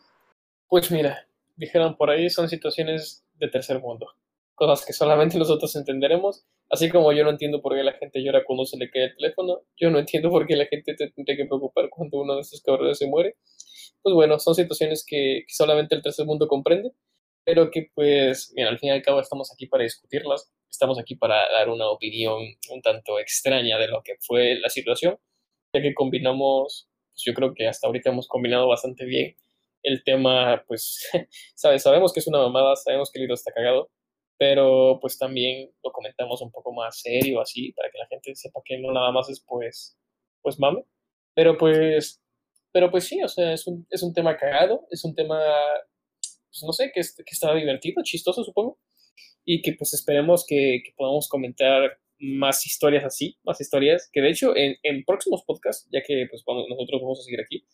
Pues 0.68 0.90
mira, 0.90 1.26
dijeron 1.56 1.96
por 1.96 2.10
ahí, 2.10 2.30
son 2.30 2.48
situaciones 2.48 3.24
de 3.38 3.48
tercer 3.48 3.78
mundo. 3.80 4.14
Cosas 4.60 4.84
que 4.84 4.92
solamente 4.92 5.38
nosotros 5.38 5.74
entenderemos. 5.74 6.44
Así 6.68 6.90
como 6.90 7.14
yo 7.14 7.24
no 7.24 7.30
entiendo 7.30 7.62
por 7.62 7.74
qué 7.74 7.82
la 7.82 7.94
gente 7.94 8.22
llora 8.22 8.44
cuando 8.44 8.66
se 8.66 8.76
le 8.76 8.90
cae 8.90 9.04
el 9.04 9.16
teléfono, 9.16 9.62
yo 9.78 9.88
no 9.88 9.98
entiendo 9.98 10.28
por 10.28 10.46
qué 10.46 10.54
la 10.54 10.66
gente 10.66 10.94
te 10.94 11.10
tendría 11.10 11.34
que 11.34 11.46
preocupar 11.46 11.88
cuando 11.88 12.20
uno 12.20 12.34
de 12.34 12.42
estos 12.42 12.60
cabrones 12.60 12.98
se 12.98 13.06
muere. 13.06 13.36
Pues 14.02 14.14
bueno, 14.14 14.38
son 14.38 14.54
situaciones 14.54 15.02
que, 15.06 15.44
que 15.46 15.54
solamente 15.54 15.94
el 15.94 16.02
tercer 16.02 16.26
mundo 16.26 16.46
comprende, 16.46 16.90
pero 17.42 17.70
que 17.70 17.88
pues, 17.94 18.52
mira, 18.54 18.68
al 18.68 18.78
fin 18.78 18.90
y 18.90 18.92
al 18.92 19.00
cabo 19.00 19.18
estamos 19.20 19.50
aquí 19.50 19.66
para 19.66 19.84
discutirlas, 19.84 20.52
estamos 20.70 20.98
aquí 20.98 21.14
para 21.16 21.36
dar 21.52 21.70
una 21.70 21.88
opinión 21.88 22.42
un 22.70 22.82
tanto 22.82 23.18
extraña 23.18 23.78
de 23.78 23.88
lo 23.88 24.02
que 24.02 24.16
fue 24.20 24.56
la 24.56 24.68
situación, 24.68 25.18
ya 25.72 25.80
que 25.80 25.94
combinamos, 25.94 26.86
pues 27.12 27.22
yo 27.24 27.32
creo 27.32 27.54
que 27.54 27.66
hasta 27.66 27.86
ahorita 27.86 28.10
hemos 28.10 28.28
combinado 28.28 28.68
bastante 28.68 29.06
bien 29.06 29.36
el 29.82 30.04
tema, 30.04 30.62
pues, 30.68 31.08
sabes, 31.54 31.82
sabemos 31.82 32.12
que 32.12 32.20
es 32.20 32.26
una 32.26 32.40
mamada, 32.40 32.76
sabemos 32.76 33.10
que 33.10 33.18
el 33.20 33.22
libro 33.22 33.36
está 33.36 33.52
cagado, 33.52 33.90
pero 34.40 34.98
pues 35.02 35.18
también 35.18 35.70
lo 35.84 35.92
comentamos 35.92 36.42
un 36.42 36.52
poco 36.52 36.72
más 36.74 37.00
serio, 37.02 37.42
así, 37.42 37.72
para 37.74 37.90
que 37.92 37.98
la 37.98 38.08
gente 38.08 38.34
sepa 38.36 38.62
que 38.66 38.78
no 38.80 38.92
nada 38.92 39.12
más 39.12 39.30
es 39.30 39.44
pues, 39.46 39.98
pues 40.42 40.58
mame. 40.60 40.84
Pero 41.36 41.58
pues, 41.58 42.22
pero 42.72 42.90
pues 42.90 43.04
sí, 43.06 43.22
o 43.22 43.28
sea, 43.28 43.52
es 43.54 43.66
un, 43.68 43.86
es 43.90 44.02
un 44.04 44.14
tema 44.14 44.36
cagado, 44.38 44.86
es 44.90 45.04
un 45.04 45.14
tema, 45.16 45.38
pues 46.50 46.62
no 46.64 46.72
sé, 46.72 46.90
que, 46.92 47.00
es- 47.00 47.14
que 47.14 47.22
está 47.32 47.54
divertido, 47.54 48.02
chistoso 48.02 48.44
supongo, 48.44 48.78
y 49.44 49.62
que 49.62 49.74
pues 49.78 49.94
esperemos 49.94 50.44
que, 50.46 50.82
que 50.84 50.92
podamos 50.96 51.28
comentar 51.28 51.98
más 52.20 52.66
historias 52.66 53.04
así, 53.04 53.38
más 53.44 53.60
historias, 53.60 54.08
que 54.12 54.22
de 54.22 54.30
hecho 54.30 54.56
en, 54.56 54.76
en 54.84 55.04
próximos 55.04 55.44
podcasts, 55.46 55.88
ya 55.92 56.02
que 56.02 56.26
pues 56.30 56.44
nosotros 56.46 57.02
vamos 57.02 57.20
a 57.20 57.24
seguir 57.24 57.40
aquí, 57.42 57.66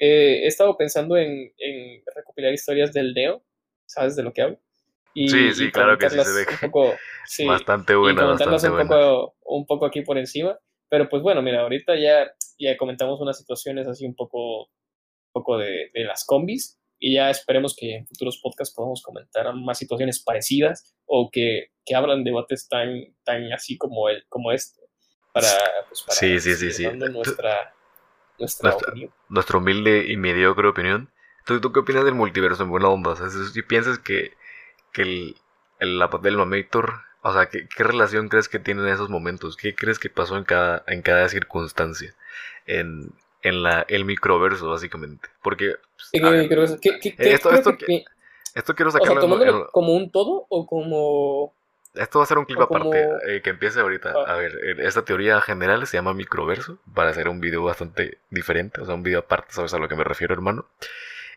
eh, 0.00 0.42
he 0.44 0.48
estado 0.48 0.76
pensando 0.76 1.16
en, 1.16 1.52
en 1.58 2.02
recopilar 2.16 2.52
historias 2.54 2.92
del 2.92 3.14
Neo, 3.14 3.44
¿sabes 3.86 4.16
de 4.16 4.24
lo 4.24 4.32
que 4.32 4.42
hablo? 4.42 4.60
Y, 5.14 5.28
Sí, 5.28 5.52
sí, 5.52 5.64
y 5.66 5.72
claro 5.72 5.98
que 5.98 6.08
sí, 6.10 6.20
se 6.20 6.32
ve 6.32 6.46
un 6.48 6.70
poco, 6.70 6.94
sí, 7.26 7.46
bastante 7.46 7.94
y 7.94 7.96
buena, 7.96 8.22
comentarlas 8.22 8.62
bastante 8.62 8.82
un 8.82 8.88
buena. 8.88 8.88
poco, 8.88 9.36
un 9.44 9.66
poco 9.66 9.86
aquí 9.86 10.02
por 10.02 10.18
encima. 10.18 10.58
Pero 10.88 11.08
pues 11.08 11.22
bueno, 11.22 11.42
mira, 11.42 11.60
ahorita 11.62 11.96
ya, 11.96 12.30
ya 12.58 12.76
comentamos 12.76 13.20
unas 13.20 13.38
situaciones 13.38 13.86
así 13.88 14.06
un 14.06 14.14
poco, 14.14 14.62
un 14.64 15.32
poco 15.32 15.58
de, 15.58 15.90
de 15.92 16.04
las 16.04 16.24
combis 16.24 16.78
y 16.98 17.14
ya 17.14 17.30
esperemos 17.30 17.76
que 17.76 17.94
en 17.96 18.06
futuros 18.06 18.40
podcasts 18.42 18.74
podamos 18.74 19.02
comentar 19.02 19.52
más 19.54 19.78
situaciones 19.78 20.22
parecidas 20.22 20.94
o 21.06 21.30
que, 21.30 21.68
que 21.84 21.94
abran 21.94 22.24
debates 22.24 22.68
tan, 22.68 23.14
tan 23.24 23.52
así 23.52 23.76
como, 23.76 24.08
el, 24.08 24.24
como 24.28 24.52
este 24.52 24.80
para, 25.32 25.48
pues, 25.88 26.02
para 26.02 26.16
Sí, 26.16 26.40
sí, 26.40 26.54
sí, 26.54 26.72
sí. 26.72 26.86
nuestra, 26.88 27.74
nuestra 28.38 28.70
Nuestra-. 28.70 28.92
Nuestra 29.28 29.58
humilde 29.58 30.06
y 30.08 30.16
mediocre 30.16 30.68
opinión. 30.68 31.12
¿Tú, 31.46 31.60
tú 31.60 31.72
qué 31.72 31.80
opinas 31.80 32.04
del 32.04 32.14
multiverso 32.14 32.62
en 32.62 32.70
buena 32.70 32.88
onda? 32.88 33.10
O 33.10 33.16
sea, 33.16 33.28
si 33.28 33.62
piensas 33.62 33.98
que, 33.98 34.32
que 34.92 35.02
el, 35.02 35.36
el, 35.80 35.98
la 35.98 36.08
del 36.22 36.36
Mamator, 36.36 36.94
o 37.22 37.32
sea, 37.32 37.46
¿qué, 37.46 37.68
¿qué 37.68 37.82
relación 37.84 38.28
crees 38.28 38.48
que 38.48 38.58
tiene 38.58 38.82
en 38.82 38.88
esos 38.88 39.10
momentos? 39.10 39.56
¿Qué 39.56 39.74
crees 39.74 39.98
que 39.98 40.08
pasó 40.10 40.36
en 40.36 40.44
cada, 40.44 40.84
en 40.86 41.02
cada 41.02 41.28
circunstancia? 41.28 42.14
En, 42.66 43.12
en 43.42 43.62
la, 43.62 43.84
el 43.88 44.04
microverso, 44.04 44.70
básicamente. 44.70 45.28
Porque, 45.42 45.76
pues, 45.96 46.08
¿Qué, 46.12 46.26
a 46.26 46.30
ver, 46.30 46.48
creo 46.48 46.66
que- 46.80 46.98
qué- 47.00 47.14
qué- 47.16 47.32
esto- 47.32 47.48
creo 47.48 47.58
esto 47.60 47.76
que- 47.78 47.86
que- 47.86 48.04
esto 48.54 48.74
quiero 48.74 48.88
o 48.88 48.92
sea, 48.92 49.00
sacarlo 49.00 49.44
en- 49.44 49.64
como 49.72 49.94
un 49.94 50.10
todo 50.10 50.46
o 50.48 50.66
como... 50.66 51.52
esto 51.94 52.18
va 52.18 52.24
a 52.24 52.26
ser 52.26 52.38
un 52.38 52.44
clip 52.44 52.60
aparte 52.60 53.08
eh, 53.26 53.40
que 53.42 53.50
empiece 53.50 53.78
ahorita. 53.80 54.12
Ah. 54.16 54.32
A 54.34 54.36
ver, 54.36 54.52
esta 54.80 55.04
teoría 55.04 55.40
general 55.40 55.86
se 55.86 55.96
llama 55.96 56.14
microverso 56.14 56.78
para 56.94 57.10
hacer 57.10 57.28
un 57.28 57.40
video 57.40 57.62
bastante 57.62 58.18
diferente, 58.30 58.80
o 58.80 58.86
sea, 58.86 58.94
un 58.94 59.02
video 59.02 59.20
aparte, 59.20 59.52
¿sabes 59.52 59.72
a 59.74 59.78
lo 59.78 59.88
que 59.88 59.96
me 59.96 60.04
refiero, 60.04 60.34
hermano? 60.34 60.66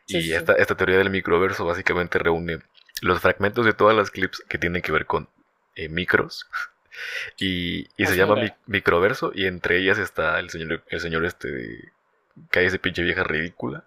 y 0.08 0.34
esta, 0.34 0.54
esta 0.54 0.76
teoría 0.76 0.97
del 0.97 1.10
microverso 1.12 1.64
básicamente 1.64 2.18
reúne 2.20 2.60
los 3.02 3.20
fragmentos 3.20 3.66
de 3.66 3.74
todas 3.74 3.95
las 3.95 4.12
clips 4.12 4.43
que 4.47 4.58
tienen 4.58 4.82
que 4.82 4.91
ver 4.91 5.06
con 5.06 5.28
eh, 5.76 5.89
micros. 5.89 6.47
Y, 7.38 7.88
y 7.95 8.06
se 8.06 8.18
llama 8.18 8.36
microverso 8.68 9.32
y 9.34 9.45
entre 9.45 9.78
ellas 9.78 9.97
está 9.97 10.38
el 10.39 10.49
señor, 10.49 10.84
el 10.89 10.99
señor 10.99 11.24
este 11.24 11.93
cae 12.49 12.66
ese 12.66 12.80
pinche 12.80 13.02
vieja 13.02 13.24
ridícula. 13.24 13.86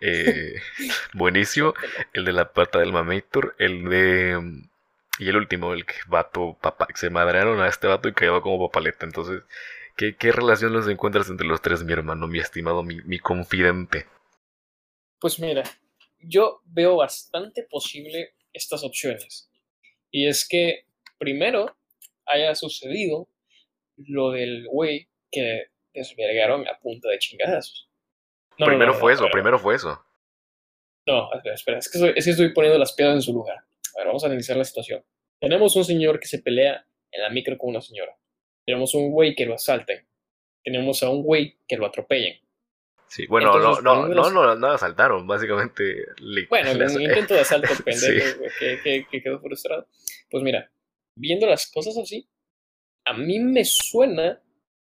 Eh, 0.00 0.60
buenísimo. 1.14 1.74
El 2.12 2.24
de 2.24 2.32
la 2.32 2.52
pata 2.52 2.78
del 2.78 2.92
mamator. 2.92 3.54
El 3.58 3.84
de. 3.88 4.62
Y 5.18 5.28
el 5.28 5.36
último, 5.36 5.72
el 5.72 5.84
que 5.84 5.94
vato, 6.06 6.56
papá, 6.60 6.86
se 6.94 7.10
madrearon 7.10 7.60
a 7.60 7.66
este 7.66 7.88
vato 7.88 8.08
y 8.08 8.14
cayó 8.14 8.40
como 8.40 8.68
papaleta. 8.68 9.04
Entonces, 9.04 9.42
¿qué, 9.96 10.14
¿qué, 10.14 10.30
relación 10.30 10.72
los 10.72 10.86
encuentras 10.86 11.28
entre 11.28 11.46
los 11.46 11.60
tres, 11.60 11.82
mi 11.82 11.92
hermano, 11.92 12.28
mi 12.28 12.38
estimado, 12.38 12.84
mi, 12.84 13.02
mi 13.02 13.18
confidente? 13.18 14.06
Pues 15.18 15.40
mira, 15.40 15.64
yo 16.20 16.62
veo 16.66 16.96
bastante 16.96 17.64
posible 17.64 18.32
estas 18.58 18.84
opciones. 18.84 19.50
Y 20.10 20.26
es 20.26 20.46
que, 20.46 20.84
primero, 21.18 21.76
haya 22.26 22.54
sucedido 22.54 23.28
lo 23.96 24.30
del 24.32 24.66
güey 24.68 25.08
que 25.30 25.66
desvergaron 25.92 26.66
a 26.68 26.78
punta 26.78 27.08
de 27.08 27.18
chingadas. 27.18 27.88
primero 28.56 28.94
fue 28.94 29.12
eso, 29.14 29.26
primero 29.30 29.58
fue 29.58 29.76
eso. 29.76 30.02
No, 31.06 31.32
espera, 31.32 31.54
espera, 31.54 31.78
es 31.78 31.90
que, 31.90 32.12
estoy, 32.16 32.52
poniendo 32.52 32.78
las 32.78 32.92
piedras 32.92 33.16
en 33.16 33.22
su 33.22 33.32
lugar. 33.32 33.56
A 33.58 33.98
ver, 33.98 34.06
vamos 34.06 34.22
a 34.24 34.26
analizar 34.26 34.56
la 34.56 34.64
situación. 34.64 35.02
Tenemos 35.40 35.74
un 35.74 35.84
señor 35.84 36.20
que 36.20 36.28
se 36.28 36.40
pelea 36.40 36.86
en 37.10 37.22
la 37.22 37.30
micro 37.30 37.56
con 37.56 37.70
una 37.70 37.80
señora. 37.80 38.16
Tenemos 38.66 38.94
un 38.94 39.10
güey 39.10 39.34
que 39.34 39.46
lo 39.46 39.54
asalten. 39.54 40.06
Tenemos 40.62 41.02
a 41.02 41.08
un 41.08 41.22
güey 41.22 41.58
que 41.66 41.76
lo 41.76 41.86
atropellen. 41.86 42.38
Sí, 43.08 43.26
bueno, 43.26 43.58
no, 43.58 43.80
no, 43.80 44.06
no, 44.06 44.30
no, 44.30 44.54
no, 44.54 44.66
asaltaron, 44.68 45.26
básicamente. 45.26 46.06
bueno, 46.48 46.72
un 46.72 47.02
intento 47.02 47.34
de 47.34 47.40
asalto 47.40 47.68
pendejo 47.84 48.40
que, 48.58 49.06
que, 49.10 49.22
quedó 49.22 49.40
frustrado. 49.40 49.86
Pues 50.30 50.42
mira, 50.42 50.70
viendo 51.14 51.46
las 51.46 51.70
cosas 51.70 51.96
así, 51.96 52.28
a 53.06 53.14
mí 53.14 53.38
me 53.38 53.64
suena 53.64 54.42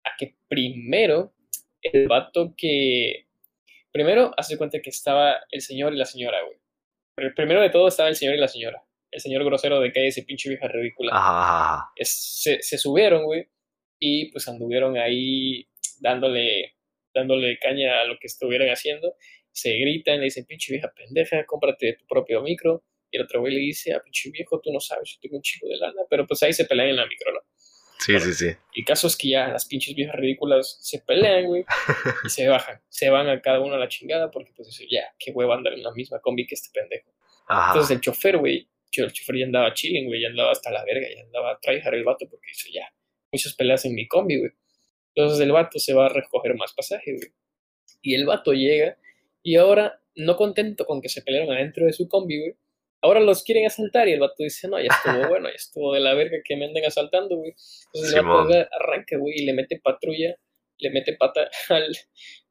a 0.04 0.10
que 0.18 0.36
primero 0.48 1.34
el 1.82 2.08
vato 2.08 2.54
que. 2.56 3.26
Primero, 3.92 4.32
hace 4.36 4.56
cuenta 4.56 4.80
que 4.80 4.90
estaba 4.90 5.36
el 5.50 5.60
señor 5.60 5.92
y 5.92 5.98
la 5.98 6.04
señora, 6.04 6.42
güey. 6.42 6.58
Pero 7.14 7.34
primero 7.34 7.60
de 7.60 7.70
todo 7.70 7.88
estaba 7.88 8.08
el 8.08 8.16
señor 8.16 8.34
y 8.34 8.38
la 8.38 8.48
señora. 8.48 8.82
El 9.10 9.20
señor 9.20 9.44
grosero 9.44 9.80
de 9.80 9.92
calle, 9.92 10.08
ese 10.08 10.22
pinche 10.22 10.48
vieja 10.48 10.68
ridícula. 10.68 11.12
Ajá. 11.14 11.90
se, 11.96 12.62
se 12.62 12.78
subieron, 12.78 13.24
güey. 13.24 13.48
Y 13.98 14.30
pues 14.30 14.46
anduvieron 14.46 14.96
ahí 14.96 15.68
dándole, 16.00 16.76
dándole 17.14 17.58
caña 17.58 18.00
a 18.00 18.04
lo 18.04 18.18
que 18.18 18.26
estuvieran 18.26 18.68
haciendo. 18.68 19.14
Se 19.52 19.76
gritan, 19.76 20.18
le 20.18 20.24
dicen, 20.24 20.44
pinche 20.44 20.72
vieja 20.72 20.92
pendeja, 20.94 21.44
cómprate 21.46 21.94
tu 21.94 22.06
propio 22.06 22.42
micro. 22.42 22.84
Y 23.10 23.16
el 23.16 23.24
otro 23.24 23.40
güey 23.40 23.54
le 23.54 23.60
dice, 23.60 23.94
ah, 23.94 24.00
pinche 24.02 24.30
viejo, 24.30 24.60
tú 24.60 24.72
no 24.72 24.80
sabes, 24.80 25.10
yo 25.10 25.18
tengo 25.20 25.36
un 25.36 25.42
chico 25.42 25.66
de 25.66 25.76
lana. 25.76 26.02
Pero 26.10 26.26
pues 26.26 26.42
ahí 26.42 26.52
se 26.52 26.64
pelean 26.64 26.90
en 26.90 26.96
la 26.96 27.06
micro, 27.06 27.32
¿no? 27.32 27.40
Sí, 27.98 28.18
sí, 28.20 28.32
sí. 28.32 28.56
Y 28.74 28.84
caso 28.84 29.08
es 29.08 29.16
que 29.16 29.30
ya 29.30 29.48
las 29.48 29.66
pinches 29.66 29.94
viejas 29.94 30.14
ridículas 30.14 30.78
se 30.80 31.00
pelean, 31.00 31.46
güey, 31.46 31.64
y 32.24 32.28
se 32.28 32.46
bajan. 32.46 32.80
Se 32.88 33.10
van 33.10 33.28
a 33.28 33.40
cada 33.40 33.60
uno 33.60 33.74
a 33.74 33.78
la 33.78 33.88
chingada 33.88 34.30
porque, 34.30 34.52
pues, 34.54 34.68
dice, 34.68 34.86
ya, 34.88 35.02
qué 35.18 35.32
huevo 35.32 35.52
andar 35.52 35.72
en 35.72 35.82
la 35.82 35.92
misma 35.92 36.20
combi 36.20 36.46
que 36.46 36.54
este 36.54 36.70
pendejo. 36.72 37.10
Entonces 37.48 37.96
el 37.96 38.00
chofer, 38.00 38.36
güey, 38.36 38.68
el 38.92 39.12
chofer 39.12 39.36
ya 39.36 39.46
andaba 39.46 39.72
chilling, 39.72 40.06
güey, 40.06 40.20
ya 40.20 40.28
andaba 40.28 40.52
hasta 40.52 40.70
la 40.70 40.84
verga, 40.84 41.06
ya 41.14 41.22
andaba 41.22 41.52
a 41.52 41.58
traer 41.58 41.94
el 41.94 42.04
vato 42.04 42.28
porque 42.28 42.46
dice, 42.48 42.70
ya, 42.72 42.92
muchas 43.32 43.54
peleas 43.54 43.84
en 43.84 43.94
mi 43.94 44.06
combi, 44.06 44.38
güey. 44.38 44.50
Entonces 45.14 45.40
el 45.40 45.52
vato 45.52 45.78
se 45.78 45.94
va 45.94 46.06
a 46.06 46.10
recoger 46.10 46.54
más 46.54 46.72
pasaje, 46.74 47.12
güey. 47.12 47.32
Y 48.02 48.14
el 48.14 48.26
vato 48.26 48.52
llega 48.52 48.96
y 49.42 49.56
ahora, 49.56 50.00
no 50.14 50.36
contento 50.36 50.84
con 50.84 51.00
que 51.00 51.08
se 51.08 51.22
pelearon 51.22 51.54
adentro 51.54 51.86
de 51.86 51.92
su 51.92 52.08
combi, 52.08 52.38
güey, 52.38 52.54
ahora 53.00 53.20
los 53.20 53.42
quieren 53.44 53.66
asaltar 53.66 54.08
y 54.08 54.12
el 54.12 54.20
vato 54.20 54.42
dice, 54.42 54.68
no, 54.68 54.78
ya 54.80 54.88
estuvo 54.90 55.28
bueno, 55.28 55.48
ya 55.48 55.54
estuvo 55.54 55.94
de 55.94 56.00
la 56.00 56.14
verga 56.14 56.38
que 56.44 56.56
me 56.56 56.66
anden 56.66 56.84
asaltando, 56.84 57.36
güey. 57.36 57.54
Entonces 57.86 58.14
el 58.14 58.26
vato 58.26 58.68
arranca, 58.80 59.16
güey, 59.16 59.36
y 59.38 59.46
le 59.46 59.52
mete 59.52 59.80
patrulla, 59.82 60.36
le 60.78 60.90
mete 60.90 61.16
pata 61.16 61.48
al, 61.68 61.96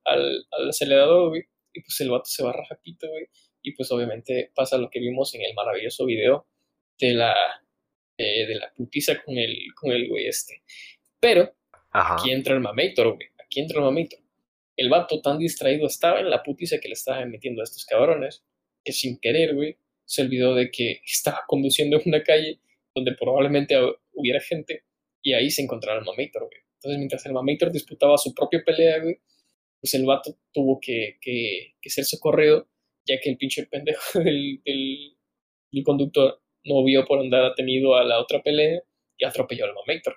al, 0.06 0.46
al 0.52 0.70
acelerador, 0.70 1.30
güey. 1.30 1.44
Y 1.74 1.82
pues 1.82 2.00
el 2.02 2.10
vato 2.10 2.26
se 2.26 2.44
va 2.44 2.54
rajapito, 2.54 3.08
güey. 3.08 3.28
Y 3.62 3.74
pues 3.74 3.92
obviamente 3.92 4.52
pasa 4.56 4.78
lo 4.78 4.90
que 4.90 5.00
vimos 5.00 5.36
en 5.36 5.42
el 5.42 5.54
maravilloso 5.54 6.06
video 6.06 6.48
de 7.00 7.14
la, 7.14 7.36
de 8.18 8.56
la 8.56 8.72
putiza 8.74 9.22
con 9.24 9.38
el, 9.38 9.56
con 9.76 9.92
el 9.92 10.08
güey 10.08 10.28
este. 10.28 10.64
Pero 11.20 11.54
aquí 12.00 12.32
entra 12.32 12.54
el 12.54 12.62
mamator, 12.62 13.16
güey. 13.16 13.28
Aquí 13.44 13.60
entra 13.60 13.80
el 13.80 13.86
mamator. 13.86 14.20
El 14.76 14.90
vato 14.90 15.22
tan 15.22 15.40
distraído 15.40 15.88
estaba 15.88 16.20
en 16.20 16.30
la 16.30 16.44
putiza 16.44 16.80
que 16.80 16.88
le 16.88 16.94
estaban 16.94 17.32
metiendo 17.32 17.62
a 17.62 17.64
estos 17.64 17.86
cabrones 17.86 18.44
que 18.84 18.94
sin 18.94 19.20
querer, 19.20 19.56
güey, 19.56 19.78
se 20.06 20.22
olvidó 20.22 20.56
de 20.56 20.72
que 20.72 21.02
estaba 21.04 21.44
conduciendo 21.48 21.98
en 21.98 22.04
una 22.06 22.24
calle 22.24 22.60
donde 22.96 23.14
probablemente 23.20 23.76
hubiera 24.14 24.40
gente 24.40 24.84
y 25.22 25.34
ahí 25.34 25.50
se 25.50 25.62
encontraba 25.62 26.00
el 26.00 26.06
Mamator, 26.06 26.44
güey. 26.44 26.62
Entonces, 26.76 26.98
mientras 26.98 27.26
el 27.26 27.34
Mamator 27.34 27.72
disputaba 27.72 28.18
su 28.18 28.34
propia 28.34 28.64
pelea, 28.66 29.00
güey, 29.00 29.18
pues 29.82 29.94
el 29.94 30.06
vato 30.06 30.38
tuvo 30.54 30.80
que, 30.80 31.18
que, 31.22 31.90
ser 31.90 32.06
socorrido, 32.06 32.68
ya 33.06 33.20
que 33.20 33.30
el 33.30 33.38
pinche 33.38 33.66
pendejo 33.66 34.20
del, 34.24 34.62
del, 34.64 35.84
conductor 35.84 36.42
no 36.64 36.84
vio 36.84 37.06
por 37.06 37.20
andar 37.20 37.46
atenido 37.46 37.96
a 37.96 38.04
la 38.04 38.20
otra 38.20 38.42
pelea 38.42 38.82
y 39.18 39.26
atropelló 39.26 39.66
al 39.66 39.74
Mamator. 39.74 40.16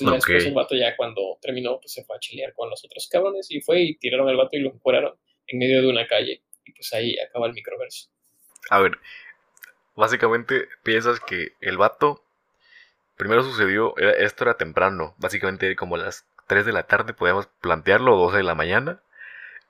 Entonces, 0.00 0.26
ya 0.28 0.32
después 0.34 0.46
el 0.46 0.54
vato, 0.54 0.74
ya 0.74 0.96
cuando 0.96 1.38
terminó, 1.40 1.78
pues 1.80 1.92
se 1.92 2.04
fue 2.04 2.16
a 2.16 2.18
chilear 2.18 2.54
con 2.54 2.70
los 2.70 2.84
otros 2.84 3.08
cabrones 3.10 3.50
y 3.50 3.60
fue 3.60 3.82
y 3.82 3.96
tiraron 3.96 4.28
al 4.28 4.36
vato 4.36 4.56
y 4.56 4.60
lo 4.60 4.70
encueraron 4.70 5.16
en 5.46 5.58
medio 5.58 5.82
de 5.82 5.88
una 5.88 6.06
calle. 6.06 6.42
Y 6.64 6.72
pues 6.72 6.92
ahí 6.94 7.16
acaba 7.18 7.46
el 7.46 7.52
microverso. 7.52 8.08
A 8.70 8.80
ver, 8.80 8.92
básicamente 9.94 10.68
piensas 10.82 11.20
que 11.20 11.52
el 11.60 11.76
vato 11.76 12.24
primero 13.16 13.42
sucedió, 13.42 13.96
esto 13.96 14.44
era 14.44 14.54
temprano, 14.54 15.14
básicamente 15.18 15.76
como 15.76 15.96
a 15.96 15.98
las 15.98 16.26
3 16.48 16.66
de 16.66 16.72
la 16.72 16.84
tarde 16.84 17.14
podíamos 17.14 17.46
plantearlo, 17.60 18.16
12 18.16 18.38
de 18.38 18.42
la 18.42 18.54
mañana, 18.54 19.00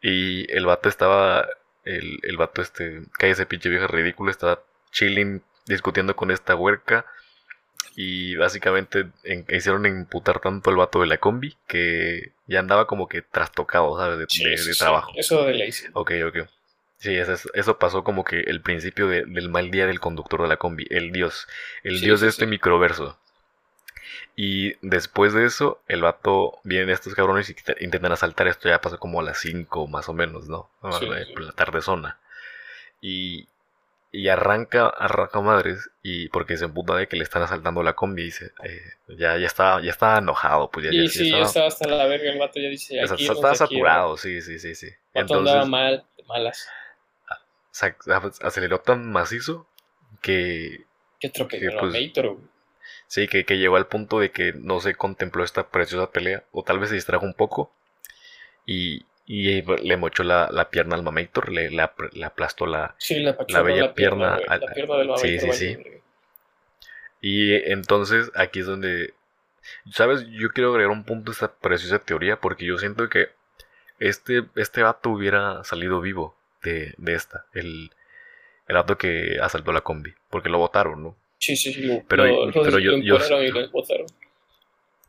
y 0.01 0.51
el 0.51 0.67
vato 0.67 0.89
estaba, 0.89 1.49
el, 1.85 2.19
el 2.23 2.37
vato 2.37 2.63
este, 2.63 3.03
ese 3.21 3.47
pinche 3.47 3.69
vieja 3.69 3.87
ridículo, 3.89 4.31
estaba 4.31 4.63
chilling, 4.91 5.43
discutiendo 5.67 6.17
con 6.17 6.31
esta 6.31 6.55
huerca, 6.55 7.05
y 7.95 8.37
básicamente 8.37 9.07
hicieron 9.49 9.87
imputar 9.87 10.41
tanto 10.41 10.71
el 10.71 10.77
vato 10.77 11.01
de 11.01 11.07
la 11.07 11.19
combi 11.19 11.57
que 11.67 12.33
ya 12.47 12.61
andaba 12.61 12.87
como 12.87 13.09
que 13.09 13.23
trastocado, 13.23 13.97
¿sabes? 13.99 14.19
De, 14.19 14.75
trabajo. 14.75 15.13
Eso 15.17 15.45
de 15.45 15.55
la 15.55 15.67
hice. 15.67 15.91
Ok, 15.93 16.13
ok. 16.27 16.49
Sí, 16.99 17.17
eso, 17.17 17.79
pasó 17.79 18.05
como 18.05 18.25
que 18.25 18.41
el 18.41 18.61
principio 18.61 19.09
del 19.09 19.49
mal 19.49 19.73
día 19.73 19.89
del 19.89 19.99
conductor 19.99 20.43
de 20.43 20.49
la 20.49 20.57
combi, 20.57 20.87
el 20.89 21.11
dios, 21.11 21.49
el 21.83 22.01
dios 22.01 22.21
de 22.21 22.29
este 22.29 22.47
microverso. 22.47 23.19
Y 24.37 24.75
después 24.87 25.33
de 25.33 25.45
eso, 25.45 25.83
el 25.89 26.03
vato, 26.03 26.61
vienen 26.63 26.91
estos 26.91 27.15
cabrones 27.15 27.51
y 27.51 27.57
intentan 27.85 28.13
asaltar 28.13 28.47
esto, 28.47 28.69
ya 28.69 28.81
pasó 28.81 28.99
como 28.99 29.21
a 29.21 29.25
las 29.25 29.41
5 29.41 29.89
más 29.89 30.09
o 30.09 30.13
menos, 30.13 30.49
¿no? 30.49 30.71
la 30.81 31.53
tarde 31.53 31.83
zona. 31.83 32.19
Y, 33.01 33.49
y 34.15 34.29
arranca, 34.29 34.89
arranca 34.89 35.41
madres, 35.41 35.91
y 36.03 36.29
porque 36.29 36.59
se 36.59 36.67
emputa 36.67 36.95
de 36.95 37.09
que 37.09 37.17
le 37.17 37.25
están 37.25 37.43
asaltando 37.43 37.83
la 37.83 37.95
combi, 37.95 38.23
y 38.23 38.25
dice, 38.27 38.53
eh, 38.63 38.83
ya, 39.19 39.39
ya 39.39 39.47
estaba, 39.47 39.81
ya 39.81 39.91
estaba 39.91 40.19
enojado, 40.19 40.71
pues 40.71 40.85
ya, 40.85 40.93
y 40.93 41.09
sí, 41.09 41.31
ya 41.31 41.39
estaba, 41.39 41.67
hasta 41.67 41.89
la 41.89 42.07
verga, 42.07 42.31
el 42.31 42.39
vato 42.39 42.61
ya 42.61 42.69
dice, 42.69 43.01
aquí 43.01 43.27
estaba 43.27 43.55
saturado, 43.55 44.19
sí, 44.19 44.43
sí, 44.43 44.59
sí, 44.59 44.75
sí. 44.75 44.89
El 45.15 45.25
vato 45.25 45.39
andaba 45.39 45.65
mal, 45.65 46.05
malas. 46.29 46.69
aceleró 48.43 48.81
tan 48.81 49.11
macizo 49.11 49.67
que... 50.21 50.85
Que 51.19 51.29
atropelló 51.29 51.71
pues, 51.81 51.95
a 51.95 52.35
Sí, 53.07 53.29
que, 53.29 53.47
que, 53.47 53.59
llegó 53.59 53.77
al 53.77 53.87
punto 53.87 54.21
de 54.21 54.31
que 54.31 54.53
no 54.53 54.81
se 54.81 54.95
contempló 54.95 55.43
esta 55.43 55.69
preciosa 55.71 56.11
pelea, 56.11 56.45
o 56.53 56.63
tal 56.63 56.79
vez 56.79 56.91
se 56.91 56.97
distrajo 56.97 57.25
un 57.25 57.35
poco, 57.35 57.73
y, 58.67 59.07
y 59.27 59.63
le 59.63 59.97
mochó 59.97 60.25
la, 60.25 60.49
la, 60.51 60.69
pierna 60.69 60.97
al 60.97 61.03
Mamator, 61.03 61.51
le, 61.51 61.71
le, 61.71 61.83
aplastó 62.25 62.67
la, 62.67 62.95
la, 63.49 63.63
bella 63.63 63.95
pierna, 63.95 64.39
la 64.39 64.59
pierna 64.75 64.97
del 64.97 65.17
Sí, 65.17 65.39
sí, 65.39 65.53
sí. 65.53 65.79
Y 67.21 67.55
entonces 67.71 68.33
aquí 68.35 68.61
es 68.61 68.67
donde, 68.67 69.15
¿sabes? 69.93 70.27
Yo 70.29 70.51
quiero 70.51 70.71
agregar 70.71 70.91
un 70.91 71.05
punto 71.05 71.31
a 71.31 71.35
esta 71.35 71.53
preciosa 71.53 72.01
teoría, 72.01 72.41
porque 72.41 72.65
yo 72.65 72.79
siento 72.79 73.09
que 73.09 73.29
este, 74.01 74.45
este 74.57 74.83
vato 74.83 75.11
hubiera 75.11 75.63
salido 75.63 76.01
vivo 76.01 76.37
de, 76.65 76.95
de 76.97 77.15
esta, 77.15 77.47
el, 77.55 77.93
el 78.67 78.77
auto 78.77 78.99
que 78.99 79.39
asaltó 79.41 79.73
la 79.73 79.83
combi, 79.83 80.13
porque 80.31 80.49
lo 80.49 80.59
votaron, 80.59 81.03
¿no? 81.03 81.17
Sí, 81.39 81.57
sí, 81.57 81.73
sí, 81.73 82.03
pero, 82.09 82.51
pero 82.53 82.79
yo, 82.79 82.97
yo, 82.99 83.19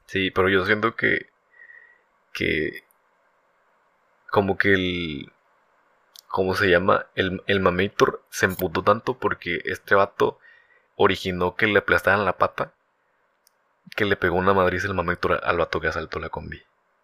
Sí, 0.05 0.29
pero 0.31 0.49
yo 0.49 0.65
siento 0.65 0.95
que, 0.95 1.27
que 2.33 2.83
como 4.33 4.57
que 4.57 4.73
el, 4.73 5.31
¿cómo 6.27 6.55
se 6.55 6.65
llama? 6.67 7.05
El, 7.13 7.43
el 7.45 7.59
mamator 7.59 8.23
se 8.31 8.47
emputó 8.47 8.81
tanto 8.81 9.19
porque 9.19 9.61
este 9.65 9.93
vato 9.93 10.39
originó 10.95 11.55
que 11.55 11.67
le 11.67 11.77
aplastaran 11.77 12.25
la 12.25 12.39
pata 12.39 12.73
que 13.95 14.05
le 14.05 14.15
pegó 14.15 14.35
una 14.37 14.55
madriz 14.55 14.85
el 14.85 14.95
Maméctor 14.95 15.39
al 15.43 15.57
vato 15.59 15.79
que 15.79 15.87
asaltó 15.87 16.19
la 16.19 16.29
combi. 16.29 16.59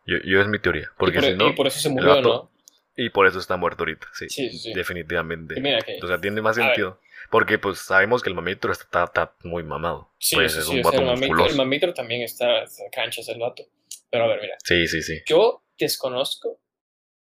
Yo, 0.07 0.17
yo 0.25 0.41
es 0.41 0.47
mi 0.47 0.57
teoría. 0.57 0.89
Porque 0.97 1.19
y, 1.19 1.21
por, 1.21 1.29
si 1.29 1.37
no, 1.37 1.47
y 1.49 1.53
por 1.53 1.67
eso 1.67 1.79
se 1.79 1.89
murió, 1.89 2.15
vato- 2.15 2.23
¿no? 2.23 2.51
y 2.95 3.09
por 3.11 3.27
eso 3.27 3.37
está 3.37 3.57
muerto 3.57 3.83
ahorita, 3.83 4.07
sí. 4.11 4.27
Sí, 4.27 4.49
sí. 4.57 4.73
Definitivamente. 4.73 5.61
Mira 5.61 5.81
que- 5.81 5.99
O 6.01 6.07
sea, 6.07 6.19
tiene 6.19 6.41
más 6.41 6.55
sentido. 6.55 6.99
Porque 7.29 7.59
pues 7.59 7.77
sabemos 7.77 8.23
que 8.23 8.29
el 8.29 8.35
Maméctor 8.35 8.71
está, 8.71 9.03
está 9.03 9.33
muy 9.43 9.61
mamado. 9.61 10.09
Sí, 10.17 10.35
pues 10.35 10.53
sí, 10.53 10.59
es 10.59 10.65
sí, 10.65 10.71
un 10.73 10.79
o 10.79 10.81
sea, 10.81 10.91
vato 10.91 11.01
el, 11.01 11.05
mamíter, 11.07 11.27
musculoso. 11.29 11.51
el 11.51 11.57
mamíter 11.57 11.93
también 11.93 12.21
está, 12.23 12.63
está 12.63 12.83
canchas 12.91 13.29
el 13.29 13.39
vato. 13.39 13.63
Pero 14.09 14.23
a 14.23 14.27
ver, 14.29 14.41
mira, 14.41 14.55
Sí, 14.63 14.87
sí, 14.87 15.03
sí. 15.03 15.21
yo 15.27 15.61
desconozco, 15.77 16.57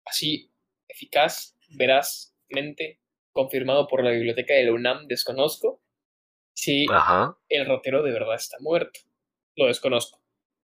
así 0.08 0.50
eficaz, 0.88 1.56
verazmente, 1.70 3.00
confirmado 3.32 3.86
por 3.86 4.02
la 4.04 4.10
biblioteca 4.10 4.54
de 4.54 4.64
la 4.64 4.72
UNAM, 4.72 5.06
desconozco 5.06 5.82
si 6.54 6.86
Ajá. 6.90 7.36
el 7.48 7.66
ratero 7.66 8.02
de 8.02 8.12
verdad 8.12 8.34
está 8.34 8.56
muerto. 8.60 9.00
Lo 9.56 9.66
desconozco. 9.66 10.20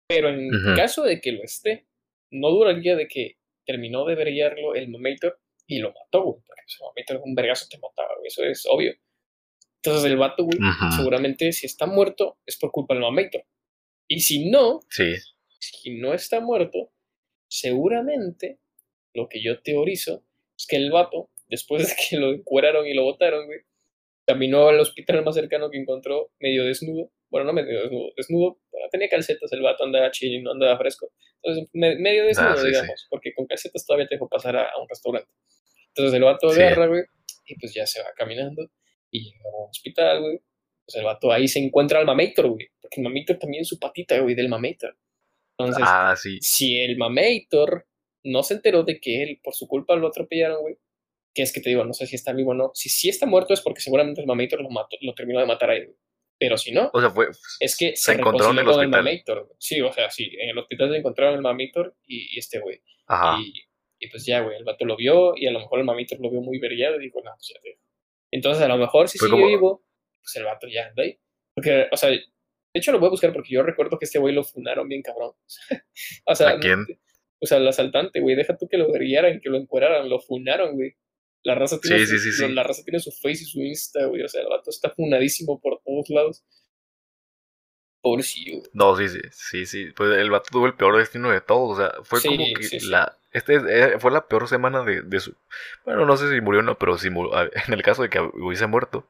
Pero 0.08 0.28
en 0.28 0.54
Ujú. 0.54 0.76
caso 0.76 1.02
de 1.04 1.20
que 1.20 1.32
lo 1.32 1.42
esté, 1.42 1.86
no 2.30 2.50
duraría 2.50 2.96
de 2.96 3.06
que 3.08 3.38
terminó 3.64 4.04
de 4.06 4.14
verguiarlo 4.14 4.74
el 4.74 4.88
Mamator 4.88 5.40
y 5.66 5.78
lo 5.78 5.92
mató, 5.92 6.22
güey. 6.24 6.42
Porque 6.46 6.62
el 6.62 6.86
Mamator 6.86 7.20
un 7.28 7.34
vergazo 7.34 7.66
te 7.70 7.78
mataba, 7.78 8.08
güey. 8.16 8.26
Eso 8.28 8.44
es 8.44 8.66
obvio. 8.68 8.94
Entonces 9.82 10.10
el 10.10 10.16
vato, 10.16 10.44
güey, 10.44 10.58
seguramente 10.96 11.52
si 11.52 11.66
está 11.66 11.86
muerto 11.86 12.38
es 12.44 12.58
por 12.58 12.70
culpa 12.70 12.94
del 12.94 13.02
Mamator. 13.02 13.44
Y 14.08 14.20
si 14.20 14.50
no, 14.50 14.80
Sí. 14.90 15.14
si 15.58 15.98
no 15.98 16.12
está 16.14 16.40
muerto, 16.40 16.92
seguramente 17.48 18.58
lo 19.18 19.28
que 19.28 19.42
yo 19.42 19.60
teorizo 19.60 20.24
es 20.56 20.66
que 20.66 20.76
el 20.76 20.90
vato, 20.90 21.30
después 21.48 21.86
de 21.88 21.94
que 22.08 22.16
lo 22.16 22.32
encueraron 22.32 22.86
y 22.86 22.94
lo 22.94 23.04
botaron, 23.04 23.46
güey, 23.46 23.60
caminó 24.26 24.68
al 24.68 24.80
hospital 24.80 25.24
más 25.24 25.34
cercano 25.34 25.70
que 25.70 25.78
encontró 25.78 26.30
medio 26.38 26.64
desnudo. 26.64 27.10
Bueno, 27.30 27.46
no 27.46 27.52
medio 27.52 27.82
desnudo, 27.82 28.12
desnudo, 28.16 28.58
bueno, 28.72 28.88
tenía 28.90 29.08
calcetas, 29.08 29.52
el 29.52 29.60
vato 29.62 29.84
andaba 29.84 30.10
chill, 30.10 30.42
no 30.42 30.52
andaba 30.52 30.78
fresco. 30.78 31.12
Entonces, 31.42 31.68
me- 31.74 31.96
medio 31.96 32.24
desnudo, 32.24 32.50
Ah, 32.50 32.56
sí, 32.56 32.62
sí. 32.62 32.68
digamos, 32.68 33.06
porque 33.10 33.34
con 33.34 33.46
calcetas 33.46 33.84
todavía 33.86 34.06
te 34.08 34.14
dejo 34.14 34.28
pasar 34.28 34.56
a, 34.56 34.62
a 34.70 34.80
un 34.80 34.88
restaurante. 34.88 35.28
Entonces 35.88 36.14
el 36.14 36.22
vato 36.24 36.48
Sí. 36.50 36.60
agarra, 36.62 36.86
güey, 36.86 37.02
y 37.46 37.54
pues 37.58 37.74
ya 37.74 37.86
se 37.86 38.00
va 38.02 38.08
caminando 38.16 38.70
y 39.10 39.24
llega 39.24 39.44
a 39.44 39.62
un 39.64 39.68
hospital, 39.70 40.20
güey. 40.20 40.40
Pues 40.86 40.96
el 40.96 41.04
vato 41.04 41.30
ahí 41.32 41.46
se 41.48 41.58
encuentra 41.58 41.98
al 41.98 42.06
Mamator, 42.06 42.48
güey, 42.48 42.68
porque 42.80 43.00
el 43.00 43.04
Mamator 43.04 43.38
también 43.38 43.60
es 43.62 43.68
su 43.68 43.78
patita, 43.78 44.18
güey, 44.20 44.34
del 44.34 44.48
Mamator. 44.48 44.96
Entonces, 45.58 45.84
Ah, 45.86 46.14
sí. 46.16 46.38
si 46.40 46.78
el 46.80 46.96
Mamator 46.96 47.86
no 48.24 48.42
se 48.42 48.54
enteró 48.54 48.82
de 48.84 49.00
que 49.00 49.22
él, 49.22 49.40
por 49.42 49.54
su 49.54 49.66
culpa, 49.68 49.96
lo 49.96 50.08
atropellaron, 50.08 50.60
güey, 50.62 50.76
que 51.34 51.42
es 51.42 51.52
que 51.52 51.60
te 51.60 51.70
digo, 51.70 51.84
no 51.84 51.92
sé 51.92 52.06
si 52.06 52.16
está 52.16 52.32
vivo 52.32 52.50
o 52.50 52.54
no. 52.54 52.70
Si 52.74 52.88
sí 52.88 53.08
está 53.08 53.26
muerto 53.26 53.54
es 53.54 53.60
porque 53.60 53.80
seguramente 53.80 54.20
el 54.20 54.26
Mamator 54.26 54.60
lo, 54.62 54.70
mató, 54.70 54.96
lo 55.00 55.14
terminó 55.14 55.40
de 55.40 55.46
matar 55.46 55.70
ahí, 55.70 55.84
güey. 55.84 55.96
Pero 56.40 56.56
si 56.56 56.70
no, 56.72 56.90
O 56.92 57.00
sea, 57.00 57.10
fue. 57.10 57.26
es 57.60 57.76
que 57.76 57.96
se 57.96 58.12
se, 58.12 58.18
encontraron 58.18 58.56
en 58.58 58.64
el 58.66 58.70
el 58.72 58.78
hospital. 58.78 59.04
Mamator, 59.04 59.44
güey. 59.44 59.56
Sí, 59.58 59.80
o 59.80 59.92
sea, 59.92 60.10
sí, 60.10 60.30
en 60.40 60.50
el 60.50 60.58
hospital 60.58 60.90
se 60.90 60.96
encontraron 60.98 61.34
el 61.34 61.42
Mamator 61.42 61.96
y, 62.06 62.34
y 62.34 62.38
este 62.38 62.60
güey. 62.60 62.80
Ajá. 63.06 63.38
Y, 63.40 63.52
y 64.00 64.08
pues 64.08 64.24
ya, 64.24 64.40
güey, 64.40 64.56
el 64.56 64.64
vato 64.64 64.84
lo 64.84 64.96
vio 64.96 65.36
y 65.36 65.46
a 65.46 65.50
lo 65.50 65.58
mejor 65.58 65.80
el 65.80 65.84
Mamator 65.84 66.20
lo 66.20 66.30
vio 66.30 66.40
muy 66.40 66.58
vergueado 66.60 66.96
y 67.00 67.04
dijo, 67.04 67.20
no, 67.24 67.32
pues 67.34 67.52
ya 67.54 67.60
te. 67.60 67.80
Entonces, 68.30 68.62
a 68.62 68.68
lo 68.68 68.76
mejor 68.76 69.08
si 69.08 69.18
Fue 69.18 69.26
sigue 69.28 69.36
como- 69.40 69.48
vivo, 69.48 69.84
pues 70.22 70.36
el 70.36 70.44
vato 70.44 70.68
ya 70.68 70.86
anda 70.86 71.02
ahí. 71.02 71.18
Porque, 71.54 71.86
o 71.90 71.96
sea, 71.96 72.10
de 72.10 72.22
hecho 72.74 72.92
lo 72.92 73.00
voy 73.00 73.08
a 73.08 73.10
buscar 73.10 73.32
porque 73.32 73.52
yo 73.54 73.62
recuerdo 73.64 73.98
que 73.98 74.04
este 74.04 74.18
güey 74.20 74.32
lo 74.34 74.44
funaron 74.44 74.88
bien 74.88 75.02
cabrón. 75.02 75.32
o 76.26 76.34
sea, 76.36 76.50
¿A 76.50 76.58
quién? 76.60 76.86
O 77.40 77.46
sea, 77.46 77.58
el 77.58 77.68
asaltante, 77.68 78.20
güey, 78.20 78.34
deja 78.36 78.56
tú 78.56 78.68
que 78.68 78.78
lo 78.78 78.90
verguiaran, 78.92 79.40
que 79.40 79.48
lo 79.50 79.58
encueraran, 79.58 80.08
lo 80.08 80.18
funaron, 80.20 80.74
güey. 80.74 80.94
La 81.44 81.54
raza 81.54 81.78
tiene, 81.80 82.00
Sí, 82.00 82.06
su, 82.06 82.18
sí, 82.18 82.32
sí, 82.32 82.46
sí. 82.46 82.52
La 82.52 82.64
raza 82.64 82.82
tiene 82.82 82.98
su 82.98 83.12
face 83.12 83.42
y 83.42 83.46
su 83.46 83.60
Insta, 83.60 84.06
güey. 84.06 84.22
O 84.22 84.28
sea, 84.28 84.42
el 84.42 84.48
vato 84.48 84.70
está 84.70 84.90
funadísimo 84.90 85.60
por 85.60 85.80
todos 85.84 86.08
lados. 86.10 86.44
Pobrecillo, 88.02 88.58
güey. 88.58 88.70
No, 88.72 88.96
sí, 88.96 89.08
sí, 89.08 89.20
sí, 89.32 89.66
sí. 89.66 89.86
Pues 89.96 90.16
el 90.18 90.30
vato 90.30 90.48
tuvo 90.50 90.66
el 90.66 90.74
peor 90.74 90.96
destino 90.96 91.30
de 91.30 91.40
todos. 91.40 91.78
O 91.78 91.80
sea, 91.80 91.92
fue 92.04 92.20
como 92.30 92.44
que 92.54 92.78
la. 92.82 93.16
Este 93.32 93.56
es- 93.56 93.62
eh, 93.68 93.98
fue 93.98 94.10
la 94.10 94.26
peor 94.26 94.48
semana 94.48 94.82
de, 94.84 95.02
de 95.02 95.20
su. 95.20 95.34
Bueno, 95.84 96.06
no 96.06 96.16
sé 96.16 96.28
si 96.32 96.40
murió 96.40 96.60
o 96.60 96.62
no, 96.64 96.78
pero 96.78 96.96
si 96.98 97.10
murió, 97.10 97.32
en 97.68 97.72
el 97.74 97.82
caso 97.82 98.02
de 98.02 98.08
que 98.10 98.20
hubiese 98.20 98.66
muerto, 98.66 99.06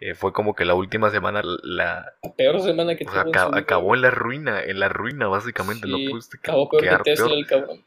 eh, 0.00 0.14
fue 0.14 0.32
como 0.32 0.54
que 0.54 0.64
la 0.64 0.74
última 0.74 1.10
semana 1.10 1.42
la. 1.44 2.12
La 2.22 2.32
peor 2.36 2.60
semana 2.62 2.96
que 2.96 3.04
O 3.04 3.10
sea, 3.12 3.24
acabó 3.52 3.94
en 3.94 4.02
la 4.02 4.10
ruina, 4.10 4.62
en 4.62 4.80
la 4.80 4.88
ruina, 4.88 5.28
básicamente. 5.28 5.86
Sí, 5.86 5.92
no 5.92 6.10
pudiste 6.10 6.38
Acabó 6.38 6.68
peor 6.70 6.82
quedar 6.82 7.02
que 7.02 7.10
Tesla, 7.10 7.26
peor. 7.26 7.38
el 7.38 7.46
cabrón. 7.46 7.84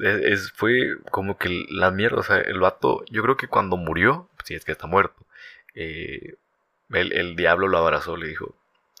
Es, 0.00 0.16
es- 0.32 0.52
fue 0.52 0.96
como 1.10 1.38
que 1.38 1.64
la 1.70 1.90
mierda, 1.90 2.18
o 2.18 2.22
sea, 2.22 2.38
el 2.38 2.60
vato, 2.60 3.04
yo 3.10 3.22
creo 3.22 3.36
que 3.36 3.48
cuando 3.48 3.76
murió, 3.76 4.28
si 4.44 4.54
es 4.54 4.64
que 4.64 4.72
está 4.72 4.86
muerto, 4.86 5.16
eh, 5.74 6.34
el, 6.90 7.12
el 7.12 7.36
diablo 7.36 7.68
lo 7.68 7.78
abrazó, 7.78 8.16
le 8.16 8.28
dijo, 8.28 8.54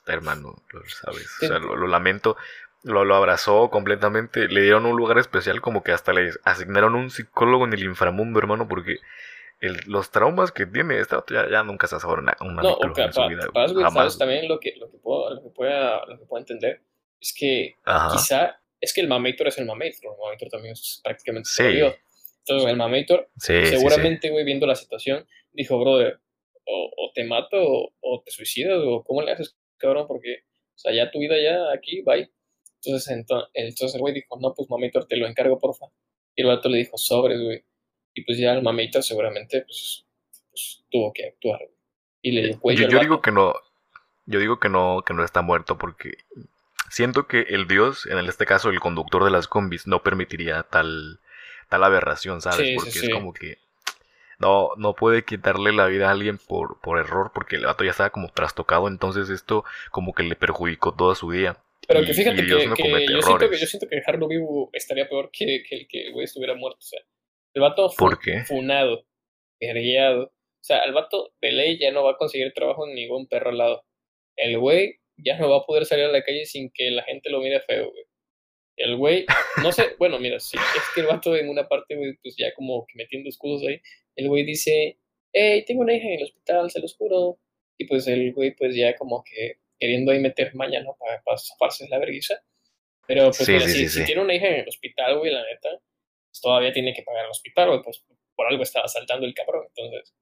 hermano, 0.06 0.56
lo 0.72 0.82
sabes, 0.88 1.28
o 1.42 1.46
sea, 1.46 1.58
lo, 1.58 1.76
lo 1.76 1.86
lamento, 1.88 2.36
lo, 2.84 3.04
lo 3.04 3.14
abrazó 3.16 3.68
completamente, 3.70 4.48
le 4.48 4.62
dieron 4.62 4.86
un 4.86 4.96
lugar 4.96 5.18
especial, 5.18 5.60
como 5.60 5.82
que 5.82 5.92
hasta 5.92 6.12
le 6.14 6.30
asignaron 6.44 6.94
un 6.94 7.10
psicólogo 7.10 7.66
en 7.66 7.74
el 7.74 7.84
inframundo, 7.84 8.38
hermano, 8.38 8.66
porque 8.66 8.98
el- 9.60 9.80
los 9.86 10.10
traumas 10.10 10.52
que 10.52 10.66
tiene, 10.66 10.98
vato 11.02 11.34
ya, 11.34 11.48
ya 11.50 11.62
nunca 11.62 11.86
se 11.86 11.96
ha 11.96 12.00
sabido 12.00 12.20
una, 12.20 12.36
una 12.40 12.62
No, 12.62 12.74
o 12.74 12.86
micro 12.86 13.04
en 13.04 13.12
su 13.12 13.20
capaz, 13.20 13.28
vida, 13.28 13.46
güey, 13.52 13.74
jamás. 13.84 13.92
sabes 13.94 14.18
también 14.18 14.48
lo 14.48 14.58
que, 14.60 14.74
lo 14.76 14.90
que 14.90 14.98
puedo, 14.98 15.34
lo 15.34 15.42
que 15.42 15.50
pueda, 15.50 16.04
lo 16.06 16.18
que 16.18 16.24
puedo 16.26 16.40
entender. 16.40 16.82
Es 17.20 17.34
que 17.36 17.74
Ajá. 17.84 18.14
quizá, 18.16 18.60
es 18.80 18.92
que 18.94 19.00
el 19.00 19.08
Mamator 19.08 19.48
es 19.48 19.58
el 19.58 19.66
Mamator. 19.66 20.12
El 20.12 20.18
Mamator 20.24 20.48
también 20.48 20.72
es 20.74 21.00
prácticamente 21.02 21.48
Sí. 21.52 21.64
Dios. 21.68 21.94
Entonces, 22.40 22.70
el 22.70 22.76
Mamator 22.76 23.28
Sí, 23.38 23.52
sí, 23.60 23.66
sí. 23.66 23.76
seguramente, 23.76 24.30
güey, 24.30 24.44
viendo 24.44 24.66
la 24.66 24.74
situación, 24.76 25.26
dijo, 25.52 25.78
brother, 25.80 26.20
o, 26.64 26.90
o 26.96 27.12
te 27.14 27.24
mato 27.24 27.56
o, 27.60 27.92
o 28.00 28.22
te 28.24 28.30
suicidas, 28.30 28.78
o 28.84 29.02
cómo 29.02 29.22
le 29.22 29.32
haces, 29.32 29.56
cabrón, 29.78 30.06
porque, 30.06 30.44
o 30.74 30.78
sea, 30.78 30.92
ya 30.94 31.10
tu 31.10 31.18
vida 31.18 31.34
ya 31.42 31.72
aquí, 31.74 32.02
bye. 32.02 32.30
Entonces, 32.82 33.12
ento- 33.16 33.48
entonces 33.54 33.94
el 33.96 34.00
güey 34.00 34.14
dijo, 34.14 34.38
no, 34.40 34.54
pues 34.54 34.70
Mamator, 34.70 35.06
te 35.06 35.16
lo 35.16 35.26
encargo, 35.26 35.58
porfa. 35.58 35.86
Y 36.36 36.42
el 36.42 36.48
vato 36.48 36.68
le 36.68 36.78
dijo, 36.78 36.96
sobres, 36.96 37.40
güey. 37.42 37.64
Y 38.18 38.22
pues 38.22 38.36
ya 38.36 38.52
el 38.52 38.62
Mamator 38.62 39.02
seguramente, 39.02 39.62
pues, 39.62 40.04
pues, 40.50 40.82
tuvo 40.90 41.12
que 41.12 41.26
actuar. 41.28 41.60
Y 42.20 42.32
le 42.32 42.42
dio 42.42 42.60
cuello 42.60 42.88
Yo, 42.88 42.98
digo 42.98 43.22
que 43.22 43.30
no, 43.30 43.54
yo 44.26 44.40
digo 44.40 44.58
que 44.58 44.68
no, 44.68 45.04
que 45.06 45.14
no 45.14 45.24
está 45.24 45.40
muerto 45.40 45.78
porque 45.78 46.18
siento 46.90 47.28
que 47.28 47.42
el 47.42 47.68
dios, 47.68 48.06
en 48.06 48.18
este 48.18 48.44
caso 48.44 48.70
el 48.70 48.80
conductor 48.80 49.22
de 49.22 49.30
las 49.30 49.46
combis, 49.46 49.86
no 49.86 50.02
permitiría 50.02 50.64
tal, 50.64 51.20
tal 51.68 51.84
aberración, 51.84 52.40
¿sabes? 52.40 52.66
Sí, 52.66 52.74
porque 52.74 52.90
sí. 52.90 53.06
es 53.06 53.12
como 53.12 53.32
que 53.32 53.58
no, 54.40 54.70
no 54.76 54.94
puede 54.94 55.24
quitarle 55.24 55.72
la 55.72 55.86
vida 55.86 56.08
a 56.08 56.10
alguien 56.10 56.38
por, 56.38 56.80
por 56.80 56.98
error 56.98 57.30
porque 57.32 57.54
el 57.54 57.66
vato 57.66 57.84
ya 57.84 57.92
estaba 57.92 58.10
como 58.10 58.30
trastocado, 58.32 58.88
entonces 58.88 59.30
esto 59.30 59.64
como 59.92 60.12
que 60.12 60.24
le 60.24 60.34
perjudicó 60.34 60.92
toda 60.92 61.14
su 61.14 61.30
día. 61.30 61.56
Pero 61.86 62.02
Y- 62.02 62.06
que 62.06 62.14
fíjate 62.14 62.44
que, 62.44 62.66
no 62.66 62.74
que 62.74 63.06
yo, 63.08 63.22
siento 63.22 63.48
que 63.48 63.58
yo 63.58 63.66
siento 63.66 63.88
que 63.88 63.94
dejarlo 63.94 64.26
vivo 64.26 64.70
estaría 64.72 65.08
peor 65.08 65.30
que, 65.32 65.62
que 65.68 65.76
el 65.76 65.86
que 65.86 66.08
el 66.08 66.12
güey 66.12 66.24
estuviera 66.24 66.54
muerto. 66.56 66.78
O 66.80 66.82
sea, 66.82 67.00
el 67.58 67.62
vato 67.62 67.92
¿Por 67.98 68.20
qué? 68.20 68.44
funado, 68.44 69.04
vergueado. 69.60 70.26
O 70.26 70.64
sea, 70.64 70.78
el 70.84 70.92
vato 70.92 71.32
de 71.40 71.52
ley 71.52 71.78
ya 71.78 71.90
no 71.90 72.04
va 72.04 72.12
a 72.12 72.16
conseguir 72.16 72.52
trabajo 72.52 72.86
en 72.86 72.94
ningún 72.94 73.26
perro 73.26 73.50
al 73.50 73.58
lado. 73.58 73.84
El 74.36 74.58
güey 74.58 75.00
ya 75.16 75.36
no 75.38 75.50
va 75.50 75.58
a 75.58 75.66
poder 75.66 75.84
salir 75.84 76.04
a 76.04 76.12
la 76.12 76.22
calle 76.22 76.46
sin 76.46 76.70
que 76.72 76.90
la 76.92 77.02
gente 77.02 77.30
lo 77.30 77.40
mire 77.40 77.60
feo, 77.60 77.90
güey. 77.90 78.04
El 78.76 78.96
güey, 78.96 79.26
no 79.60 79.72
sé, 79.72 79.82
bueno, 79.98 80.20
mira, 80.20 80.38
sí, 80.38 80.56
es 80.56 80.82
que 80.94 81.00
el 81.00 81.08
vato 81.08 81.34
en 81.34 81.48
una 81.48 81.66
parte, 81.66 81.96
güey, 81.96 82.16
pues 82.22 82.36
ya 82.38 82.54
como 82.54 82.86
que 82.86 82.96
metiendo 82.96 83.28
escudos 83.28 83.62
ahí, 83.66 83.80
el 84.14 84.28
güey 84.28 84.44
dice, 84.44 84.98
hey, 85.32 85.64
tengo 85.66 85.80
una 85.80 85.94
hija 85.94 86.06
en 86.06 86.18
el 86.18 86.22
hospital, 86.22 86.70
se 86.70 86.80
los 86.80 86.96
juro. 86.96 87.40
Y 87.76 87.86
pues 87.86 88.06
el 88.06 88.32
güey, 88.34 88.54
pues 88.54 88.76
ya 88.76 88.94
como 88.96 89.24
que 89.24 89.58
queriendo 89.80 90.12
ahí 90.12 90.20
meter 90.20 90.54
maña, 90.54 90.80
¿no? 90.80 90.96
Para, 90.96 91.20
para 91.22 91.38
zafarse 91.38 91.88
la 91.88 91.98
vergüenza. 91.98 92.40
Pero 93.08 93.24
pues 93.26 93.38
Sí, 93.38 93.52
mira, 93.52 93.66
sí, 93.66 93.72
si, 93.72 93.88
sí, 93.88 93.98
si 94.00 94.04
tiene 94.04 94.20
una 94.20 94.34
hija 94.34 94.46
en 94.46 94.60
el 94.60 94.68
hospital, 94.68 95.18
güey, 95.18 95.32
la 95.32 95.44
neta, 95.44 95.70
pues 96.38 96.40
todavía 96.42 96.72
tiene 96.72 96.94
que 96.94 97.02
pagar 97.02 97.24
el 97.24 97.30
hospital, 97.30 97.68
güey, 97.68 97.82
pues 97.82 98.04
por 98.34 98.46
algo 98.46 98.62
estaba 98.62 98.86
saltando 98.88 99.26
el 99.26 99.34
cabrón. 99.34 99.64
Entonces, 99.74 100.14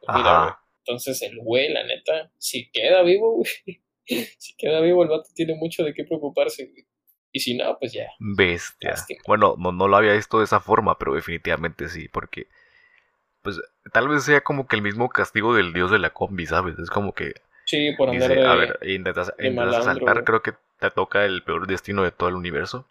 pues, 0.00 0.16
mira, 0.16 0.38
güey. 0.40 0.52
Entonces 0.84 1.22
el 1.22 1.38
güey, 1.38 1.72
la 1.72 1.84
neta, 1.84 2.30
si 2.38 2.70
queda 2.70 3.02
vivo, 3.02 3.36
güey, 3.36 3.82
si 4.38 4.54
queda 4.56 4.80
vivo, 4.80 5.02
el 5.02 5.08
vato 5.08 5.28
tiene 5.34 5.54
mucho 5.54 5.84
de 5.84 5.94
qué 5.94 6.04
preocuparse, 6.04 6.66
güey. 6.66 6.86
Y 7.34 7.40
si 7.40 7.56
no, 7.56 7.78
pues 7.78 7.92
ya. 7.94 8.08
Bestia. 8.18 8.90
Lástima. 8.90 9.22
Bueno, 9.26 9.54
no, 9.58 9.72
no 9.72 9.88
lo 9.88 9.96
había 9.96 10.12
visto 10.12 10.38
de 10.38 10.44
esa 10.44 10.60
forma, 10.60 10.98
pero 10.98 11.14
definitivamente 11.14 11.88
sí, 11.88 12.08
porque 12.08 12.46
pues 13.40 13.58
tal 13.92 14.08
vez 14.08 14.24
sea 14.24 14.42
como 14.42 14.66
que 14.66 14.76
el 14.76 14.82
mismo 14.82 15.08
castigo 15.08 15.54
del 15.54 15.72
dios 15.72 15.90
de 15.90 15.98
la 15.98 16.10
combi, 16.10 16.46
¿sabes? 16.46 16.78
Es 16.78 16.90
como 16.90 17.14
que 17.14 17.32
Sí, 17.64 17.92
por 17.96 18.10
andar 18.10 18.28
Dice, 18.28 18.40
de, 18.40 18.46
a 18.46 18.54
ver, 18.54 18.78
intentas, 18.82 19.32
intentas 19.38 19.76
asaltar, 19.76 20.24
creo 20.24 20.42
que 20.42 20.52
te 20.78 20.90
toca 20.90 21.24
el 21.24 21.42
peor 21.42 21.66
destino 21.66 22.02
de 22.02 22.10
todo 22.10 22.28
el 22.28 22.34
universo. 22.34 22.86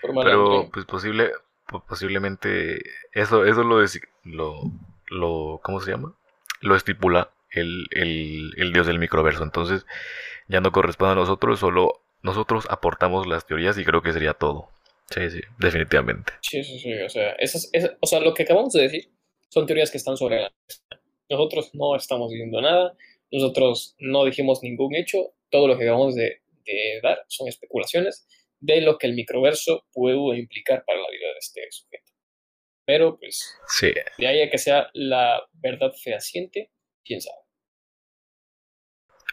por 0.00 0.14
Pero 0.24 0.70
pues 0.72 0.86
posible, 0.86 1.28
po- 1.28 1.36
posiblemente 1.80 2.82
eso, 3.12 3.44
eso 3.44 3.62
lo, 3.62 3.84
lo, 4.24 4.62
lo, 5.08 5.60
¿cómo 5.62 5.80
se 5.80 5.90
llama? 5.90 6.14
Lo 6.60 6.76
estipula 6.76 7.30
el, 7.50 7.86
el, 7.90 8.52
el 8.56 8.72
dios 8.72 8.86
del 8.86 8.98
microverso. 8.98 9.42
Entonces 9.42 9.86
ya 10.48 10.60
no 10.60 10.72
corresponde 10.72 11.12
a 11.12 11.16
nosotros, 11.16 11.60
solo 11.60 12.02
nosotros 12.22 12.66
aportamos 12.70 13.26
las 13.26 13.46
teorías 13.46 13.76
y 13.78 13.84
creo 13.84 14.02
que 14.02 14.12
sería 14.12 14.34
todo. 14.34 14.68
Sí, 15.10 15.30
sí, 15.30 15.40
definitivamente. 15.58 16.32
Sí, 16.40 16.62
sí, 16.64 16.78
sí. 16.78 16.94
O 17.02 17.08
sea, 17.08 17.32
esas, 17.32 17.70
o 18.00 18.06
sea, 18.06 18.20
lo 18.20 18.32
que 18.32 18.44
acabamos 18.44 18.72
de 18.72 18.82
decir 18.82 19.10
son 19.48 19.66
teorías 19.66 19.90
que 19.90 19.98
están 19.98 20.16
sobre 20.16 20.40
la 20.40 20.52
mesa. 20.66 21.02
Nosotros 21.28 21.70
no 21.74 21.96
estamos 21.96 22.30
diciendo 22.30 22.60
nada. 22.60 22.94
Nosotros 23.30 23.96
no 23.98 24.24
dijimos 24.24 24.62
ningún 24.62 24.94
hecho. 24.94 25.18
Todo 25.50 25.68
lo 25.68 25.76
que 25.76 25.84
acabamos 25.84 26.14
de 26.14 26.40
dar, 27.02 27.24
son 27.28 27.48
especulaciones 27.48 28.26
de 28.62 28.80
lo 28.80 28.96
que 28.96 29.08
el 29.08 29.14
microverso 29.14 29.84
puede 29.92 30.38
implicar 30.38 30.84
para 30.86 31.00
la 31.00 31.10
vida 31.10 31.26
de 31.26 31.38
este 31.38 31.60
sujeto. 31.70 32.12
Pero 32.86 33.18
pues, 33.18 33.58
Sí, 33.66 33.92
de 34.18 34.26
ahí 34.26 34.40
a 34.40 34.50
que 34.50 34.58
sea 34.58 34.88
la 34.94 35.42
verdad 35.54 35.92
fehaciente, 36.02 36.70
quién 37.04 37.20
sabe. 37.20 37.36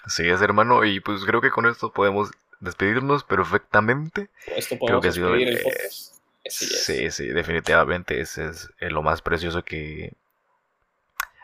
así 0.04 0.28
es, 0.28 0.42
hermano. 0.42 0.84
Y 0.84 1.00
pues 1.00 1.24
creo 1.26 1.42
que 1.42 1.52
con 1.52 1.68
esto 1.68 1.94
podemos 1.94 2.32
despedirnos 2.60 3.24
perfectamente. 3.24 4.30
Con 4.46 4.54
esto 4.56 4.76
Creo 4.76 4.80
podemos 4.80 5.02
que 5.04 5.08
ha 5.10 5.12
sido 5.12 5.36
el 5.36 5.62
podcast. 5.62 6.16
Sí, 6.46 7.12
sí, 7.12 7.28
definitivamente 7.28 8.20
ese 8.20 8.48
es 8.48 8.70
eh, 8.80 8.90
lo 8.90 9.04
más 9.04 9.22
precioso 9.22 9.64
que... 9.64 10.14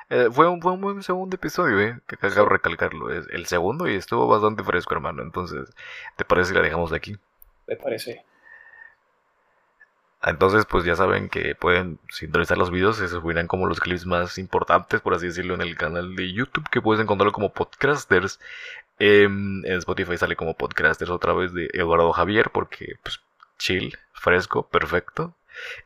Eh, 0.10 0.30
fue, 0.32 0.48
un, 0.48 0.62
fue 0.62 0.72
un 0.72 0.82
buen 0.82 1.04
segundo 1.04 1.36
episodio, 1.36 1.80
¿eh? 1.82 2.00
Que 2.08 2.16
acabo 2.16 2.48
de 2.48 2.54
recalcarlo. 2.54 3.12
Es 3.14 3.28
el 3.32 3.46
segundo 3.46 3.88
y 3.88 3.96
estuvo 3.96 4.28
bastante 4.28 4.64
fresco, 4.64 4.94
hermano. 4.96 5.22
Entonces, 5.22 5.70
¿te 6.16 6.26
parece 6.26 6.50
si 6.50 6.56
la 6.56 6.62
dejamos 6.62 6.92
de 6.92 6.98
aquí? 6.98 7.18
Me 7.68 7.76
parece. 7.76 8.24
Entonces, 10.26 10.66
pues 10.66 10.84
ya 10.86 10.96
saben 10.96 11.30
que 11.30 11.54
pueden 11.54 12.00
sintonizar 12.10 12.58
los 12.58 12.72
videos, 12.72 12.98
se 12.98 13.08
subirán 13.08 13.48
como 13.48 13.68
los 13.68 13.80
clips 13.80 14.08
más 14.08 14.40
importantes, 14.40 15.02
por 15.02 15.14
así 15.14 15.28
decirlo, 15.28 15.54
en 15.54 15.62
el 15.62 15.78
canal 15.78 16.16
de 16.16 16.34
YouTube, 16.34 16.68
que 16.72 16.82
puedes 16.82 17.02
encontrarlo 17.02 17.32
como 17.32 17.54
Podcasters. 17.54 18.40
Em, 18.98 19.64
en 19.66 19.74
Spotify 19.74 20.18
sale 20.18 20.36
como 20.36 20.56
Podcasters 20.56 21.12
otra 21.12 21.34
vez 21.34 21.54
de 21.54 21.70
Eduardo 21.74 22.12
Javier, 22.12 22.50
porque 22.52 22.96
pues 23.04 23.22
chill, 23.60 23.98
fresco, 24.14 24.68
perfecto. 24.68 25.36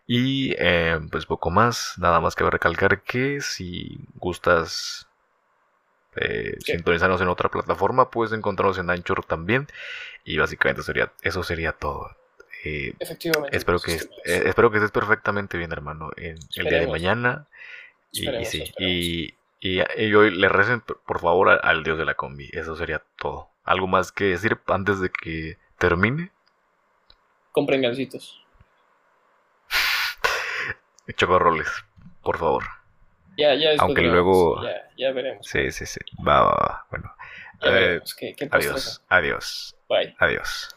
Y 0.07 0.55
em, 0.57 1.09
pues 1.09 1.25
poco 1.25 1.49
más, 1.51 1.95
nada 1.97 2.21
más 2.21 2.35
que 2.35 2.49
recalcar 2.49 3.01
que 3.03 3.41
si 3.41 3.99
gustas 4.15 5.08
eh, 6.19 6.55
Sí. 6.59 6.73
sintonizarnos 6.73 7.21
en 7.21 7.27
otra 7.29 7.49
plataforma, 7.49 8.09
puedes 8.11 8.33
encontrarnos 8.33 8.77
en 8.77 8.89
Anchor 8.89 9.23
también. 9.25 9.67
Y 10.23 10.37
básicamente 10.37 10.83
sería, 10.83 11.11
eso 11.21 11.43
sería 11.43 11.71
todo. 11.73 12.15
Eh, 12.65 12.93
Efectivamente. 12.99 13.55
Espero 13.55 13.79
que, 13.79 13.93
eh, 13.93 14.43
espero 14.45 14.69
que 14.69 14.77
estés 14.77 14.91
perfectamente 14.91 15.57
bien, 15.57 15.71
hermano, 15.71 16.11
en 16.17 16.37
el 16.55 16.65
día 16.65 16.79
de 16.79 16.87
mañana. 16.87 17.47
Y, 18.11 18.45
sí, 18.45 18.73
y, 18.77 19.35
y, 19.61 19.81
y 19.97 20.13
hoy 20.13 20.31
le 20.31 20.49
recen, 20.49 20.81
por 20.81 21.19
favor, 21.19 21.49
al 21.63 21.83
dios 21.83 21.97
de 21.97 22.05
la 22.05 22.15
combi. 22.15 22.49
Eso 22.51 22.75
sería 22.75 23.01
todo. 23.17 23.49
¿Algo 23.63 23.87
más 23.87 24.11
que 24.11 24.25
decir 24.25 24.59
antes 24.67 24.99
de 24.99 25.09
que 25.09 25.57
termine? 25.77 26.31
Compren 27.51 27.81
gancitos. 27.81 28.43
Chocorroles, 31.15 31.67
por 32.23 32.37
favor. 32.37 32.63
Ya, 33.39 33.53
ya 33.55 33.69
Aunque 33.79 34.01
veremos. 34.01 34.13
luego- 34.13 34.63
Ya, 34.63 34.89
ya 34.97 35.11
veremos. 35.13 35.47
Sí, 35.47 35.71
sí, 35.71 35.85
sí. 35.85 35.99
Va, 36.27 36.41
va, 36.41 36.51
va. 36.51 36.85
Bueno, 36.91 37.15
eh, 37.61 37.69
veremos. 37.71 38.13
¿Qué, 38.15 38.35
qué 38.35 38.47
postres 38.47 38.69
adiós, 38.69 39.05
adiós, 39.07 39.75
Bye. 39.87 40.15
adiós. 40.19 40.75